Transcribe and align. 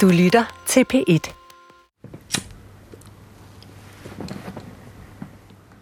Du 0.00 0.08
lytter 0.08 0.44
til 0.66 0.84
P1. 0.94 1.34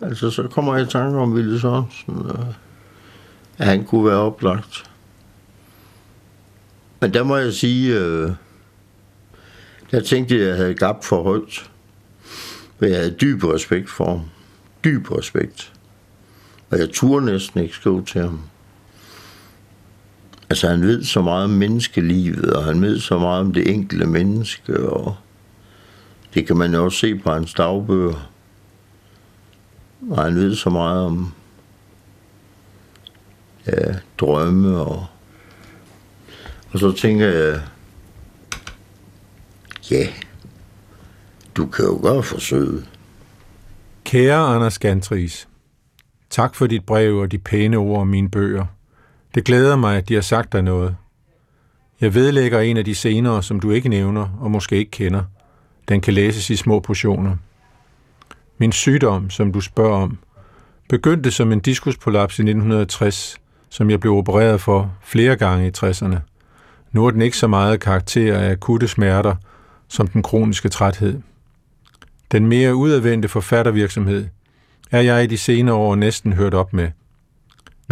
Altså, 0.01 0.31
så 0.31 0.49
kommer 0.49 0.77
jeg 0.77 0.87
i 0.87 0.91
tanke 0.91 1.19
om 1.19 1.35
Ville 1.35 1.61
Sørensen, 1.61 2.27
øh, 2.27 2.47
at 3.59 3.67
han 3.67 3.85
kunne 3.85 4.07
være 4.07 4.19
oplagt. 4.19 4.91
Men 7.01 7.15
der 7.15 7.23
må 7.23 7.37
jeg 7.37 7.53
sige, 7.53 7.99
øh, 7.99 8.31
der 9.91 10.01
tænkte 10.01 10.35
jeg, 10.35 10.43
at 10.43 10.49
jeg 10.49 10.57
havde 10.57 10.75
gab 10.75 11.05
for 11.05 11.23
højt. 11.23 11.71
Men 12.79 12.91
jeg 12.91 12.99
havde 12.99 13.17
dyb 13.21 13.45
respekt 13.45 13.91
for 13.91 14.09
ham. 14.09 14.23
Dyb 14.85 15.11
respekt. 15.11 15.73
Og 16.71 16.79
jeg 16.79 16.91
turde 16.91 17.27
næsten 17.27 17.61
ikke 17.61 17.75
skrive 17.75 18.05
til 18.05 18.21
ham. 18.21 18.41
Altså, 20.53 20.69
han 20.69 20.83
ved 20.83 21.05
så 21.05 21.23
meget 21.23 21.45
om 21.45 21.51
menneskelivet, 21.51 22.53
og 22.53 22.65
han 22.65 22.83
ved 22.83 23.01
så 23.01 23.19
meget 23.19 23.41
om 23.41 23.53
det 23.53 23.71
enkelte 23.71 24.07
menneske, 24.07 24.89
og 24.91 25.17
det 26.35 26.47
kan 26.47 26.57
man 26.57 26.75
jo 26.75 26.85
også 26.85 26.99
se 26.99 27.19
på 27.19 27.33
hans 27.33 27.55
dagbøger. 27.55 28.31
Og 30.11 30.25
han 30.25 30.35
ved 30.35 30.55
så 30.55 30.71
meget 30.71 31.07
om 31.07 31.33
ja, 33.67 33.95
drømme, 34.19 34.79
og, 34.79 35.07
og 36.73 36.79
så 36.79 36.93
tænker 36.93 37.27
jeg, 37.27 37.63
ja, 39.91 40.07
du 41.57 41.67
kan 41.67 41.85
jo 41.85 42.01
gøre 42.03 42.23
forsøget. 42.23 42.89
Kære 44.05 44.55
Anders 44.55 44.79
Gantris, 44.79 45.49
tak 46.31 46.55
for 46.55 46.67
dit 46.67 46.87
brev 46.87 47.17
og 47.17 47.33
de 47.33 47.39
pæne 47.39 47.77
ord 47.77 48.01
om 48.01 48.07
mine 48.07 48.31
bøger. 48.31 48.67
Det 49.35 49.45
glæder 49.45 49.77
mig, 49.77 49.97
at 49.97 50.09
de 50.09 50.15
har 50.15 50.21
sagt 50.21 50.53
dig 50.53 50.63
noget. 50.63 50.97
Jeg 52.01 52.15
vedlægger 52.15 52.61
en 52.61 52.77
af 52.77 52.85
de 52.85 52.95
senere, 52.95 53.43
som 53.43 53.61
du 53.61 53.71
ikke 53.71 53.89
nævner 53.89 54.39
og 54.41 54.51
måske 54.51 54.77
ikke 54.77 54.91
kender. 54.91 55.23
Den 55.89 56.01
kan 56.01 56.15
læses 56.15 56.51
i 56.51 56.57
små 56.57 56.81
portioner. 56.81 57.37
Min 58.59 58.73
sygdom, 58.73 59.31
som 59.31 59.53
du 59.53 59.61
spørger 59.61 59.97
om, 59.97 60.19
begyndte 60.89 61.31
som 61.31 61.53
en 61.53 61.61
diskuspolaps 61.61 62.39
i 62.39 62.43
1960, 62.43 63.41
som 63.69 63.91
jeg 63.91 64.01
blev 64.01 64.13
opereret 64.13 64.61
for 64.61 64.95
flere 65.03 65.37
gange 65.37 65.67
i 65.67 65.71
60'erne. 65.79 66.17
Nu 66.93 67.07
er 67.07 67.11
den 67.11 67.23
ikke 67.23 67.37
så 67.37 67.47
meget 67.47 67.81
karakter 67.81 68.39
af 68.39 68.51
akutte 68.51 68.89
smerter, 68.89 69.35
som 69.89 70.07
den 70.07 70.23
kroniske 70.23 70.69
træthed. 70.69 71.21
Den 72.33 72.47
mere 72.47 72.75
udadvendte 72.75 73.29
forfattervirksomhed 73.29 74.27
er 74.91 75.01
jeg 75.01 75.25
i 75.25 75.27
de 75.27 75.39
senere 75.39 75.75
år 75.75 75.95
næsten 75.95 76.33
hørt 76.33 76.55
op 76.55 76.73
med. 76.73 76.91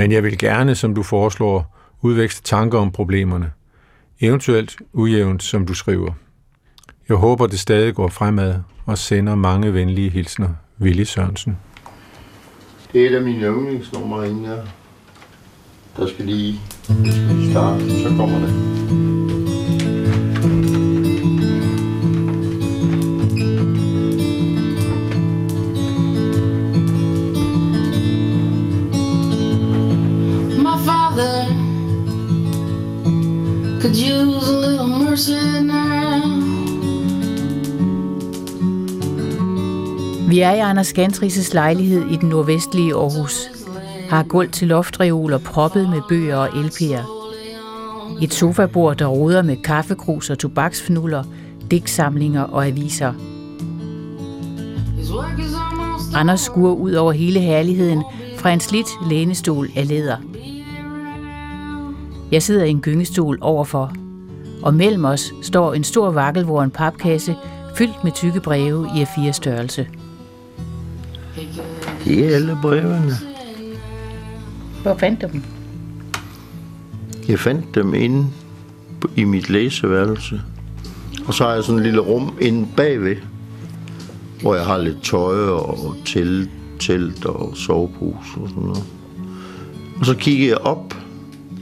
Men 0.01 0.13
jeg 0.13 0.23
vil 0.23 0.39
gerne, 0.39 0.75
som 0.75 0.95
du 0.95 1.03
foreslår, 1.03 1.79
udveksle 2.03 2.43
tanker 2.45 2.79
om 2.79 2.93
problemerne. 2.93 3.53
Eventuelt 4.21 4.77
ujævnt, 4.93 5.43
som 5.43 5.67
du 5.67 5.75
skriver. 5.75 6.13
Jeg 7.09 7.17
håber, 7.17 7.47
det 7.47 7.61
stadig 7.61 7.95
går 7.95 8.09
fremad 8.09 8.55
og 8.87 8.99
sender 8.99 9.35
mange 9.35 9.75
venlige 9.75 10.11
hilsner. 10.11 10.49
Willy 10.81 11.03
Sørensen. 11.03 11.59
Det 12.93 13.03
er 13.03 13.11
et 13.11 13.17
af 13.17 13.23
mine 13.23 13.47
yndlingsnumre 13.47 14.29
inden 14.29 14.45
jeg... 14.45 14.59
Der 15.97 16.07
skal 16.07 16.25
lige, 16.25 16.61
der 16.89 16.95
skal 16.95 17.37
lige 17.37 17.51
starte, 17.51 18.03
så 18.03 18.09
kommer 18.09 18.39
det. 18.39 19.10
Vi 40.41 40.45
er 40.45 40.53
i 40.53 40.59
Anders 40.59 40.93
Gantrises 40.93 41.55
lejlighed 41.55 42.11
i 42.11 42.17
den 42.17 42.29
nordvestlige 42.29 42.95
Aarhus. 42.95 43.51
Har 44.09 44.23
gulv 44.23 44.51
til 44.51 44.69
loftreoler 44.69 45.39
proppet 45.39 45.89
med 45.89 46.01
bøger 46.09 46.37
og 46.37 46.49
LP'er. 46.49 47.03
Et 48.23 48.35
sofabord, 48.35 48.97
der 48.97 49.07
roder 49.07 49.43
med 49.43 49.57
kaffekrus 49.57 50.31
og 50.31 50.39
tobaksfnuller, 50.39 51.25
digtsamlinger 51.71 52.43
og 52.43 52.67
aviser. 52.67 53.13
Anders 56.15 56.41
skuer 56.41 56.73
ud 56.73 56.93
over 56.93 57.13
hele 57.13 57.41
herligheden 57.41 58.05
fra 58.37 58.51
en 58.51 58.61
slidt 58.61 58.89
lænestol 59.09 59.69
af 59.77 59.89
læder. 59.89 60.17
Jeg 62.33 62.43
sidder 62.43 62.65
i 62.65 62.71
en 62.71 62.81
gyngestol 62.81 63.39
overfor, 63.41 63.93
og 64.63 64.75
mellem 64.75 65.05
os 65.05 65.33
står 65.43 65.75
en 65.75 65.85
stor 65.85 66.11
vakkelvoren 66.11 66.71
papkasse 66.71 67.37
fyldt 67.77 68.05
med 68.05 68.13
tykke 68.13 68.41
breve 68.41 68.89
i 68.97 69.03
A4 69.03 69.33
størrelse. 69.33 69.87
Det 72.05 72.25
er 72.25 72.35
alle 72.35 72.59
brevene. 72.63 73.17
Hvor 74.83 74.97
fandt 74.99 75.23
du 75.23 75.29
dem? 75.33 75.43
Jeg 77.29 77.39
fandt 77.39 77.75
dem 77.75 77.95
inde 77.95 78.27
i 79.17 79.25
mit 79.25 79.51
læseværelse. 79.51 80.41
Og 81.27 81.35
så 81.35 81.45
har 81.45 81.55
jeg 81.55 81.65
sådan 81.65 81.79
et 81.79 81.85
lille 81.85 82.01
rum 82.01 82.37
inde 82.41 82.69
bagved, 82.77 83.17
hvor 84.41 84.55
jeg 84.55 84.65
har 84.65 84.79
lidt 84.79 85.03
tøj 85.03 85.37
og 85.37 85.95
telt, 86.05 86.51
telt 86.81 87.25
og 87.25 87.57
sovepose 87.57 88.41
og 88.41 88.49
sådan 88.49 88.63
noget. 88.63 88.85
Og 90.01 90.07
så 90.07 90.15
kigger 90.15 90.49
jeg 90.49 90.59
op, 90.59 90.95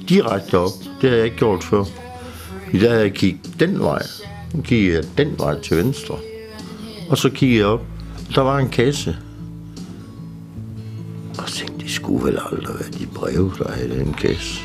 direkte 0.08 0.58
op. 0.58 0.70
Det 1.00 1.10
har 1.10 1.16
jeg 1.16 1.24
ikke 1.24 1.36
gjort 1.36 1.64
før. 1.64 1.84
I 2.72 2.78
dag 2.78 2.90
har 2.90 2.98
jeg 2.98 3.12
kigget 3.12 3.60
den 3.60 3.78
vej. 3.78 4.02
Nu 4.54 4.62
kigger 4.62 4.94
jeg 4.94 5.04
den 5.18 5.34
vej 5.38 5.60
til 5.60 5.76
venstre. 5.76 6.14
Og 7.10 7.18
så 7.18 7.30
kigger 7.30 7.58
jeg 7.58 7.66
op. 7.66 7.82
Der 8.34 8.40
var 8.40 8.58
en 8.58 8.68
kasse. 8.68 9.16
Og 11.38 11.46
tænkte, 11.46 11.78
det 11.78 11.90
skulle 11.90 12.24
vel 12.24 12.38
aldrig 12.52 12.74
være 12.74 12.90
de 12.98 13.06
breve, 13.06 13.52
der 13.58 13.72
havde 13.72 13.98
den 13.98 14.12
kasse. 14.12 14.60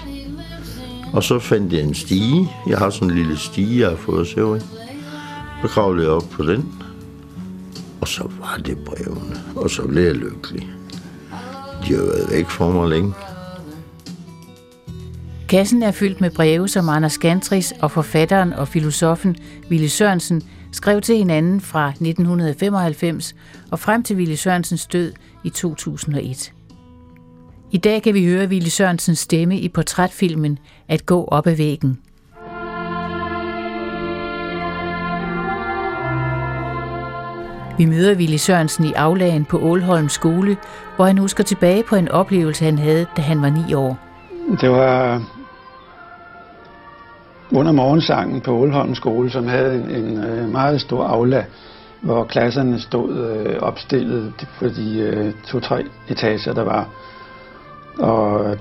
Og 1.14 1.24
så 1.24 1.40
fandt 1.40 1.74
jeg 1.74 1.82
en 1.82 1.94
stige. 1.94 2.50
Jeg 2.68 2.78
har 2.78 2.90
sådan 2.90 3.10
en 3.10 3.16
lille 3.16 3.38
stige, 3.38 3.80
jeg 3.80 3.90
har 3.90 3.96
fået 3.96 4.22
at 4.22 4.28
se. 4.28 4.68
Så 5.62 5.68
kravlede 5.68 6.08
jeg 6.08 6.16
op 6.16 6.30
på 6.32 6.44
den. 6.44 6.74
Og 8.02 8.08
så 8.08 8.30
var 8.40 8.62
det 8.66 8.78
brevene. 8.78 9.42
Og 9.56 9.70
så 9.70 9.88
blev 9.88 10.04
jeg 10.04 10.16
lykkelig. 10.16 10.70
De 11.88 11.94
har 11.94 12.04
været 12.04 12.32
væk 12.32 12.50
fra 12.50 12.70
mig 12.70 12.90
længe. 12.90 13.14
Kassen 15.50 15.84
er 15.84 15.92
fyldt 15.92 16.22
med 16.22 16.32
breve, 16.32 16.68
som 16.68 16.90
Anders 16.90 17.18
Gantris 17.18 17.74
og 17.82 17.92
forfatteren 17.92 18.54
og 18.54 18.68
filosofen 18.68 19.36
Ville 19.70 19.90
Sørensen 19.90 20.42
skrev 20.72 21.02
til 21.02 21.18
hinanden 21.18 21.62
fra 21.62 21.90
1995 21.90 23.36
og 23.72 23.80
frem 23.80 24.04
til 24.04 24.18
Ville 24.18 24.38
Sørensens 24.38 24.86
død 24.86 25.14
i 25.44 25.50
2001. 25.50 26.54
I 27.74 27.78
dag 27.78 28.02
kan 28.02 28.14
vi 28.14 28.26
høre 28.26 28.50
Ville 28.50 28.70
Sørensens 28.70 29.20
stemme 29.20 29.60
i 29.60 29.70
portrætfilmen 29.70 30.60
At 30.88 31.06
gå 31.06 31.26
op 31.26 31.48
ad 31.48 31.56
væggen. 31.56 32.00
Vi 37.78 37.86
møder 37.86 38.16
Ville 38.16 38.38
Sørensen 38.38 38.86
i 38.86 38.94
aflagen 38.94 39.46
på 39.46 39.60
Ålholm 39.60 40.10
skole, 40.10 40.58
hvor 40.96 41.06
han 41.06 41.18
husker 41.18 41.44
tilbage 41.44 41.84
på 41.84 41.96
en 41.96 42.10
oplevelse, 42.10 42.66
han 42.66 42.78
havde, 42.78 43.06
da 43.18 43.22
han 43.22 43.42
var 43.42 43.50
ni 43.50 43.74
år. 43.74 44.00
Det 44.62 44.70
var 44.70 45.24
under 47.52 47.72
morgensangen 47.72 48.42
på 48.42 48.52
Ålholm 48.52 48.96
skole, 48.96 49.30
som 49.32 49.48
havde 49.48 49.76
en, 49.76 49.90
en 49.90 50.24
øh, 50.24 50.50
meget 50.50 50.82
stor 50.82 51.04
aula, 51.04 51.46
hvor 52.02 52.24
klasserne 52.24 52.80
stod 52.80 53.18
øh, 53.18 53.56
opstillet 53.62 54.34
på 54.60 54.68
de 54.68 55.00
øh, 55.00 55.34
to-tre 55.48 55.84
etager, 56.10 56.54
der 56.54 56.64
var. 56.64 56.90
Og 58.00 58.50
øh, 58.50 58.58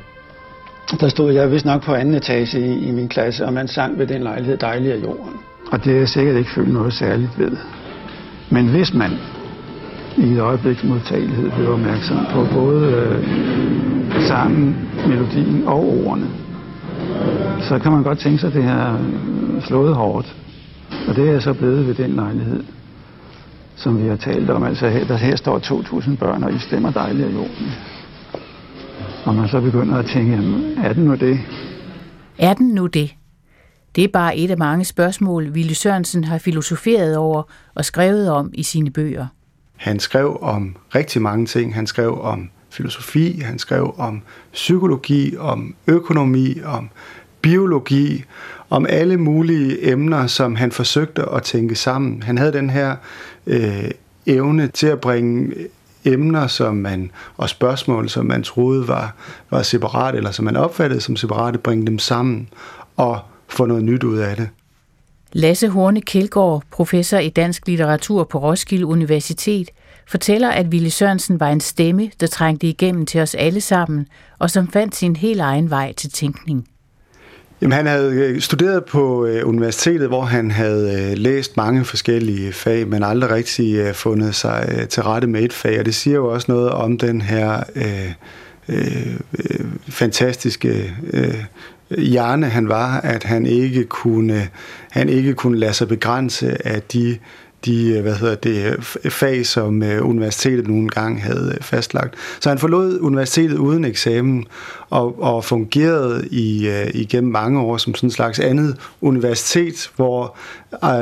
der 1.01 1.09
stod 1.09 1.33
jeg 1.33 1.51
vist 1.51 1.65
nok 1.65 1.83
på 1.83 1.95
anden 1.95 2.15
etage 2.15 2.61
i, 2.61 2.89
i 2.89 2.91
min 2.91 3.09
klasse, 3.09 3.47
og 3.47 3.53
man 3.53 3.69
sang 3.69 3.99
ved 3.99 4.07
den 4.07 4.23
lejlighed 4.23 4.57
Dejlig 4.57 4.93
af 4.93 5.03
jorden. 5.03 5.33
Og 5.73 5.85
det 5.85 5.93
er 5.93 5.99
jeg 5.99 6.09
sikkert 6.09 6.37
ikke 6.37 6.51
følt 6.51 6.73
noget 6.73 6.93
særligt 6.93 7.39
ved. 7.39 7.57
Men 8.51 8.69
hvis 8.69 8.95
man 8.95 9.11
i 10.17 10.33
et 10.33 10.41
øjebliks 10.41 10.85
modtagelighed 10.85 11.51
blev 11.51 11.73
opmærksom 11.73 12.27
på 12.31 12.47
både 12.53 12.93
øh, 12.93 14.23
sangen, 14.23 14.89
melodien 15.09 15.65
og 15.67 16.07
ordene, 16.07 16.27
så 17.61 17.79
kan 17.79 17.93
man 17.93 18.03
godt 18.03 18.19
tænke 18.19 18.39
sig, 18.39 18.49
at 18.49 18.55
det 18.55 18.65
her 18.65 18.93
øh, 18.93 19.63
slået 19.63 19.95
hårdt. 19.95 20.37
Og 21.09 21.17
det 21.17 21.31
er 21.31 21.41
så 21.41 21.53
blevet 21.53 21.87
ved 21.87 21.95
den 21.95 22.11
lejlighed, 22.11 22.65
som 23.77 24.03
vi 24.03 24.09
har 24.09 24.17
talt 24.17 24.51
om. 24.51 24.63
Altså 24.63 24.89
her, 24.89 25.05
der, 25.05 25.17
her 25.17 25.37
står 25.37 25.59
2.000 25.59 26.17
børn, 26.17 26.45
og 26.45 26.53
I 26.53 26.59
stemmer 26.59 26.91
dejligt 26.91 27.29
af 27.29 27.33
jorden. 27.33 27.73
Og 29.25 29.35
man 29.35 29.49
så 29.49 29.61
begynder 29.61 29.99
at 29.99 30.07
tænke, 30.07 30.33
jamen, 30.33 30.79
er 30.79 30.93
det 30.93 31.05
nu 31.05 31.15
det? 31.15 31.41
Er 32.39 32.55
den 32.55 32.69
nu 32.69 32.87
det? 32.87 33.15
Det 33.97 34.05
er 34.05 34.09
bare 34.09 34.37
et 34.37 34.51
af 34.51 34.59
mange 34.59 34.85
spørgsmål, 34.85 35.55
Ville 35.55 35.75
Sørensen 35.75 36.25
har 36.25 36.39
filosoferet 36.39 37.17
over 37.17 37.43
og 37.75 37.85
skrevet 37.85 38.31
om 38.31 38.51
i 38.55 38.63
sine 38.63 38.91
bøger. 38.91 39.27
Han 39.77 39.99
skrev 39.99 40.39
om 40.41 40.77
rigtig 40.95 41.23
mange 41.23 41.47
ting. 41.47 41.75
Han 41.75 41.87
skrev 41.87 42.21
om 42.21 42.51
filosofi, 42.71 43.41
han 43.41 43.59
skrev 43.59 43.95
om 43.99 44.23
psykologi, 44.53 45.37
om 45.37 45.75
økonomi, 45.87 46.61
om 46.65 46.91
biologi, 47.43 48.25
om 48.71 48.87
alle 48.89 49.17
mulige 49.17 49.91
emner, 49.91 50.27
som 50.27 50.57
han 50.57 50.73
forsøgte 50.73 51.23
at 51.23 51.43
tænke 51.43 51.75
sammen. 51.75 52.23
Han 52.23 52.39
havde 52.39 52.53
den 52.53 52.71
her 52.71 52.97
øh, 53.47 53.91
evne 54.27 54.69
til 54.69 54.87
at 54.87 55.01
bringe 55.01 55.55
emner 56.05 56.47
som 56.47 56.77
man, 56.77 57.11
og 57.37 57.49
spørgsmål, 57.49 58.09
som 58.09 58.27
man 58.27 58.43
troede 58.43 58.89
var, 58.89 59.15
var 59.51 59.63
separat, 59.63 60.15
eller 60.15 60.31
som 60.31 60.45
man 60.45 60.57
opfattede 60.57 61.01
som 61.01 61.17
separate, 61.17 61.59
bringe 61.59 61.87
dem 61.87 61.99
sammen 61.99 62.49
og 62.97 63.21
få 63.49 63.67
noget 63.67 63.85
nyt 63.85 64.05
ud 64.05 64.19
af 64.19 64.37
det. 64.37 64.49
Lasse 65.33 65.69
Horne 65.69 66.01
Kjeldgaard, 66.01 66.63
professor 66.71 67.19
i 67.19 67.29
dansk 67.29 67.69
litteratur 67.69 68.25
på 68.25 68.39
Roskilde 68.39 68.87
Universitet, 68.87 69.71
fortæller, 70.09 70.51
at 70.51 70.73
Ville 70.73 70.91
Sørensen 70.91 71.41
var 71.41 71.49
en 71.49 71.61
stemme, 71.61 72.11
der 72.21 72.27
trængte 72.27 72.67
igennem 72.67 73.07
til 73.07 73.21
os 73.21 73.35
alle 73.35 73.61
sammen, 73.61 74.07
og 74.39 74.51
som 74.51 74.69
fandt 74.69 74.97
sin 74.97 75.17
helt 75.17 75.41
egen 75.41 75.71
vej 75.71 75.93
til 75.93 76.11
tænkning. 76.11 76.69
Jamen, 77.63 77.73
han 77.73 77.87
havde 77.87 78.15
øh, 78.15 78.41
studeret 78.41 78.85
på 78.85 79.27
øh, 79.27 79.49
universitetet, 79.49 80.09
hvor 80.09 80.23
han 80.23 80.51
havde 80.51 81.11
øh, 81.11 81.19
læst 81.19 81.57
mange 81.57 81.85
forskellige 81.85 82.53
fag, 82.53 82.89
men 82.89 83.03
aldrig 83.03 83.31
rigtig 83.31 83.75
øh, 83.75 83.95
fundet 83.95 84.35
sig 84.35 84.75
øh, 84.79 84.89
til 84.89 85.03
rette 85.03 85.27
med 85.29 85.43
et 85.43 85.53
fag. 85.53 85.79
Og 85.79 85.87
det 85.87 85.95
siger 85.95 86.17
jo 86.17 86.33
også 86.33 86.53
noget 86.53 86.71
om 86.71 86.99
den 86.99 87.21
her 87.21 87.63
øh, 87.75 88.13
øh, 88.69 89.21
fantastiske 89.89 90.95
øh, 91.13 91.45
hjerne, 91.99 92.47
han 92.47 92.69
var, 92.69 93.01
at 93.01 93.25
han 93.25 93.47
ikke 93.47 93.85
kunne, 93.85 94.49
han 94.91 95.09
ikke 95.09 95.35
kunne 95.35 95.59
lade 95.59 95.73
sig 95.73 95.89
begrænse 95.89 96.67
af 96.67 96.83
de 96.83 97.19
de 97.65 97.89
øh, 97.89 98.03
hvad 98.03 98.15
hedder 98.15 98.35
det, 98.35 98.65
øh, 98.65 98.85
øh, 99.05 99.11
fag, 99.11 99.47
som 99.47 99.83
universitetet 100.03 100.69
nogle 100.69 100.89
gange 100.89 101.21
havde 101.21 101.59
fastlagt. 101.61 102.15
Så 102.41 102.49
han 102.49 102.59
forlod 102.59 103.01
universitetet 103.01 103.59
uden 103.59 103.85
eksamen 103.85 104.47
og, 104.91 105.23
og 105.23 105.45
fungerede 105.45 106.29
i, 106.31 106.69
igennem 106.95 107.33
mange 107.33 107.61
år 107.61 107.77
som 107.77 107.95
sådan 107.95 108.07
en 108.07 108.11
slags 108.11 108.39
andet 108.39 108.77
universitet, 109.01 109.91
hvor 109.97 110.37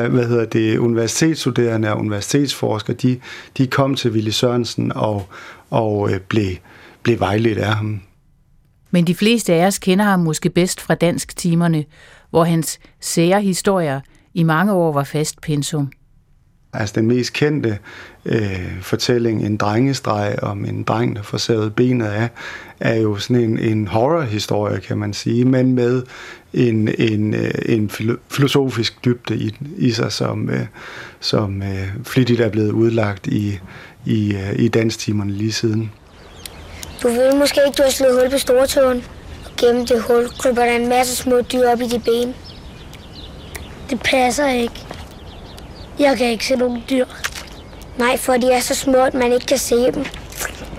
hvad 0.09 0.29
hedder 0.29 0.45
det, 0.45 0.79
universitetsstuderende 0.79 1.93
og 1.93 1.99
universitetsforskere, 1.99 2.97
de, 2.97 3.21
de 3.59 3.67
kom 3.67 3.95
til 3.95 4.15
Ville 4.15 4.33
Sørensen 4.33 4.93
og, 4.93 5.27
og 5.71 6.11
blev, 6.29 6.51
blev 7.03 7.21
vejledt 7.21 7.59
af 7.59 7.75
ham. 7.75 8.01
Men 8.91 9.07
de 9.07 9.15
fleste 9.15 9.53
af 9.53 9.67
os 9.67 9.79
kender 9.79 10.05
ham 10.05 10.21
måske 10.21 10.51
bedst 10.51 10.81
fra 10.81 10.95
dansk 10.95 11.37
timerne, 11.37 11.85
hvor 12.31 12.45
hans 12.45 12.79
sære 13.01 13.43
historier 13.43 14.01
i 14.35 14.43
mange 14.43 14.73
år 14.73 14.93
var 14.93 15.05
fast 15.05 15.41
pensum. 15.41 15.91
Altså 16.73 16.95
den 16.95 17.07
mest 17.07 17.33
kendte 17.33 17.79
øh, 18.25 18.83
fortælling, 18.83 19.47
en 19.47 19.57
drengestreg 19.57 20.43
om 20.43 20.65
en 20.65 20.83
dreng, 20.83 21.17
der 21.17 21.23
får 21.23 21.39
savet 21.39 21.75
benet 21.75 22.07
af, 22.07 22.29
er 22.81 22.95
jo 22.95 23.17
sådan 23.17 23.43
en, 23.43 23.59
en 23.59 23.87
horror-historie, 23.87 24.81
kan 24.81 24.99
man 24.99 25.13
sige, 25.13 25.45
men 25.45 25.75
med 25.75 26.03
en, 26.53 26.89
en, 26.99 27.35
øh, 27.35 27.51
en 27.67 27.91
filosofisk 28.31 29.05
dybde 29.05 29.37
i, 29.37 29.57
i 29.77 29.91
sig, 29.91 30.13
som, 30.13 30.51
øh, 30.51 30.67
som 31.21 31.63
øh, 31.63 31.89
flittigt 32.05 32.41
er 32.41 32.49
blevet 32.49 32.71
udlagt 32.71 33.27
i, 33.27 33.59
i, 34.07 34.35
øh, 34.35 34.59
i 34.59 34.69
danstimerne 34.69 35.33
lige 35.33 35.53
siden. 35.53 35.93
Du 37.03 37.09
ved 37.09 37.35
måske 37.35 37.61
ikke, 37.67 37.77
du 37.77 37.83
har 37.83 37.91
slået 37.91 38.21
hul 38.21 38.31
på 38.31 38.39
stortåen, 38.39 39.05
og 39.45 39.51
gennem 39.57 39.87
det 39.87 40.03
hul 40.03 40.29
kryber 40.39 40.65
der 40.65 40.77
en 40.77 40.89
masse 40.89 41.17
små 41.17 41.41
dyr 41.41 41.69
op 41.69 41.81
i 41.81 41.87
de 41.87 41.99
ben. 41.99 42.35
Det 43.91 44.01
passer 44.03 44.49
ikke. 44.49 44.90
Jeg 46.01 46.19
kan 46.19 46.27
ikke 46.27 46.47
se 46.47 46.57
nogen 46.57 46.83
dyr. 46.91 47.05
Nej, 47.99 48.17
for 48.17 48.33
de 48.33 48.53
er 48.53 48.61
så 48.61 48.75
små, 48.75 48.99
at 48.99 49.15
man 49.15 49.33
ikke 49.33 49.47
kan 49.47 49.59
se 49.59 49.77
dem. 49.77 50.05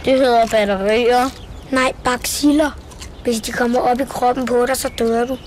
Det 0.05 0.13
hedder 0.13 0.47
batterier. 0.47 1.29
Nej, 1.71 1.93
baciller. 2.03 2.79
Hvis 3.23 3.41
de 3.41 3.51
kommer 3.51 3.79
op 3.79 3.99
i 3.99 4.03
kroppen 4.05 4.45
på 4.45 4.65
dig, 4.65 4.77
så 4.77 4.89
dør 4.99 5.25
du. 5.25 5.37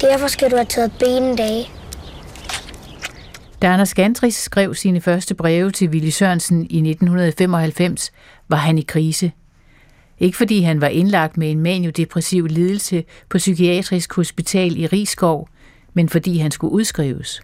Derfor 0.00 0.26
skal 0.26 0.50
du 0.50 0.56
have 0.56 0.66
taget 0.66 0.92
benen 0.98 1.38
af. 1.38 1.72
Da 3.62 3.66
Anders 3.66 3.94
Gantris 3.94 4.34
skrev 4.34 4.74
sine 4.74 5.00
første 5.00 5.34
breve 5.34 5.70
til 5.70 5.88
Willy 5.88 6.10
Sørensen 6.10 6.60
i 6.60 6.90
1995, 6.90 8.12
var 8.48 8.56
han 8.56 8.78
i 8.78 8.82
krise. 8.82 9.32
Ikke 10.18 10.36
fordi 10.36 10.60
han 10.60 10.80
var 10.80 10.88
indlagt 10.88 11.36
med 11.36 11.50
en 11.50 11.60
maniodepressiv 11.60 12.46
lidelse 12.46 13.04
på 13.28 13.38
Psykiatrisk 13.38 14.14
Hospital 14.14 14.78
i 14.78 14.86
Rigskov, 14.86 15.48
men 15.94 16.08
fordi 16.08 16.38
han 16.38 16.50
skulle 16.50 16.72
udskrives. 16.72 17.42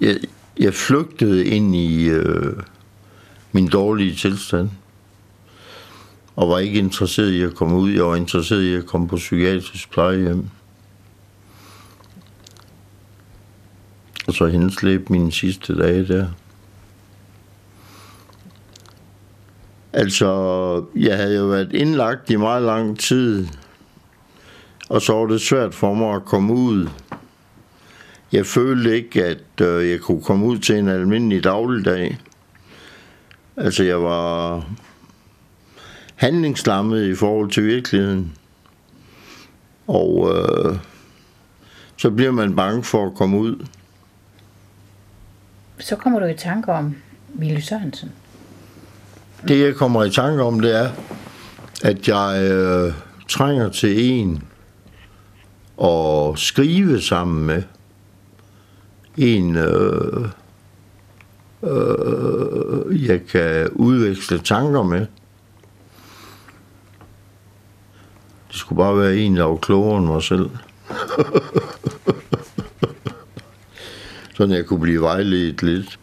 Jeg, 0.00 0.16
jeg 0.58 0.74
flygtede 0.74 1.46
ind 1.46 1.76
i 1.76 2.08
øh, 2.08 2.62
min 3.52 3.68
dårlige 3.68 4.14
tilstand, 4.14 4.70
og 6.36 6.48
var 6.48 6.58
ikke 6.58 6.78
interesseret 6.78 7.30
i 7.30 7.42
at 7.42 7.54
komme 7.54 7.76
ud. 7.76 7.90
Jeg 7.90 8.04
var 8.04 8.16
interesseret 8.16 8.62
i 8.62 8.74
at 8.74 8.86
komme 8.86 9.08
på 9.08 9.16
psykiatrisk 9.16 9.90
plejehjem. 9.90 10.44
Og 14.26 14.34
så 14.34 14.46
henslæb 14.46 15.10
mine 15.10 15.32
sidste 15.32 15.78
dage 15.78 16.06
der. 16.06 16.26
Altså, 19.92 20.84
jeg 20.96 21.16
havde 21.16 21.36
jo 21.36 21.44
været 21.44 21.72
indlagt 21.72 22.30
i 22.30 22.36
meget 22.36 22.62
lang 22.62 22.98
tid, 22.98 23.46
og 24.88 25.02
så 25.02 25.12
var 25.12 25.26
det 25.26 25.40
svært 25.40 25.74
for 25.74 25.94
mig 25.94 26.14
at 26.14 26.24
komme 26.24 26.52
ud 26.52 26.88
jeg 28.32 28.46
følte 28.46 28.96
ikke, 28.96 29.24
at 29.24 29.60
øh, 29.60 29.90
jeg 29.90 30.00
kunne 30.00 30.22
komme 30.22 30.46
ud 30.46 30.58
til 30.58 30.78
en 30.78 30.88
almindelig 30.88 31.44
dagligdag. 31.44 32.18
Altså, 33.56 33.84
jeg 33.84 34.02
var 34.02 34.64
handlingslammet 36.14 37.04
i 37.04 37.14
forhold 37.14 37.50
til 37.50 37.64
virkeligheden. 37.64 38.32
Og 39.86 40.32
øh, 40.34 40.76
så 41.96 42.10
bliver 42.10 42.30
man 42.30 42.56
bange 42.56 42.84
for 42.84 43.06
at 43.06 43.14
komme 43.14 43.38
ud. 43.38 43.66
Så 45.78 45.96
kommer 45.96 46.18
du 46.18 46.26
i 46.26 46.36
tanke 46.36 46.72
om 46.72 46.96
Ville 47.28 47.62
Sørensen. 47.62 48.12
Det, 49.48 49.60
jeg 49.60 49.74
kommer 49.74 50.04
i 50.04 50.10
tanke 50.10 50.42
om, 50.42 50.60
det 50.60 50.76
er, 50.76 50.90
at 51.82 52.08
jeg 52.08 52.50
øh, 52.52 52.92
trænger 53.28 53.68
til 53.68 54.10
en 54.10 54.42
at 55.82 56.38
skrive 56.38 57.00
sammen 57.00 57.46
med 57.46 57.62
en, 59.16 59.56
øh, 59.56 60.28
øh, 61.62 63.08
jeg 63.08 63.26
kan 63.26 63.68
udveksle 63.68 64.38
tanker 64.38 64.82
med. 64.82 65.06
Det 68.48 68.56
skulle 68.56 68.76
bare 68.76 68.98
være 68.98 69.16
en, 69.16 69.36
der 69.36 69.44
var 69.44 69.56
klogere 69.56 69.98
end 69.98 70.06
mig 70.06 70.22
selv. 70.22 70.50
Sådan 74.34 74.54
jeg 74.54 74.66
kunne 74.66 74.80
blive 74.80 75.00
vejledt 75.00 75.62
lidt. 75.62 75.98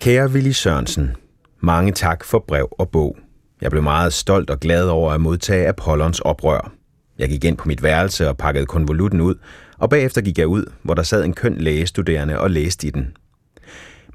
Kære 0.00 0.30
Willy 0.30 0.50
Sørensen, 0.50 1.16
mange 1.60 1.92
tak 1.92 2.24
for 2.24 2.44
brev 2.48 2.68
og 2.78 2.88
bog. 2.88 3.16
Jeg 3.60 3.70
blev 3.70 3.82
meget 3.82 4.12
stolt 4.12 4.50
og 4.50 4.60
glad 4.60 4.88
over 4.88 5.12
at 5.12 5.20
modtage 5.20 5.68
Apollons 5.68 6.20
oprør. 6.20 6.72
Jeg 7.18 7.28
gik 7.28 7.44
ind 7.44 7.56
på 7.56 7.68
mit 7.68 7.82
værelse 7.82 8.28
og 8.28 8.36
pakkede 8.36 8.66
konvolutten 8.66 9.20
ud, 9.20 9.34
og 9.78 9.90
bagefter 9.90 10.20
gik 10.20 10.38
jeg 10.38 10.46
ud, 10.46 10.72
hvor 10.82 10.94
der 10.94 11.02
sad 11.02 11.24
en 11.24 11.34
køn 11.34 11.56
lægestuderende 11.58 12.38
og 12.38 12.50
læste 12.50 12.86
i 12.86 12.90
den. 12.90 13.16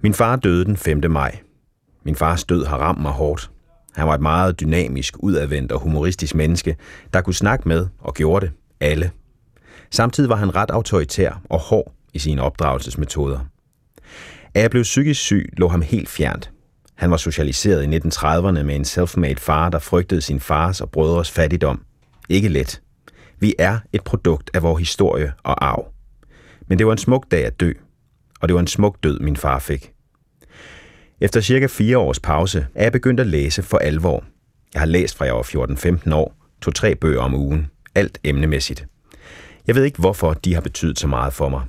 Min 0.01 0.13
far 0.13 0.35
døde 0.35 0.65
den 0.65 0.77
5. 0.77 1.11
maj. 1.11 1.39
Min 2.03 2.15
fars 2.15 2.43
død 2.43 2.65
har 2.65 2.77
ramt 2.77 3.01
mig 3.01 3.11
hårdt. 3.11 3.51
Han 3.95 4.07
var 4.07 4.13
et 4.13 4.21
meget 4.21 4.59
dynamisk, 4.59 5.15
udadvendt 5.19 5.71
og 5.71 5.79
humoristisk 5.79 6.35
menneske, 6.35 6.75
der 7.13 7.21
kunne 7.21 7.33
snakke 7.33 7.67
med 7.67 7.87
og 7.99 8.13
gjorde 8.13 8.45
det 8.45 8.53
alle. 8.79 9.11
Samtidig 9.91 10.29
var 10.29 10.35
han 10.35 10.55
ret 10.55 10.71
autoritær 10.71 11.41
og 11.49 11.59
hård 11.59 11.93
i 12.13 12.19
sine 12.19 12.41
opdragelsesmetoder. 12.41 13.39
At 14.53 14.61
jeg 14.61 14.71
blev 14.71 14.83
psykisk 14.83 15.21
syg, 15.21 15.49
lå 15.57 15.67
ham 15.67 15.81
helt 15.81 16.09
fjernt. 16.09 16.51
Han 16.95 17.11
var 17.11 17.17
socialiseret 17.17 17.83
i 17.83 17.97
1930'erne 17.97 18.63
med 18.63 18.75
en 18.75 18.85
self-made 18.85 19.37
far, 19.37 19.69
der 19.69 19.79
frygtede 19.79 20.21
sin 20.21 20.39
fars 20.39 20.81
og 20.81 20.89
brødres 20.89 21.31
fattigdom. 21.31 21.81
Ikke 22.29 22.49
let. 22.49 22.81
Vi 23.41 23.53
er 23.59 23.79
et 23.93 24.03
produkt 24.03 24.51
af 24.53 24.63
vores 24.63 24.79
historie 24.79 25.33
og 25.43 25.65
arv. 25.65 25.93
Men 26.67 26.77
det 26.77 26.85
var 26.85 26.91
en 26.91 26.97
smuk 26.97 27.31
dag 27.31 27.45
at 27.45 27.59
dø, 27.59 27.71
og 28.41 28.47
det 28.47 28.53
var 28.53 28.59
en 28.59 28.67
smuk 28.67 29.03
død, 29.03 29.19
min 29.19 29.37
far 29.37 29.59
fik. 29.59 29.93
Efter 31.21 31.41
cirka 31.41 31.67
fire 31.67 31.97
års 31.97 32.19
pause 32.19 32.67
er 32.75 32.83
jeg 32.83 32.91
begyndt 32.91 33.19
at 33.19 33.27
læse 33.27 33.63
for 33.63 33.77
alvor. 33.77 34.23
Jeg 34.73 34.81
har 34.81 34.87
læst 34.87 35.17
fra 35.17 35.25
jeg 35.25 35.33
var 35.33 35.41
14-15 36.07 36.13
år, 36.15 36.35
to 36.61 36.71
tre 36.71 36.95
bøger 36.95 37.21
om 37.21 37.35
ugen, 37.35 37.67
alt 37.95 38.19
emnemæssigt. 38.23 38.87
Jeg 39.67 39.75
ved 39.75 39.83
ikke, 39.83 39.99
hvorfor 39.99 40.33
de 40.33 40.53
har 40.53 40.61
betydet 40.61 40.99
så 40.99 41.07
meget 41.07 41.33
for 41.33 41.49
mig. 41.49 41.61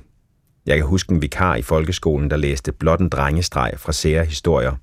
Jeg 0.65 0.77
kan 0.77 0.85
huske 0.85 1.11
en 1.11 1.21
vikar 1.21 1.55
i 1.55 1.61
folkeskolen, 1.61 2.29
der 2.29 2.37
læste 2.37 2.71
blot 2.71 2.99
en 2.99 3.09
drengestreg 3.09 3.73
fra 3.77 3.91
sære 3.91 4.25
historier. 4.25 4.75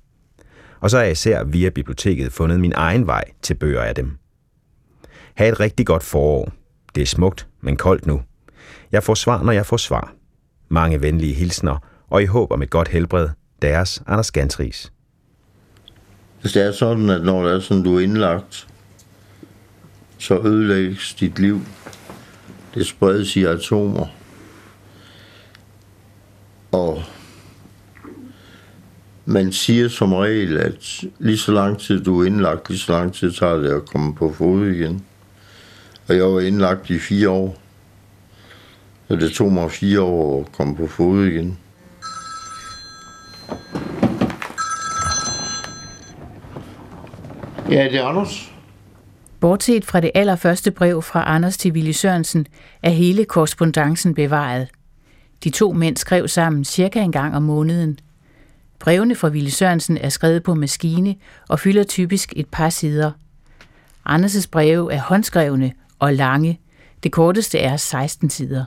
Og 0.79 0.89
så 0.89 0.97
har 0.97 1.03
jeg 1.03 1.11
især 1.11 1.43
via 1.43 1.69
biblioteket 1.69 2.33
fundet 2.33 2.59
min 2.59 2.73
egen 2.75 3.07
vej 3.07 3.23
til 3.41 3.53
bøger 3.53 3.81
af 3.81 3.95
dem. 3.95 4.17
Ha' 5.35 5.49
et 5.49 5.59
rigtig 5.59 5.85
godt 5.85 6.03
forår. 6.03 6.51
Det 6.95 7.01
er 7.01 7.05
smukt, 7.05 7.47
men 7.61 7.77
koldt 7.77 8.05
nu. 8.05 8.21
Jeg 8.91 9.03
får 9.03 9.13
svar, 9.13 9.43
når 9.43 9.51
jeg 9.51 9.65
får 9.65 9.77
svar. 9.77 10.13
Mange 10.69 11.01
venlige 11.01 11.33
hilsner, 11.33 11.77
og 12.09 12.23
i 12.23 12.25
håb 12.25 12.51
om 12.51 12.61
et 12.61 12.69
godt 12.69 12.87
helbred, 12.87 13.29
deres 13.61 14.03
Anders 14.07 14.31
Gantris. 14.31 14.91
Hvis 16.41 16.53
det 16.53 16.65
er 16.65 16.71
sådan, 16.71 17.09
at 17.09 17.23
når 17.23 17.43
det 17.43 17.53
er 17.55 17.59
sådan, 17.59 17.83
du 17.83 17.95
er 17.95 17.99
indlagt, 17.99 18.67
så 20.17 20.39
ødelægges 20.39 21.13
dit 21.13 21.39
liv. 21.39 21.61
det 22.73 22.87
spredes 22.87 23.35
i 23.35 23.43
atomer. 23.43 24.07
Og 26.71 27.03
man 29.25 29.51
siger 29.51 29.87
som 29.87 30.13
regel, 30.13 30.57
at 30.57 31.03
lige 31.19 31.37
så 31.37 31.51
lang 31.51 31.79
tid 31.79 32.03
du 32.03 32.21
er 32.21 32.25
indlagt, 32.25 32.69
lige 32.69 32.79
så 32.79 32.91
lang 32.91 33.13
tid 33.13 33.31
tager 33.31 33.55
det 33.55 33.69
at 33.69 33.85
komme 33.85 34.15
på 34.15 34.33
fod 34.33 34.67
igen. 34.67 35.05
Og 36.07 36.15
jeg 36.15 36.23
var 36.23 36.39
indlagt 36.39 36.89
i 36.89 36.99
fire 36.99 37.29
år. 37.29 37.57
Så 39.07 39.15
det 39.15 39.31
tog 39.31 39.53
mig 39.53 39.71
fire 39.71 40.01
år 40.01 40.41
at 40.41 40.51
komme 40.51 40.75
på 40.75 40.87
fod 40.87 41.25
igen. 41.25 41.57
Ja, 47.69 47.83
det 47.83 47.95
er 47.95 48.05
Anders. 48.05 48.51
Bortset 49.39 49.85
fra 49.85 49.99
det 49.99 50.11
allerførste 50.15 50.71
brev 50.71 51.01
fra 51.01 51.35
Anders 51.35 51.57
til 51.57 51.71
Willy 51.71 51.91
Sørensen, 51.91 52.47
er 52.83 52.89
hele 52.89 53.25
korrespondancen 53.25 54.13
bevaret. 54.13 54.67
De 55.43 55.49
to 55.49 55.73
mænd 55.73 55.97
skrev 55.97 56.27
sammen 56.27 56.65
cirka 56.65 56.99
en 57.01 57.11
gang 57.11 57.35
om 57.35 57.43
måneden. 57.43 57.99
Brevene 58.79 59.15
fra 59.15 59.27
Willy 59.27 59.49
Sørensen 59.49 59.97
er 59.97 60.09
skrevet 60.09 60.43
på 60.43 60.53
maskine 60.53 61.15
og 61.49 61.59
fylder 61.59 61.83
typisk 61.83 62.33
et 62.35 62.47
par 62.51 62.69
sider. 62.69 63.11
Anders' 64.09 64.47
breve 64.51 64.93
er 64.93 64.99
håndskrevne 64.99 65.71
og 66.01 66.13
lange. 66.13 66.59
Det 67.03 67.11
korteste 67.11 67.59
er 67.59 67.77
16 67.77 68.29
sider. 68.29 68.65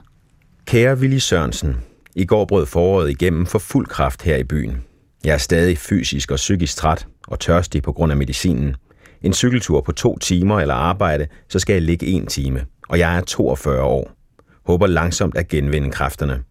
Kære 0.66 0.96
Willy 0.96 1.18
Sørensen, 1.18 1.76
i 2.14 2.24
går 2.24 2.44
brød 2.44 2.66
foråret 2.66 3.10
igennem 3.10 3.46
for 3.46 3.58
fuld 3.58 3.86
kraft 3.86 4.22
her 4.22 4.36
i 4.36 4.44
byen. 4.44 4.84
Jeg 5.24 5.34
er 5.34 5.38
stadig 5.38 5.78
fysisk 5.78 6.30
og 6.30 6.36
psykisk 6.36 6.76
træt 6.76 7.06
og 7.28 7.40
tørstig 7.40 7.82
på 7.82 7.92
grund 7.92 8.12
af 8.12 8.16
medicinen. 8.18 8.76
En 9.22 9.32
cykeltur 9.32 9.80
på 9.80 9.92
to 9.92 10.18
timer 10.18 10.60
eller 10.60 10.74
arbejde, 10.74 11.26
så 11.48 11.58
skal 11.58 11.72
jeg 11.72 11.82
ligge 11.82 12.06
en 12.06 12.26
time, 12.26 12.64
og 12.88 12.98
jeg 12.98 13.16
er 13.16 13.20
42 13.20 13.82
år. 13.82 14.12
Håber 14.66 14.86
langsomt 14.86 15.36
at 15.36 15.48
genvinde 15.48 15.90
kræfterne. 15.90 16.42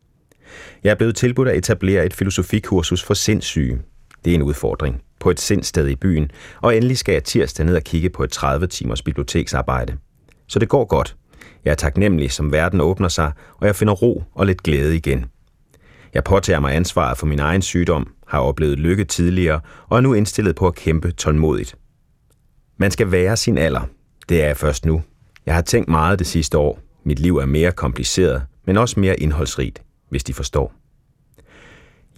Jeg 0.84 0.92
er 0.92 0.96
blevet 0.96 1.16
tilbudt 1.16 1.48
at 1.48 1.58
etablere 1.58 2.06
et 2.06 2.13
filosofikursus 2.13 3.04
for 3.04 3.13
sindssyge. 3.13 3.80
Det 4.25 4.32
er 4.32 4.36
en 4.36 4.42
udfordring. 4.42 5.02
På 5.20 5.30
et 5.30 5.40
sindsted 5.40 5.88
i 5.88 5.96
byen, 5.96 6.32
og 6.62 6.78
endelig 6.78 6.98
skal 6.98 7.13
jeg 7.13 7.24
tirsdag 7.24 7.66
ned 7.66 7.75
og 7.75 7.84
kigge 7.84 8.10
på 8.10 8.24
et 8.24 8.32
30 8.32 8.68
timers 8.68 9.02
biblioteksarbejde. 9.02 9.98
Så 10.53 10.60
det 10.60 10.69
går 10.69 10.86
godt. 10.86 11.15
Jeg 11.65 11.72
er 11.72 11.75
taknemmelig, 11.75 12.31
som 12.31 12.51
verden 12.51 12.81
åbner 12.81 13.07
sig, 13.07 13.31
og 13.57 13.67
jeg 13.67 13.75
finder 13.75 13.93
ro 13.93 14.24
og 14.33 14.45
lidt 14.45 14.63
glæde 14.63 14.95
igen. 14.95 15.25
Jeg 16.13 16.24
påtager 16.24 16.60
mig 16.60 16.75
ansvaret 16.75 17.17
for 17.17 17.25
min 17.25 17.39
egen 17.39 17.62
sygdom, 17.62 18.13
har 18.27 18.39
oplevet 18.39 18.79
lykke 18.79 19.03
tidligere 19.03 19.62
og 19.88 19.98
er 19.98 20.01
nu 20.01 20.13
indstillet 20.13 20.55
på 20.55 20.67
at 20.67 20.75
kæmpe 20.75 21.12
tålmodigt. 21.12 21.75
Man 22.77 22.91
skal 22.91 23.12
være 23.12 23.38
sin 23.38 23.57
alder. 23.57 23.81
Det 24.29 24.43
er 24.43 24.48
jeg 24.48 24.57
først 24.57 24.86
nu. 24.86 25.01
Jeg 25.45 25.55
har 25.55 25.62
tænkt 25.62 25.89
meget 25.89 26.19
det 26.19 26.27
sidste 26.27 26.57
år. 26.57 26.79
Mit 27.03 27.19
liv 27.19 27.38
er 27.38 27.45
mere 27.45 27.72
kompliceret, 27.72 28.43
men 28.65 28.77
også 28.77 29.00
mere 29.00 29.19
indholdsrigt, 29.19 29.81
hvis 30.10 30.24
de 30.24 30.33
forstår. 30.33 30.74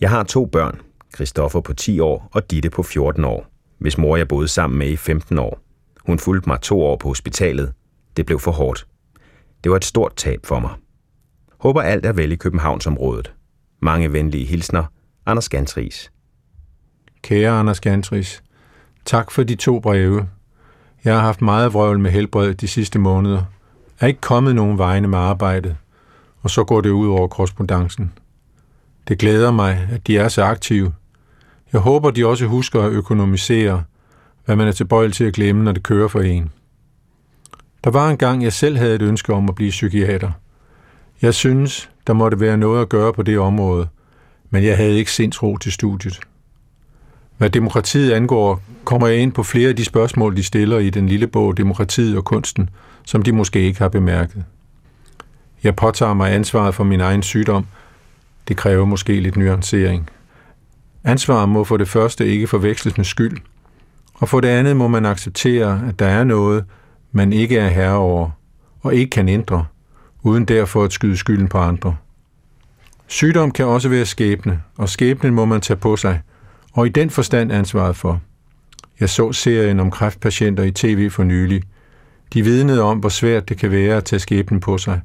Jeg 0.01 0.09
har 0.09 0.23
to 0.23 0.45
børn, 0.45 0.81
Christoffer 1.13 1.61
på 1.61 1.73
10 1.73 1.99
år 1.99 2.29
og 2.33 2.51
Ditte 2.51 2.69
på 2.69 2.83
14 2.83 3.25
år, 3.25 3.47
hvis 3.79 3.97
mor 3.97 4.17
jeg 4.17 4.27
boede 4.27 4.47
sammen 4.47 4.79
med 4.79 4.89
i 4.89 4.95
15 4.95 5.37
år. 5.37 5.59
Hun 6.05 6.19
fulgte 6.19 6.49
mig 6.49 6.61
to 6.61 6.81
år 6.81 6.95
på 6.95 7.07
hospitalet. 7.07 7.73
Det 8.17 8.25
blev 8.25 8.39
for 8.39 8.51
hårdt. 8.51 8.88
Det 9.63 9.72
var 9.72 9.77
et 9.77 9.86
stort 9.86 10.15
tab 10.15 10.39
for 10.45 10.60
mig. 10.60 10.72
Håber 11.57 11.81
alt 11.81 12.05
er 12.05 12.13
vel 12.13 12.31
i 12.31 12.36
Københavnsområdet. 12.36 13.34
Mange 13.79 14.13
venlige 14.13 14.45
hilsner. 14.45 14.84
Anders 15.25 15.50
Gantris. 15.50 16.12
Kære 17.22 17.60
Anders 17.60 17.79
Gantris, 17.79 18.43
tak 19.05 19.31
for 19.31 19.43
de 19.43 19.55
to 19.55 19.79
breve. 19.79 20.29
Jeg 21.03 21.15
har 21.15 21.22
haft 21.22 21.41
meget 21.41 21.74
vrøvl 21.74 22.00
med 22.00 22.12
helbred 22.12 22.53
de 22.53 22.67
sidste 22.67 23.00
måneder. 23.00 23.43
Er 24.00 24.07
ikke 24.07 24.22
kommet 24.22 24.55
nogen 24.55 24.77
vegne 24.77 25.07
med 25.07 25.17
arbejdet, 25.17 25.75
og 26.41 26.50
så 26.50 26.63
går 26.63 26.81
det 26.81 26.89
ud 26.89 27.07
over 27.07 27.27
korrespondancen. 27.27 28.13
Det 29.07 29.17
glæder 29.19 29.51
mig, 29.51 29.88
at 29.91 30.07
de 30.07 30.17
er 30.17 30.27
så 30.27 30.43
aktive. 30.43 30.93
Jeg 31.74 31.81
håber, 31.81 32.12
de 32.12 32.25
også 32.25 32.45
husker 32.45 32.81
at 32.81 32.91
økonomisere, 32.91 33.84
hvad 34.45 34.55
man 34.55 34.67
er 34.67 34.72
tilbøjelig 34.72 35.15
til 35.15 35.24
at 35.24 35.34
glemme, 35.34 35.63
når 35.63 35.72
det 35.72 35.84
kører 35.84 36.07
for 36.07 36.22
en. 36.22 36.51
Der 37.85 37.91
var 37.91 38.09
en 38.09 38.17
gang, 38.17 38.43
jeg 38.43 38.53
selv 38.53 38.77
havde 38.77 38.95
et 38.95 39.01
ønske 39.01 39.33
om 39.33 39.49
at 39.49 39.55
blive 39.55 39.69
psykiater. 39.69 40.31
Jeg 41.21 41.33
synes, 41.33 41.89
der 42.07 42.13
måtte 42.13 42.39
være 42.39 42.57
noget 42.57 42.81
at 42.81 42.89
gøre 42.89 43.13
på 43.13 43.23
det 43.23 43.39
område, 43.39 43.87
men 44.49 44.63
jeg 44.63 44.77
havde 44.77 44.97
ikke 44.97 45.11
sindsro 45.11 45.57
til 45.57 45.71
studiet. 45.71 46.19
Hvad 47.37 47.49
demokratiet 47.49 48.11
angår, 48.11 48.61
kommer 48.83 49.07
jeg 49.07 49.17
ind 49.17 49.31
på 49.31 49.43
flere 49.43 49.69
af 49.69 49.75
de 49.75 49.85
spørgsmål, 49.85 50.35
de 50.35 50.43
stiller 50.43 50.79
i 50.79 50.89
den 50.89 51.07
lille 51.07 51.27
bog 51.27 51.57
Demokratiet 51.57 52.17
og 52.17 52.25
kunsten, 52.25 52.69
som 53.05 53.21
de 53.21 53.31
måske 53.31 53.61
ikke 53.61 53.79
har 53.79 53.89
bemærket. 53.89 54.43
Jeg 55.63 55.75
påtager 55.75 56.13
mig 56.13 56.33
ansvaret 56.33 56.75
for 56.75 56.83
min 56.83 57.01
egen 57.01 57.23
sygdom. 57.23 57.65
Det 58.47 58.57
kræver 58.57 58.85
måske 58.85 59.19
lidt 59.19 59.37
nuancering. 59.37 60.09
Ansvaret 61.03 61.49
må 61.49 61.63
for 61.63 61.77
det 61.77 61.87
første 61.87 62.27
ikke 62.27 62.47
forveksles 62.47 62.97
med 62.97 63.05
skyld, 63.05 63.37
og 64.13 64.29
for 64.29 64.39
det 64.39 64.47
andet 64.47 64.77
må 64.77 64.87
man 64.87 65.05
acceptere, 65.05 65.81
at 65.89 65.99
der 65.99 66.07
er 66.07 66.23
noget, 66.23 66.65
man 67.15 67.34
ikke 67.34 67.57
er 67.57 67.69
herre 67.69 67.98
over, 67.98 68.29
og 68.81 68.95
ikke 68.95 69.10
kan 69.10 69.29
ændre, 69.29 69.65
uden 70.22 70.45
derfor 70.45 70.84
at 70.84 70.93
skyde 70.93 71.17
skylden 71.17 71.48
på 71.48 71.57
andre. 71.57 71.95
Sygdom 73.07 73.51
kan 73.51 73.65
også 73.65 73.89
være 73.89 74.05
skæbne, 74.05 74.62
og 74.77 74.89
skæbnen 74.89 75.34
må 75.34 75.45
man 75.45 75.62
tage 75.62 75.77
på 75.77 75.98
sig, 75.98 76.22
og 76.74 76.86
i 76.86 76.89
den 76.89 77.10
forstand 77.10 77.51
ansvaret 77.51 77.95
for. 77.95 78.22
Jeg 79.00 79.10
så 79.10 79.31
serien 79.31 79.79
om 79.79 79.91
kræftpatienter 79.91 80.63
i 80.63 80.72
tv 80.72 81.10
for 81.10 81.24
nylig. 81.24 81.63
De 82.34 82.41
vidnede 82.41 82.81
om, 82.81 82.98
hvor 82.98 83.10
svært 83.10 83.50
det 83.50 83.57
kan 83.57 83.72
være 83.72 83.98
at 83.98 84.05
tage 84.05 84.19
skæbnen 84.19 84.60
på 84.60 84.77
sig, 84.77 85.01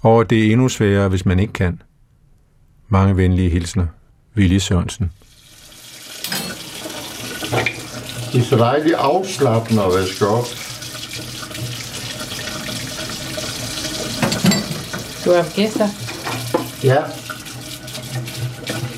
og 0.00 0.20
at 0.20 0.30
det 0.30 0.46
er 0.46 0.52
endnu 0.52 0.68
sværere, 0.68 1.08
hvis 1.08 1.26
man 1.26 1.38
ikke 1.38 1.52
kan. 1.52 1.82
Mange 2.88 3.16
venlige 3.16 3.50
hilsner. 3.50 3.86
Willy 4.36 4.58
Sørensen. 4.58 5.12
Det 8.32 8.40
er 8.40 8.44
så 8.44 8.56
dejligt 8.56 8.94
afslappende 8.94 9.82
at 9.82 9.88
vaske 9.88 10.26
op. 10.26 10.69
Du 15.24 15.32
har 15.32 15.46
gæster? 15.54 15.88
Ja. 16.84 16.96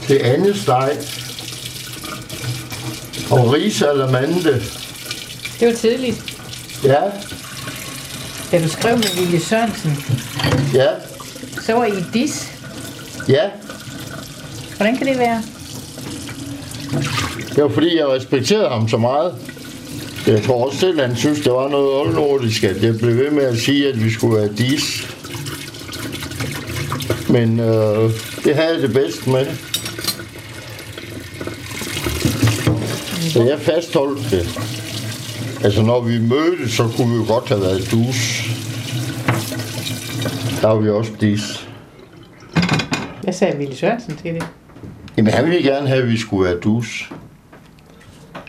Det 0.08 0.18
andet 0.18 0.56
steg. 0.56 0.90
Og 3.30 3.52
risalamande. 3.52 4.62
Det 5.60 5.68
var 5.68 5.74
tidligt. 5.74 6.24
Ja, 6.84 7.00
Da 8.52 8.62
du 8.62 8.68
skrev 8.68 8.96
med 8.96 9.06
Willy 9.18 9.38
Sørensen, 9.38 10.04
ja, 10.74 10.86
så 11.62 11.72
var 11.72 11.84
I 11.84 12.04
dis. 12.14 12.52
ja. 13.28 13.42
Hvordan 14.76 14.96
kan 14.96 15.06
det 15.06 15.18
være? 15.18 15.42
Det 17.54 17.62
var 17.62 17.68
fordi, 17.68 17.96
jeg 17.98 18.08
respekterede 18.08 18.68
ham 18.68 18.88
så 18.88 18.96
meget. 18.96 19.34
Jeg 20.26 20.42
tror 20.44 20.66
også 20.66 20.78
selv, 20.78 21.00
han 21.00 21.16
synes, 21.16 21.40
det 21.40 21.52
var 21.52 21.68
noget 21.68 21.88
oldnordisk, 22.00 22.64
at 22.64 22.82
jeg 22.82 22.98
blev 22.98 23.16
ved 23.16 23.30
med 23.30 23.42
at 23.44 23.58
sige, 23.58 23.88
at 23.88 24.04
vi 24.04 24.10
skulle 24.12 24.36
være 24.36 24.48
dis. 24.58 25.06
Men 27.32 27.60
øh, 27.60 28.10
det 28.44 28.54
havde 28.56 28.74
jeg 28.74 28.82
det 28.82 28.92
bedst 28.92 29.26
med. 29.26 29.46
Så 33.32 33.42
jeg 33.42 33.60
fastholdt 33.60 34.30
det. 34.30 34.58
Altså, 35.64 35.82
når 35.82 36.00
vi 36.00 36.18
mødtes, 36.18 36.72
så 36.72 36.88
kunne 36.96 37.10
vi 37.10 37.16
jo 37.16 37.24
godt 37.28 37.48
have 37.48 37.60
været 37.60 37.90
dus. 37.90 38.42
Der 40.60 40.68
var 40.68 40.76
vi 40.76 40.90
også 40.90 41.12
dis. 41.20 41.68
Hvad 43.22 43.32
sagde 43.32 43.58
Willy 43.58 43.74
Sørensen 43.74 44.16
til 44.16 44.34
det? 44.34 44.46
Jamen, 45.16 45.32
han 45.32 45.44
ville 45.44 45.62
gerne 45.62 45.88
have, 45.88 46.02
at 46.02 46.08
vi 46.08 46.18
skulle 46.18 46.50
være 46.50 46.60
dus. 46.60 47.12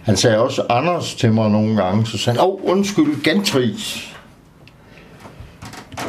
Han 0.02 0.18
sagde 0.18 0.40
også 0.40 0.66
Anders 0.70 1.16
til 1.16 1.34
mig 1.34 1.50
nogle 1.50 1.84
gange, 1.84 2.06
så 2.06 2.18
sagde 2.18 2.40
han, 2.40 2.48
åh, 2.48 2.54
oh, 2.54 2.60
undskyld, 2.64 3.24
gantris. 3.24 4.14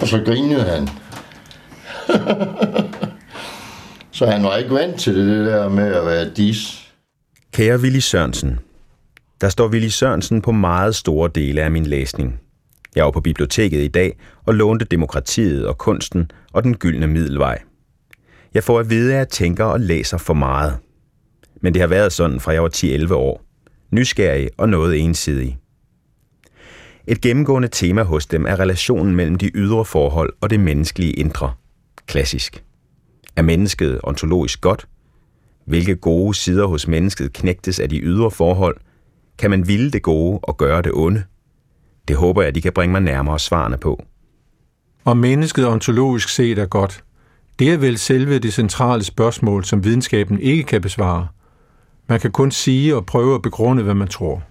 Og 0.00 0.08
så 0.08 0.22
grinede 0.26 0.64
han. 0.64 0.88
så 4.16 4.26
han 4.26 4.42
var 4.42 4.56
ikke 4.56 4.74
vant 4.74 5.00
til 5.00 5.16
det, 5.16 5.26
det 5.26 5.46
der 5.46 5.68
med 5.68 5.94
at 5.94 6.06
være 6.06 6.30
dis. 6.36 6.90
Kære 7.52 7.78
Willy 7.78 7.98
Sørensen. 7.98 8.58
Der 9.40 9.48
står 9.48 9.68
Willy 9.68 9.88
Sørensen 9.88 10.42
på 10.42 10.52
meget 10.52 10.94
store 10.94 11.30
dele 11.34 11.62
af 11.62 11.70
min 11.70 11.86
læsning. 11.86 12.40
Jeg 12.96 13.04
var 13.04 13.10
på 13.10 13.20
biblioteket 13.20 13.84
i 13.84 13.88
dag 13.88 14.16
og 14.44 14.54
lånte 14.54 14.84
demokratiet 14.84 15.66
og 15.66 15.78
kunsten 15.78 16.30
og 16.52 16.64
den 16.64 16.76
gyldne 16.76 17.06
middelvej. 17.06 17.58
Jeg 18.54 18.64
får 18.64 18.80
at 18.80 18.90
vide, 18.90 19.12
at 19.12 19.18
jeg 19.18 19.28
tænker 19.28 19.64
og 19.64 19.80
læser 19.80 20.18
for 20.18 20.34
meget. 20.34 20.76
Men 21.60 21.74
det 21.74 21.80
har 21.80 21.86
været 21.86 22.12
sådan 22.12 22.40
fra 22.40 22.52
jeg 22.52 22.62
var 22.62 22.70
10-11 22.76 23.14
år. 23.14 23.42
Nysgerrig 23.90 24.50
og 24.58 24.68
noget 24.68 25.00
ensidig. 25.00 25.58
Et 27.06 27.20
gennemgående 27.20 27.68
tema 27.68 28.02
hos 28.02 28.26
dem 28.26 28.46
er 28.46 28.60
relationen 28.60 29.16
mellem 29.16 29.34
de 29.34 29.50
ydre 29.54 29.84
forhold 29.84 30.32
og 30.40 30.50
det 30.50 30.60
menneskelige 30.60 31.12
indre. 31.12 31.52
Klassisk. 32.06 32.64
Er 33.36 33.42
mennesket 33.42 34.00
ontologisk 34.02 34.60
godt? 34.60 34.88
Hvilke 35.64 35.96
gode 35.96 36.34
sider 36.34 36.66
hos 36.66 36.88
mennesket 36.88 37.32
knægtes 37.32 37.80
af 37.80 37.88
de 37.88 37.98
ydre 37.98 38.30
forhold? 38.30 38.76
Kan 39.38 39.50
man 39.50 39.68
ville 39.68 39.90
det 39.90 40.02
gode 40.02 40.38
og 40.42 40.56
gøre 40.56 40.82
det 40.82 40.92
onde? 40.94 41.22
Det 42.08 42.16
håber 42.16 42.42
jeg, 42.42 42.54
de 42.54 42.62
kan 42.62 42.72
bringe 42.72 42.92
mig 42.92 43.00
nærmere 43.00 43.38
svarene 43.38 43.78
på. 43.78 44.04
Om 45.04 45.16
mennesket 45.16 45.66
ontologisk 45.66 46.28
set 46.28 46.58
er 46.58 46.66
godt, 46.66 47.04
det 47.58 47.72
er 47.72 47.76
vel 47.76 47.98
selve 47.98 48.38
det 48.38 48.54
centrale 48.54 49.04
spørgsmål, 49.04 49.64
som 49.64 49.84
videnskaben 49.84 50.40
ikke 50.40 50.62
kan 50.62 50.80
besvare. 50.80 51.28
Man 52.06 52.20
kan 52.20 52.30
kun 52.30 52.50
sige 52.50 52.96
og 52.96 53.06
prøve 53.06 53.34
at 53.34 53.42
begrunde, 53.42 53.82
hvad 53.82 53.94
man 53.94 54.08
tror. 54.08 54.42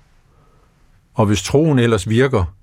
Og 1.13 1.25
hvis 1.25 1.43
troen 1.43 1.79
ellers 1.79 2.09
virker, 2.09 2.55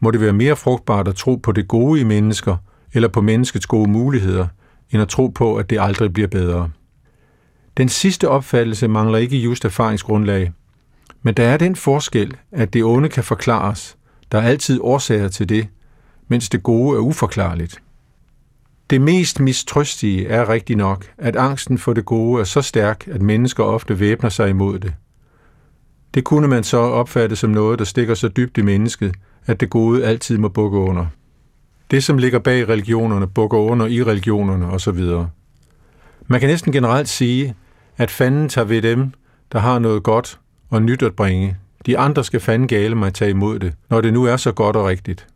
må 0.00 0.10
det 0.10 0.20
være 0.20 0.32
mere 0.32 0.56
frugtbart 0.56 1.08
at 1.08 1.16
tro 1.16 1.36
på 1.36 1.52
det 1.52 1.68
gode 1.68 2.00
i 2.00 2.04
mennesker, 2.04 2.56
eller 2.94 3.08
på 3.08 3.20
menneskets 3.20 3.66
gode 3.66 3.90
muligheder, 3.90 4.46
end 4.90 5.02
at 5.02 5.08
tro 5.08 5.26
på, 5.26 5.56
at 5.56 5.70
det 5.70 5.80
aldrig 5.80 6.12
bliver 6.12 6.28
bedre. 6.28 6.70
Den 7.76 7.88
sidste 7.88 8.28
opfattelse 8.28 8.88
mangler 8.88 9.18
ikke 9.18 9.36
just 9.36 9.64
erfaringsgrundlag, 9.64 10.52
men 11.22 11.34
der 11.34 11.44
er 11.44 11.56
den 11.56 11.76
forskel, 11.76 12.36
at 12.52 12.72
det 12.72 12.84
onde 12.84 13.08
kan 13.08 13.24
forklares. 13.24 13.96
Der 14.32 14.38
er 14.38 14.42
altid 14.42 14.80
årsager 14.82 15.28
til 15.28 15.48
det, 15.48 15.68
mens 16.28 16.48
det 16.48 16.62
gode 16.62 16.96
er 16.96 17.00
uforklarligt. 17.00 17.82
Det 18.90 19.00
mest 19.00 19.40
mistrøstige 19.40 20.28
er 20.28 20.48
rigtig 20.48 20.76
nok, 20.76 21.06
at 21.18 21.36
angsten 21.36 21.78
for 21.78 21.92
det 21.92 22.04
gode 22.04 22.40
er 22.40 22.44
så 22.44 22.62
stærk, 22.62 23.08
at 23.08 23.22
mennesker 23.22 23.64
ofte 23.64 24.00
væbner 24.00 24.30
sig 24.30 24.48
imod 24.48 24.78
det. 24.78 24.94
Det 26.14 26.24
kunne 26.24 26.48
man 26.48 26.64
så 26.64 26.78
opfatte 26.78 27.36
som 27.36 27.50
noget, 27.50 27.78
der 27.78 27.84
stikker 27.84 28.14
så 28.14 28.28
dybt 28.28 28.58
i 28.58 28.62
mennesket, 28.62 29.14
at 29.46 29.60
det 29.60 29.70
gode 29.70 30.04
altid 30.04 30.38
må 30.38 30.48
bukke 30.48 30.78
under. 30.78 31.06
Det, 31.92 32.04
som 32.04 32.18
ligger 32.18 32.38
bag 32.38 32.68
religionerne, 32.68 33.26
bukker 33.26 33.58
under 33.58 33.86
i 33.86 34.02
religionerne 34.02 34.66
osv. 34.66 35.00
Man 36.26 36.40
kan 36.40 36.48
næsten 36.48 36.72
generelt 36.72 37.08
sige, 37.08 37.54
at 37.98 38.10
fanden 38.10 38.48
tager 38.48 38.64
ved 38.64 38.82
dem, 38.82 39.12
der 39.52 39.58
har 39.58 39.78
noget 39.78 40.02
godt 40.02 40.38
og 40.70 40.82
nyt 40.82 41.02
at 41.02 41.14
bringe. 41.14 41.56
De 41.86 41.98
andre 41.98 42.24
skal 42.24 42.40
fanden 42.40 42.68
gale 42.68 42.94
mig 42.94 43.14
tage 43.14 43.30
imod 43.30 43.58
det, 43.58 43.72
når 43.90 44.00
det 44.00 44.12
nu 44.12 44.24
er 44.24 44.36
så 44.36 44.52
godt 44.52 44.76
og 44.76 44.86
rigtigt. 44.86 45.26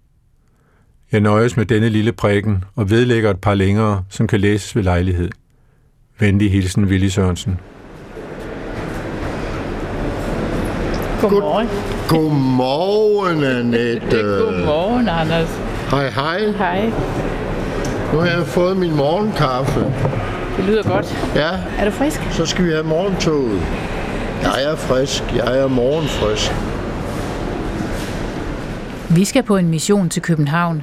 Jeg 1.12 1.20
nøjes 1.20 1.56
med 1.56 1.66
denne 1.66 1.88
lille 1.88 2.12
prædiken 2.12 2.64
og 2.74 2.90
vedlægger 2.90 3.30
et 3.30 3.40
par 3.40 3.54
længere, 3.54 4.04
som 4.08 4.26
kan 4.26 4.40
læses 4.40 4.76
ved 4.76 4.82
lejlighed. 4.82 5.30
Venlig 6.18 6.52
hilsen, 6.52 6.84
Willy 6.84 7.08
Sørensen. 7.08 7.60
Godmorgen. 11.20 11.68
Godmorgen, 12.08 13.44
Annette. 13.44 14.22
Godmorgen, 14.42 15.08
Anders. 15.08 15.75
Hej, 15.90 16.10
hej. 16.10 16.40
Hej. 16.58 16.92
Nu 18.12 18.18
har 18.18 18.26
jeg 18.26 18.46
fået 18.46 18.76
min 18.76 18.96
morgenkaffe. 18.96 19.80
Det 20.56 20.64
lyder 20.64 20.82
godt. 20.82 21.30
Ja, 21.34 21.48
Er 21.78 21.84
du 21.84 21.90
frisk? 21.90 22.20
så 22.30 22.46
skal 22.46 22.64
vi 22.64 22.70
have 22.70 22.84
morgentoget. 22.84 23.60
Jeg 24.42 24.64
er 24.72 24.76
frisk. 24.76 25.22
Jeg 25.34 25.58
er 25.58 25.66
morgenfrisk. 25.68 26.52
Vi 29.16 29.24
skal 29.24 29.42
på 29.42 29.56
en 29.56 29.68
mission 29.68 30.08
til 30.08 30.22
København. 30.22 30.82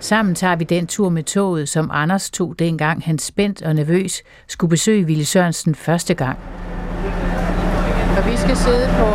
Sammen 0.00 0.34
tager 0.34 0.56
vi 0.56 0.64
den 0.64 0.86
tur 0.86 1.08
med 1.08 1.22
toget, 1.22 1.68
som 1.68 1.90
Anders 1.92 2.30
tog 2.30 2.54
dengang 2.58 3.02
han 3.04 3.18
spændt 3.18 3.62
og 3.62 3.74
nervøs 3.74 4.22
skulle 4.48 4.68
besøge 4.70 5.04
Ville 5.06 5.24
Sørensen 5.24 5.74
første 5.74 6.14
gang. 6.14 6.38
Og 8.18 8.26
vi 8.30 8.36
skal 8.36 8.56
sidde 8.56 8.88
på 8.98 9.06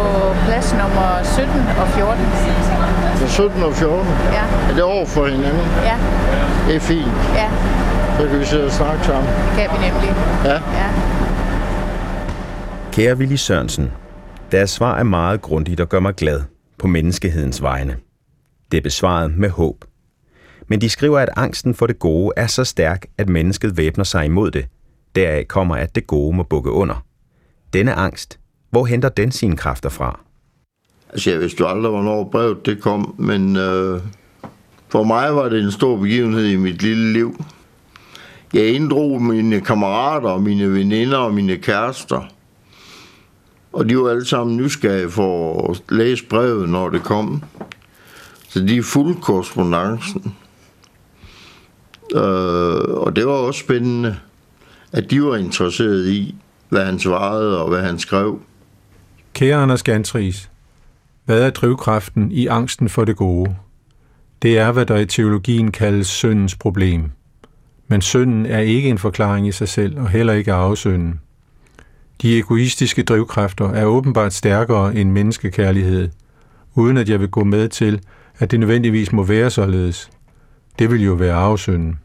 plads 0.45 0.73
nummer 0.73 1.19
17 1.23 1.49
og 1.81 1.87
14. 1.87 3.06
Så 3.19 3.27
17 3.29 3.63
og 3.63 3.73
14. 3.73 4.07
Ja, 4.37 4.43
Er 4.69 4.73
det 4.73 4.83
over 4.83 5.05
for 5.05 5.25
hinanden? 5.25 5.67
ja, 5.89 5.97
Det 6.67 6.75
er 6.75 6.79
fint. 6.79 7.11
ja. 7.35 7.49
Så 8.19 8.27
kan 8.29 8.39
vi 8.39 8.45
sidde 8.45 8.65
og 8.65 8.71
snakke 8.71 9.05
sammen. 9.05 9.31
Kan 9.57 9.67
vi 9.73 9.77
nemlig. 9.85 10.11
Ja. 10.45 10.53
Ja. 10.53 10.87
Kære 12.91 13.15
Willy 13.17 13.35
Sørensen, 13.35 13.91
deres 14.51 14.69
svar 14.69 14.97
er 14.99 15.03
meget 15.03 15.41
grundigt 15.41 15.79
og 15.79 15.89
gør 15.89 15.99
mig 15.99 16.15
glad 16.15 16.41
på 16.79 16.87
menneskehedens 16.87 17.61
vegne. 17.61 17.95
Det 18.71 18.77
er 18.77 18.81
besvaret 18.81 19.31
med 19.37 19.49
håb. 19.49 19.85
Men 20.67 20.81
de 20.81 20.89
skriver, 20.89 21.19
at 21.19 21.29
angsten 21.35 21.73
for 21.75 21.87
det 21.87 21.99
gode 21.99 22.33
er 22.37 22.47
så 22.47 22.63
stærk, 22.63 23.05
at 23.17 23.29
mennesket 23.29 23.77
væbner 23.77 24.03
sig 24.03 24.25
imod 24.25 24.51
det. 24.51 24.65
Deraf 25.15 25.45
kommer, 25.49 25.75
at 25.75 25.95
det 25.95 26.07
gode 26.07 26.35
må 26.35 26.43
bukke 26.43 26.71
under. 26.71 27.03
Denne 27.73 27.93
angst, 27.93 28.39
hvor 28.71 28.85
henter 28.85 29.09
den 29.09 29.31
sine 29.31 29.57
kræfter 29.57 29.89
fra? 29.89 30.19
Altså, 31.09 31.31
jeg 31.31 31.39
vidste 31.39 31.61
jo 31.61 31.67
aldrig, 31.67 31.91
hvornår 31.91 32.23
brevet 32.23 32.65
det 32.65 32.81
kom, 32.81 33.15
men 33.17 33.55
øh, 33.55 34.01
for 34.89 35.03
mig 35.03 35.35
var 35.35 35.49
det 35.49 35.63
en 35.63 35.71
stor 35.71 35.97
begivenhed 35.97 36.45
i 36.45 36.55
mit 36.55 36.81
lille 36.81 37.13
liv. 37.13 37.43
Jeg 38.53 38.67
inddrog 38.67 39.21
mine 39.21 39.61
kammerater, 39.61 40.29
og 40.29 40.41
mine 40.41 40.73
veninder 40.73 41.17
og 41.17 41.33
mine 41.33 41.57
kærester. 41.57 42.21
Og 43.73 43.89
de 43.89 43.97
var 43.97 44.09
alle 44.09 44.25
sammen 44.25 44.57
nysgerrige 44.57 45.09
for 45.09 45.71
at 45.71 45.83
læse 45.89 46.25
brevet, 46.25 46.69
når 46.69 46.89
det 46.89 47.03
kom. 47.03 47.43
Så 48.49 48.59
de 48.59 48.83
fulgte 48.83 49.21
korrespondancen. 49.21 50.35
Øh, 52.15 52.21
og 52.83 53.15
det 53.15 53.27
var 53.27 53.33
også 53.33 53.59
spændende, 53.59 54.17
at 54.91 55.11
de 55.11 55.23
var 55.23 55.35
interesseret 55.35 56.07
i, 56.07 56.35
hvad 56.69 56.85
han 56.85 56.99
svarede 56.99 57.61
og 57.61 57.69
hvad 57.69 57.81
han 57.81 57.99
skrev. 57.99 58.41
Kære 59.33 59.55
Anders 59.55 59.83
Gantris, 59.83 60.49
hvad 61.27 61.41
er 61.41 61.49
drivkraften 61.49 62.31
i 62.31 62.47
angsten 62.47 62.89
for 62.89 63.05
det 63.05 63.15
gode? 63.15 63.55
Det 64.41 64.57
er, 64.57 64.71
hvad 64.71 64.85
der 64.85 64.97
i 64.97 65.05
teologien 65.05 65.71
kaldes 65.71 66.07
syndens 66.07 66.55
problem. 66.55 67.11
Men 67.87 68.01
synden 68.01 68.45
er 68.45 68.59
ikke 68.59 68.89
en 68.89 68.97
forklaring 68.97 69.47
i 69.47 69.51
sig 69.51 69.67
selv, 69.67 69.99
og 69.99 70.09
heller 70.09 70.33
ikke 70.33 70.53
arvesynden. 70.53 71.19
De 72.21 72.37
egoistiske 72.37 73.03
drivkræfter 73.03 73.69
er 73.69 73.85
åbenbart 73.85 74.33
stærkere 74.33 74.95
end 74.95 75.11
menneskekærlighed, 75.11 76.09
uden 76.75 76.97
at 76.97 77.09
jeg 77.09 77.19
vil 77.19 77.29
gå 77.29 77.43
med 77.43 77.69
til, 77.69 78.01
at 78.39 78.51
det 78.51 78.59
nødvendigvis 78.59 79.11
må 79.11 79.23
være 79.23 79.49
således. 79.49 80.09
Det 80.79 80.91
vil 80.91 81.03
jo 81.03 81.13
være 81.13 81.33
arvesynden. 81.33 81.99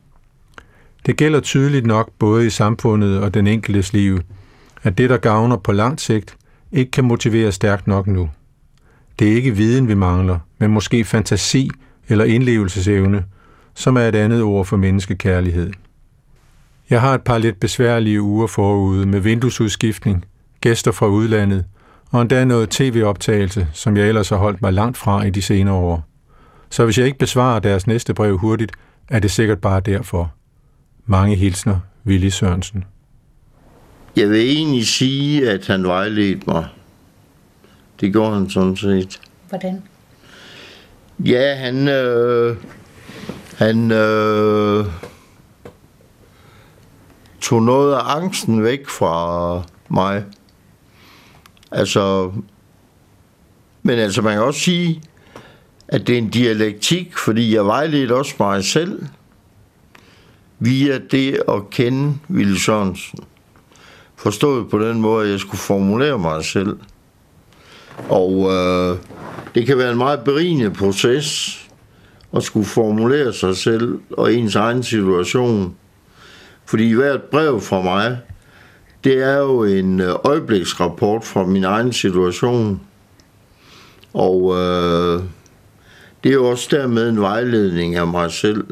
Det 1.07 1.17
gælder 1.17 1.41
tydeligt 1.41 1.87
nok 1.87 2.11
både 2.19 2.47
i 2.47 2.51
samfundet 2.51 3.21
og 3.21 3.35
den 3.35 3.47
enkeltes 3.47 3.93
liv, 3.93 4.19
at 4.83 4.99
det, 4.99 5.11
der 5.11 5.17
gavner 5.17 5.57
på 5.57 5.73
langt 5.73 6.01
sigt, 6.01 6.37
ikke 6.73 6.91
kan 6.91 7.05
motivere 7.05 7.53
stærkt 7.53 7.87
nok 7.87 8.07
nu. 8.07 8.31
Det 9.23 9.33
er 9.33 9.37
ikke 9.37 9.57
viden, 9.57 9.89
vi 9.89 9.95
mangler, 9.95 10.39
men 10.59 10.71
måske 10.71 11.05
fantasi 11.05 11.71
eller 12.09 12.25
indlevelsesevne, 12.25 13.25
som 13.75 13.97
er 13.97 14.01
et 14.01 14.15
andet 14.15 14.43
ord 14.43 14.67
for 14.67 14.77
menneskekærlighed. 14.77 15.71
Jeg 16.91 17.01
har 17.01 17.15
et 17.15 17.23
par 17.23 17.39
lidt 17.39 17.61
besværlige 17.61 18.23
uger 18.23 18.47
forude 18.47 19.07
med 19.07 19.21
vinduesudskiftning, 19.21 20.25
gæster 20.61 20.93
fra 20.93 21.07
udlandet 21.07 21.65
og 22.11 22.23
endda 22.23 22.45
noget 22.45 22.71
tv-optagelse, 22.71 23.69
som 23.73 23.97
jeg 23.97 24.09
ellers 24.09 24.29
har 24.29 24.37
holdt 24.37 24.63
mig 24.63 24.73
langt 24.73 24.99
fra 24.99 25.23
i 25.23 25.31
de 25.31 25.43
senere 25.43 25.75
år. 25.75 26.09
Så 26.71 26.85
hvis 26.85 26.99
jeg 26.99 27.07
ikke 27.07 27.19
besvarer 27.19 27.61
deres 27.61 27.87
næste 27.87 28.15
brev 28.15 28.39
hurtigt, 28.39 28.73
er 29.09 29.19
det 29.19 29.31
sikkert 29.31 29.61
bare 29.61 29.81
derfor. 29.81 30.33
Mange 31.07 31.37
hilsner, 31.37 31.81
Willy 32.07 32.29
Sørensen. 32.29 32.85
Jeg 34.17 34.31
vil 34.31 34.41
egentlig 34.41 34.87
sige, 34.87 35.51
at 35.51 35.67
han 35.67 35.85
vejledte 35.85 36.43
mig. 36.47 36.67
Det 38.03 38.13
gjorde 38.13 38.35
han 38.35 38.51
sådan 38.51 38.77
set. 38.77 39.21
Hvordan? 39.49 39.83
Ja, 41.19 41.55
han... 41.55 41.89
Øh, 41.89 42.57
han 43.57 43.91
øh, 43.91 44.87
tog 47.41 47.63
noget 47.63 47.95
af 47.95 48.17
angsten 48.17 48.63
væk 48.63 48.89
fra 48.89 49.63
mig. 49.89 50.25
Altså... 51.71 52.33
Men 53.83 53.99
altså, 53.99 54.23
man 54.23 54.33
kan 54.33 54.43
også 54.43 54.61
sige, 54.61 55.03
at 55.89 56.07
det 56.07 56.15
er 56.15 56.19
en 56.19 56.31
dialektik, 56.31 57.17
fordi 57.17 57.55
jeg 57.55 57.67
vejledte 57.67 58.17
også 58.17 58.35
mig 58.39 58.65
selv 58.65 59.07
via 60.59 60.99
det 60.99 61.43
at 61.49 61.71
kende 61.71 62.19
Ville 62.29 62.61
Sørensen. 62.61 63.19
Forstået 64.17 64.71
på 64.71 64.79
den 64.79 65.01
måde, 65.01 65.25
at 65.25 65.31
jeg 65.31 65.41
skulle 65.41 65.61
formulere 65.61 66.19
mig 66.19 66.45
selv. 66.45 66.79
Og 68.09 68.53
øh, 68.53 68.97
det 69.55 69.67
kan 69.67 69.79
være 69.79 69.93
en 69.93 69.99
meget 69.99 70.21
berigende 70.25 70.71
proces 70.71 71.59
at 72.37 72.43
skulle 72.43 72.67
formulere 72.67 73.33
sig 73.33 73.57
selv 73.57 73.99
og 74.11 74.35
ens 74.35 74.57
egen 74.57 74.83
situation. 74.83 75.77
Fordi 76.65 76.93
hvert 76.93 77.23
brev 77.23 77.61
fra 77.61 77.83
mig, 77.83 78.19
det 79.05 79.23
er 79.23 79.39
jo 79.39 79.65
en 79.65 80.01
øh, 80.01 80.15
øjebliksrapport 80.25 81.25
fra 81.25 81.47
min 81.47 81.65
egen 81.65 81.93
situation. 81.93 82.81
Og 84.15 84.55
øh, 84.57 85.23
det 86.25 86.31
er 86.31 86.35
jo 86.35 86.51
også 86.51 86.69
dermed 86.71 87.09
en 87.09 87.21
vejledning 87.21 87.95
af 87.95 88.07
mig 88.07 88.33
selv. 88.33 88.65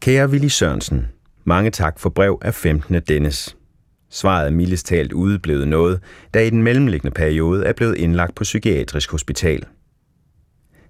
Kære 0.00 0.28
Willy 0.28 0.48
Sørensen, 0.48 1.06
mange 1.44 1.70
tak 1.70 2.00
for 2.00 2.08
brev 2.08 2.38
af 2.42 2.54
15. 2.54 3.02
Dennis. 3.08 3.56
Svaret 4.10 4.46
er 4.46 4.50
mildest 4.50 4.86
talt 4.86 5.12
udeblevet 5.12 5.68
noget, 5.68 6.00
da 6.34 6.40
i 6.40 6.50
den 6.50 6.62
mellemliggende 6.62 7.14
periode 7.14 7.64
er 7.64 7.72
blevet 7.72 7.98
indlagt 7.98 8.34
på 8.34 8.44
psykiatrisk 8.44 9.10
hospital. 9.10 9.64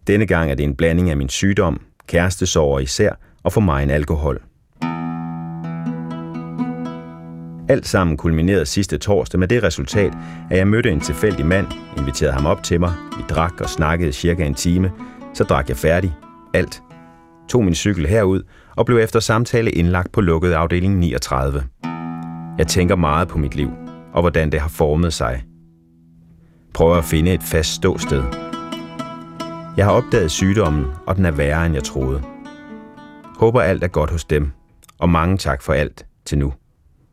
Denne 0.07 0.27
gang 0.27 0.51
er 0.51 0.55
det 0.55 0.65
en 0.65 0.77
blanding 0.77 1.11
af 1.11 1.17
min 1.17 1.29
sygdom, 1.29 1.81
kærestesorger 2.07 2.81
især, 2.81 3.13
og 3.43 3.53
for 3.53 3.61
mig 3.61 3.83
en 3.83 3.91
alkohol. 3.91 4.43
Alt 7.69 7.87
sammen 7.87 8.17
kulminerede 8.17 8.67
sidste 8.67 8.99
torsdag 8.99 9.41
med 9.41 9.49
det 9.49 9.63
resultat, 9.63 10.13
at 10.51 10.59
jeg 10.59 10.69
mødte 10.69 10.91
en 10.91 11.01
tilfældig 11.01 11.47
mand, 11.47 11.67
inviterede 11.99 12.33
ham 12.33 12.47
op 12.47 12.63
til 12.63 12.81
mig, 12.81 12.93
vi 13.17 13.23
drak 13.29 13.61
og 13.61 13.69
snakkede 13.69 14.13
cirka 14.13 14.45
en 14.45 14.55
time, 14.55 14.93
så 15.35 15.45
drak 15.45 15.69
jeg 15.69 15.77
færdig. 15.77 16.13
Alt. 16.55 16.83
tog 17.49 17.65
min 17.65 17.75
cykel 17.75 18.07
herud 18.07 18.43
og 18.77 18.87
blev 18.87 18.99
efter 18.99 19.21
samtale 19.21 19.71
indlagt 19.71 20.13
på 20.13 20.21
lukket 20.21 20.53
afdeling 20.53 20.99
39. 20.99 21.63
Jeg 22.61 22.69
tænker 22.69 22.97
meget 22.97 23.29
på 23.29 23.39
mit 23.39 23.55
liv, 23.55 23.71
og 24.13 24.21
hvordan 24.21 24.53
det 24.53 24.61
har 24.61 24.69
formet 24.69 25.13
sig. 25.13 25.45
Prøver 26.75 26.97
at 26.97 27.05
finde 27.05 27.35
et 27.35 27.43
fast 27.43 27.75
ståsted. 27.75 28.23
Jeg 29.77 29.85
har 29.85 29.93
opdaget 29.93 30.31
sygdommen, 30.31 30.87
og 31.07 31.17
den 31.17 31.25
er 31.25 31.31
værre, 31.31 31.67
end 31.67 31.75
jeg 31.75 31.85
troede. 31.85 32.23
Håber 33.37 33.61
alt 33.61 33.85
er 33.85 33.89
godt 33.89 34.11
hos 34.11 34.25
dem, 34.25 34.51
og 34.99 35.09
mange 35.09 35.37
tak 35.37 35.63
for 35.63 35.73
alt 35.73 36.07
til 36.25 36.39
nu. 36.39 36.53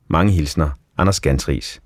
Mange 0.08 0.32
hilsner, 0.32 0.70
Anders 0.98 1.20
Gantris. 1.20 1.82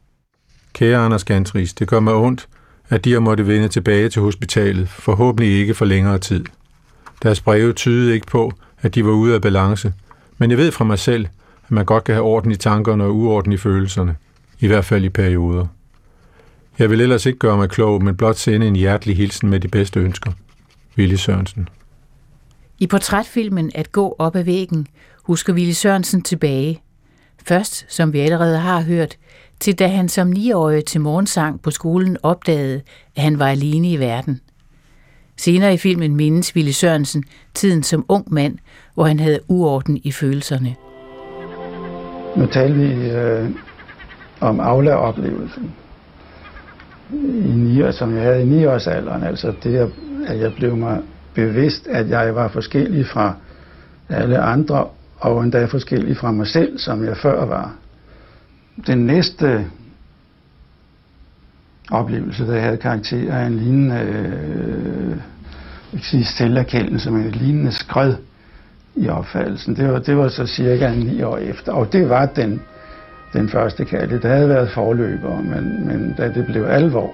Kære 0.74 1.06
Anders 1.06 1.24
Gantris, 1.24 1.74
det 1.74 1.88
gør 1.88 2.00
mig 2.00 2.14
ondt, 2.14 2.48
at 2.90 3.06
de 3.06 3.14
har 3.14 3.20
måttet 3.20 3.48
vende 3.48 3.68
tilbage 3.68 4.10
til 4.10 4.22
hospitalet, 4.22 4.90
forhåbentlig 4.90 5.60
ikke 5.60 5.74
for 5.74 5.86
længere 5.86 6.18
tid. 6.18 6.46
Deres 7.24 7.42
breve 7.42 7.74
tydede 7.74 8.14
ikke 8.14 8.28
på, 8.28 8.52
at 8.82 8.96
de 8.96 9.06
var 9.06 9.12
ude 9.12 9.36
af 9.36 9.42
balance, 9.42 9.94
men 10.38 10.50
jeg 10.50 10.58
ved 10.58 10.72
fra 10.72 10.86
mig 10.86 11.00
selv, 11.00 11.28
man 11.72 11.86
godt 11.86 12.04
kan 12.04 12.16
have 12.16 12.26
orden 12.26 12.52
i 12.52 12.56
tankerne 12.56 13.04
og 13.04 13.16
uorden 13.16 13.52
i 13.52 13.58
følelserne, 13.58 14.16
i 14.60 14.68
hvert 14.68 14.86
fald 14.86 15.04
i 15.06 15.10
perioder. 15.10 15.68
Jeg 16.80 16.90
vil 16.90 17.02
ellers 17.02 17.26
ikke 17.26 17.40
gøre 17.40 17.58
mig 17.58 17.70
klog, 17.70 18.04
men 18.04 18.18
blot 18.18 18.36
sende 18.36 18.68
en 18.68 18.76
hjertelig 18.76 19.18
hilsen 19.18 19.50
med 19.50 19.60
de 19.60 19.68
bedste 19.68 20.00
ønsker. 20.00 20.32
Ville 20.96 21.18
Sørensen. 21.18 21.70
I 22.80 22.88
portrætfilmen 22.88 23.72
At 23.76 23.92
gå 23.92 24.16
op 24.20 24.36
ad 24.36 24.44
væggen 24.44 24.88
husker 25.24 25.54
Ville 25.54 25.74
Sørensen 25.74 26.22
tilbage. 26.22 26.82
Først, 27.46 27.86
som 27.90 28.14
vi 28.14 28.20
allerede 28.20 28.58
har 28.58 28.82
hørt, 28.82 29.18
til 29.60 29.80
da 29.80 29.88
han 29.88 30.10
som 30.10 30.32
9-årig 30.32 30.86
til 30.86 31.02
morgensang 31.02 31.62
på 31.62 31.72
skolen 31.72 32.18
opdagede, 32.24 32.82
at 33.16 33.24
han 33.24 33.40
var 33.40 33.48
alene 33.48 33.92
i 33.92 34.00
verden. 34.00 34.42
Senere 35.38 35.74
i 35.74 35.78
filmen 35.78 36.16
mindes 36.16 36.56
Ville 36.56 36.74
Sørensen 36.74 37.24
tiden 37.54 37.84
som 37.84 38.06
ung 38.08 38.34
mand, 38.34 38.58
hvor 38.94 39.06
han 39.06 39.20
havde 39.20 39.40
uorden 39.48 40.02
i 40.04 40.12
følelserne. 40.12 40.76
Nu 42.36 42.46
talte 42.46 42.76
vi 42.76 43.10
øh, 43.10 43.50
om 44.42 44.60
Aula-oplevelsen, 44.60 45.72
i 47.14 47.52
9 47.52 47.92
som 47.92 48.16
jeg 48.16 48.24
havde 48.24 48.42
i 48.42 48.46
9 48.46 48.66
års 48.66 48.88
alderen. 48.88 49.24
Altså 49.24 49.54
det, 49.64 49.92
at 50.28 50.40
jeg 50.40 50.54
blev 50.56 50.78
mig 50.78 51.02
bevidst, 51.34 51.88
at 51.88 52.10
jeg 52.10 52.36
var 52.36 52.48
forskellig 52.48 53.08
fra 53.08 53.36
alle 54.10 54.40
andre, 54.40 54.88
og 55.20 55.44
endda 55.44 55.66
forskellig 55.66 56.18
fra 56.18 56.32
mig 56.32 56.48
selv, 56.48 56.78
som 56.78 57.06
jeg 57.06 57.18
før 57.18 57.46
var. 57.46 57.74
Den 58.88 59.06
næste 59.06 59.66
oplevelse, 61.92 62.48
der 62.48 62.60
havde 62.60 62.78
karakter 62.78 63.34
af 63.34 63.46
en 63.46 63.56
lignende, 63.56 64.00
øh, 64.00 65.18
ikke 65.94 66.08
sige 66.08 66.26
selverkendelse, 66.26 67.12
men 67.12 67.26
et 67.26 67.36
lignende 67.36 67.72
skred 67.72 68.16
i 68.96 69.10
opfattelsen. 69.10 69.76
Det 69.76 69.94
var, 69.94 70.00
det 70.00 70.18
var 70.18 70.28
så 70.28 70.48
cirka 70.48 70.94
ni 70.96 71.24
år 71.24 71.38
efter, 71.38 71.72
og 71.72 71.94
det 71.94 72.10
var 72.10 72.26
den, 72.26 72.62
den 73.34 73.50
første 73.50 73.86
kærlighed. 73.86 74.20
Det 74.20 74.32
havde 74.32 74.50
været 74.50 74.70
forløbere, 74.70 75.44
men, 75.44 75.88
men 75.88 76.16
da 76.18 76.28
det 76.28 76.46
blev 76.46 76.66
alvor, 76.70 77.14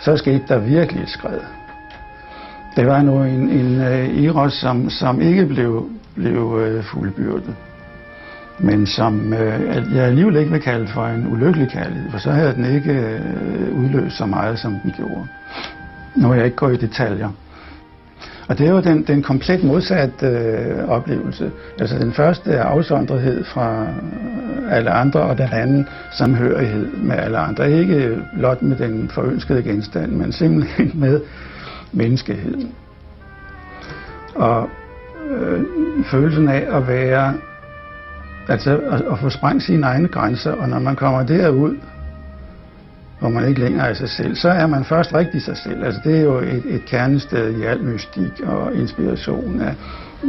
så 0.00 0.16
skete 0.16 0.42
der 0.48 0.58
virkelig 0.58 1.02
et 1.02 1.08
skred. 1.08 1.40
Det 2.76 2.86
var 2.86 3.02
nu 3.02 3.22
en, 3.22 3.48
en 3.50 3.76
uh, 3.76 4.24
Eros, 4.24 4.52
som, 4.52 4.90
som 4.90 5.20
ikke 5.20 5.46
blev, 5.46 5.88
blev 6.14 6.42
uh, 6.42 6.84
fuldbyrdet, 6.84 7.54
men 8.58 8.86
som 8.86 9.32
uh, 9.32 9.94
jeg 9.94 10.04
alligevel 10.04 10.36
ikke 10.36 10.50
vil 10.50 10.60
kalde 10.60 10.88
for 10.88 11.06
en 11.06 11.32
ulykkelig 11.32 11.68
kærlighed, 11.68 12.10
for 12.10 12.18
så 12.18 12.30
havde 12.30 12.54
den 12.54 12.64
ikke 12.64 13.20
uh, 13.72 13.84
udløst 13.84 14.16
så 14.16 14.26
meget, 14.26 14.58
som 14.58 14.80
den 14.82 14.94
gjorde. 14.96 15.26
Nu 16.16 16.28
vil 16.28 16.36
jeg 16.36 16.44
ikke 16.44 16.56
gå 16.56 16.68
i 16.68 16.76
detaljer. 16.76 17.28
Og 18.48 18.58
det 18.58 18.66
er 18.66 18.70
jo 18.70 18.80
den, 18.80 19.02
den 19.02 19.22
komplet 19.22 19.64
modsatte 19.64 20.26
øh, 20.26 20.88
oplevelse. 20.88 21.50
Altså 21.80 21.98
den 21.98 22.12
første 22.12 22.50
er 22.50 22.62
afsondrethed 22.62 23.44
fra 23.44 23.86
alle 24.70 24.90
andre, 24.90 25.20
og 25.20 25.38
den 25.38 25.48
anden 25.52 25.88
samhørighed 26.12 26.86
med 26.96 27.16
alle 27.16 27.38
andre. 27.38 27.72
Ikke 27.72 28.22
blot 28.38 28.62
med 28.62 28.76
den 28.76 29.08
forønskede 29.08 29.62
genstand, 29.62 30.12
men 30.12 30.32
simpelthen 30.32 30.92
med 31.04 31.20
menneskeheden. 31.92 32.72
Og 34.34 34.68
øh, 35.30 35.60
følelsen 36.04 36.48
af 36.48 36.66
at 36.76 36.88
være, 36.88 37.34
altså 38.48 38.78
at, 38.78 39.02
at 39.12 39.18
få 39.18 39.30
sprængt 39.30 39.62
sine 39.62 39.86
egne 39.86 40.08
grænser, 40.08 40.52
og 40.52 40.68
når 40.68 40.78
man 40.78 40.96
kommer 40.96 41.22
derud, 41.22 41.76
hvor 43.24 43.40
man 43.40 43.48
ikke 43.48 43.60
længere 43.60 43.88
er 43.88 43.94
sig 43.94 44.08
selv, 44.08 44.34
så 44.36 44.48
er 44.48 44.66
man 44.66 44.84
først 44.84 45.14
rigtig 45.14 45.42
sig 45.42 45.56
selv. 45.56 45.84
Altså 45.84 46.00
det 46.04 46.18
er 46.18 46.22
jo 46.22 46.38
et, 46.38 46.62
et 46.66 46.84
kernested 46.84 47.58
i 47.58 47.62
al 47.62 47.82
mystik 47.82 48.40
og 48.46 48.74
inspiration. 48.74 49.60
Af, 49.60 49.74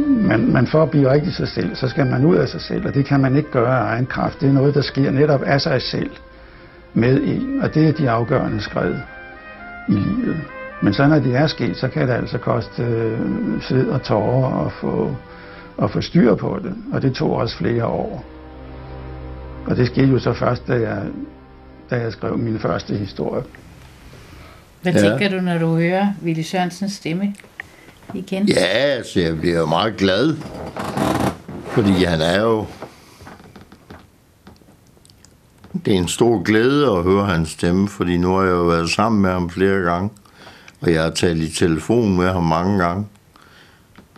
man, 0.06 0.52
man 0.52 0.66
for 0.66 0.82
at 0.82 0.90
blive 0.90 1.10
rigtig 1.10 1.34
sig 1.34 1.48
selv, 1.48 1.76
så 1.76 1.88
skal 1.88 2.06
man 2.06 2.24
ud 2.24 2.36
af 2.36 2.48
sig 2.48 2.60
selv, 2.60 2.86
og 2.86 2.94
det 2.94 3.04
kan 3.04 3.20
man 3.20 3.36
ikke 3.36 3.50
gøre 3.50 3.78
af 3.78 3.92
egen 3.92 4.06
kraft. 4.06 4.40
Det 4.40 4.48
er 4.48 4.52
noget, 4.52 4.74
der 4.74 4.80
sker 4.80 5.10
netop 5.10 5.42
af 5.42 5.60
sig 5.60 5.82
selv 5.82 6.10
med 6.94 7.20
en, 7.22 7.60
og 7.62 7.74
det 7.74 7.88
er 7.88 7.92
de 7.92 8.10
afgørende 8.10 8.60
skridt 8.60 8.96
i 9.88 9.92
livet. 9.92 10.40
Men 10.82 10.92
så 10.92 11.06
når 11.06 11.18
det 11.18 11.36
er 11.36 11.46
sket, 11.46 11.76
så 11.76 11.88
kan 11.88 12.08
det 12.08 12.14
altså 12.14 12.38
koste 12.38 12.82
øh, 12.82 13.18
sved 13.60 13.88
og 13.88 14.02
tårer 14.02 14.66
at 14.66 14.72
få, 14.72 15.16
at 15.82 15.90
få 15.90 16.00
styr 16.00 16.34
på 16.34 16.58
det, 16.62 16.74
og 16.92 17.02
det 17.02 17.12
tog 17.12 17.32
også 17.32 17.56
flere 17.56 17.86
år. 17.86 18.24
Og 19.66 19.76
det 19.76 19.86
skete 19.86 20.06
jo 20.08 20.18
så 20.18 20.32
først, 20.32 20.68
da 20.68 20.74
jeg 20.74 21.02
da 21.90 21.96
jeg 21.96 22.12
skrev 22.12 22.38
min 22.38 22.58
første 22.58 22.96
historie. 22.96 23.42
Hvad 24.82 24.92
ja. 24.92 25.00
tænker 25.00 25.28
du, 25.28 25.40
når 25.40 25.58
du 25.58 25.76
hører 25.76 26.08
Willy 26.24 26.42
Sørensens 26.42 26.92
stemme 26.92 27.34
igen? 28.14 28.48
Ja, 28.48 28.64
altså 28.64 29.20
jeg 29.20 29.38
bliver 29.38 29.58
jo 29.58 29.66
meget 29.66 29.96
glad, 29.96 30.36
fordi 31.66 32.04
han 32.04 32.20
er 32.20 32.40
jo... 32.40 32.66
Det 35.84 35.94
er 35.94 35.98
en 35.98 36.08
stor 36.08 36.42
glæde 36.42 36.90
at 36.90 37.02
høre 37.02 37.26
hans 37.26 37.48
stemme, 37.48 37.88
fordi 37.88 38.16
nu 38.16 38.34
har 38.34 38.42
jeg 38.42 38.50
jo 38.50 38.62
været 38.62 38.90
sammen 38.90 39.22
med 39.22 39.30
ham 39.30 39.50
flere 39.50 39.82
gange, 39.82 40.10
og 40.80 40.92
jeg 40.92 41.02
har 41.02 41.10
talt 41.10 41.42
i 41.42 41.50
telefon 41.50 42.16
med 42.16 42.32
ham 42.32 42.42
mange 42.42 42.78
gange. 42.84 43.06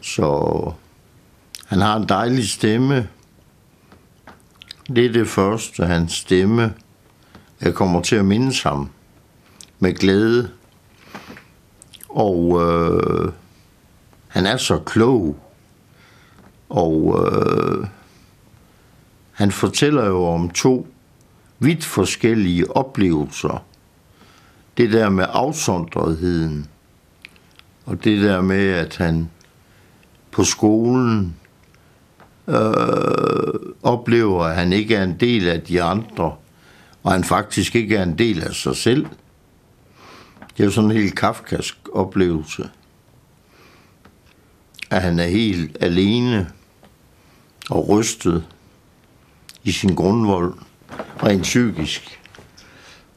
Så 0.02 0.72
han 1.66 1.80
har 1.80 1.96
en 1.96 2.08
dejlig 2.08 2.48
stemme. 2.48 3.08
Det 4.86 5.06
er 5.06 5.12
det 5.12 5.28
første, 5.28 5.84
hans 5.84 6.12
stemme 6.12 6.74
jeg 7.60 7.74
kommer 7.74 8.02
til 8.02 8.16
at 8.16 8.24
mindes 8.24 8.62
ham 8.62 8.90
med 9.78 9.94
glæde. 9.94 10.50
Og 12.08 12.60
øh, 12.62 13.32
han 14.28 14.46
er 14.46 14.56
så 14.56 14.78
klog. 14.78 15.36
Og 16.68 17.26
øh, 17.26 17.86
han 19.32 19.52
fortæller 19.52 20.06
jo 20.06 20.24
om 20.24 20.50
to 20.50 20.86
vidt 21.58 21.84
forskellige 21.84 22.76
oplevelser. 22.76 23.64
Det 24.76 24.92
der 24.92 25.08
med 25.08 25.26
afsondretheden, 25.28 26.66
og 27.86 28.04
det 28.04 28.22
der 28.22 28.40
med, 28.40 28.68
at 28.68 28.96
han 28.96 29.30
på 30.30 30.44
skolen 30.44 31.36
øh, 32.48 33.54
oplever, 33.82 34.44
at 34.44 34.56
han 34.56 34.72
ikke 34.72 34.94
er 34.94 35.04
en 35.04 35.16
del 35.20 35.48
af 35.48 35.62
de 35.62 35.82
andre, 35.82 36.34
og 37.02 37.12
han 37.12 37.24
faktisk 37.24 37.74
ikke 37.74 37.96
er 37.96 38.02
en 38.02 38.18
del 38.18 38.42
af 38.42 38.54
sig 38.54 38.76
selv. 38.76 39.06
Det 40.56 40.60
er 40.60 40.64
jo 40.64 40.70
sådan 40.70 40.90
en 40.90 40.96
helt 40.96 41.16
kafkask 41.16 41.78
oplevelse, 41.92 42.70
at 44.90 45.02
han 45.02 45.18
er 45.18 45.26
helt 45.26 45.76
alene 45.80 46.50
og 47.70 47.88
rystet 47.88 48.44
i 49.64 49.72
sin 49.72 49.94
grundvold, 49.94 50.54
rent 51.22 51.42
psykisk. 51.42 52.20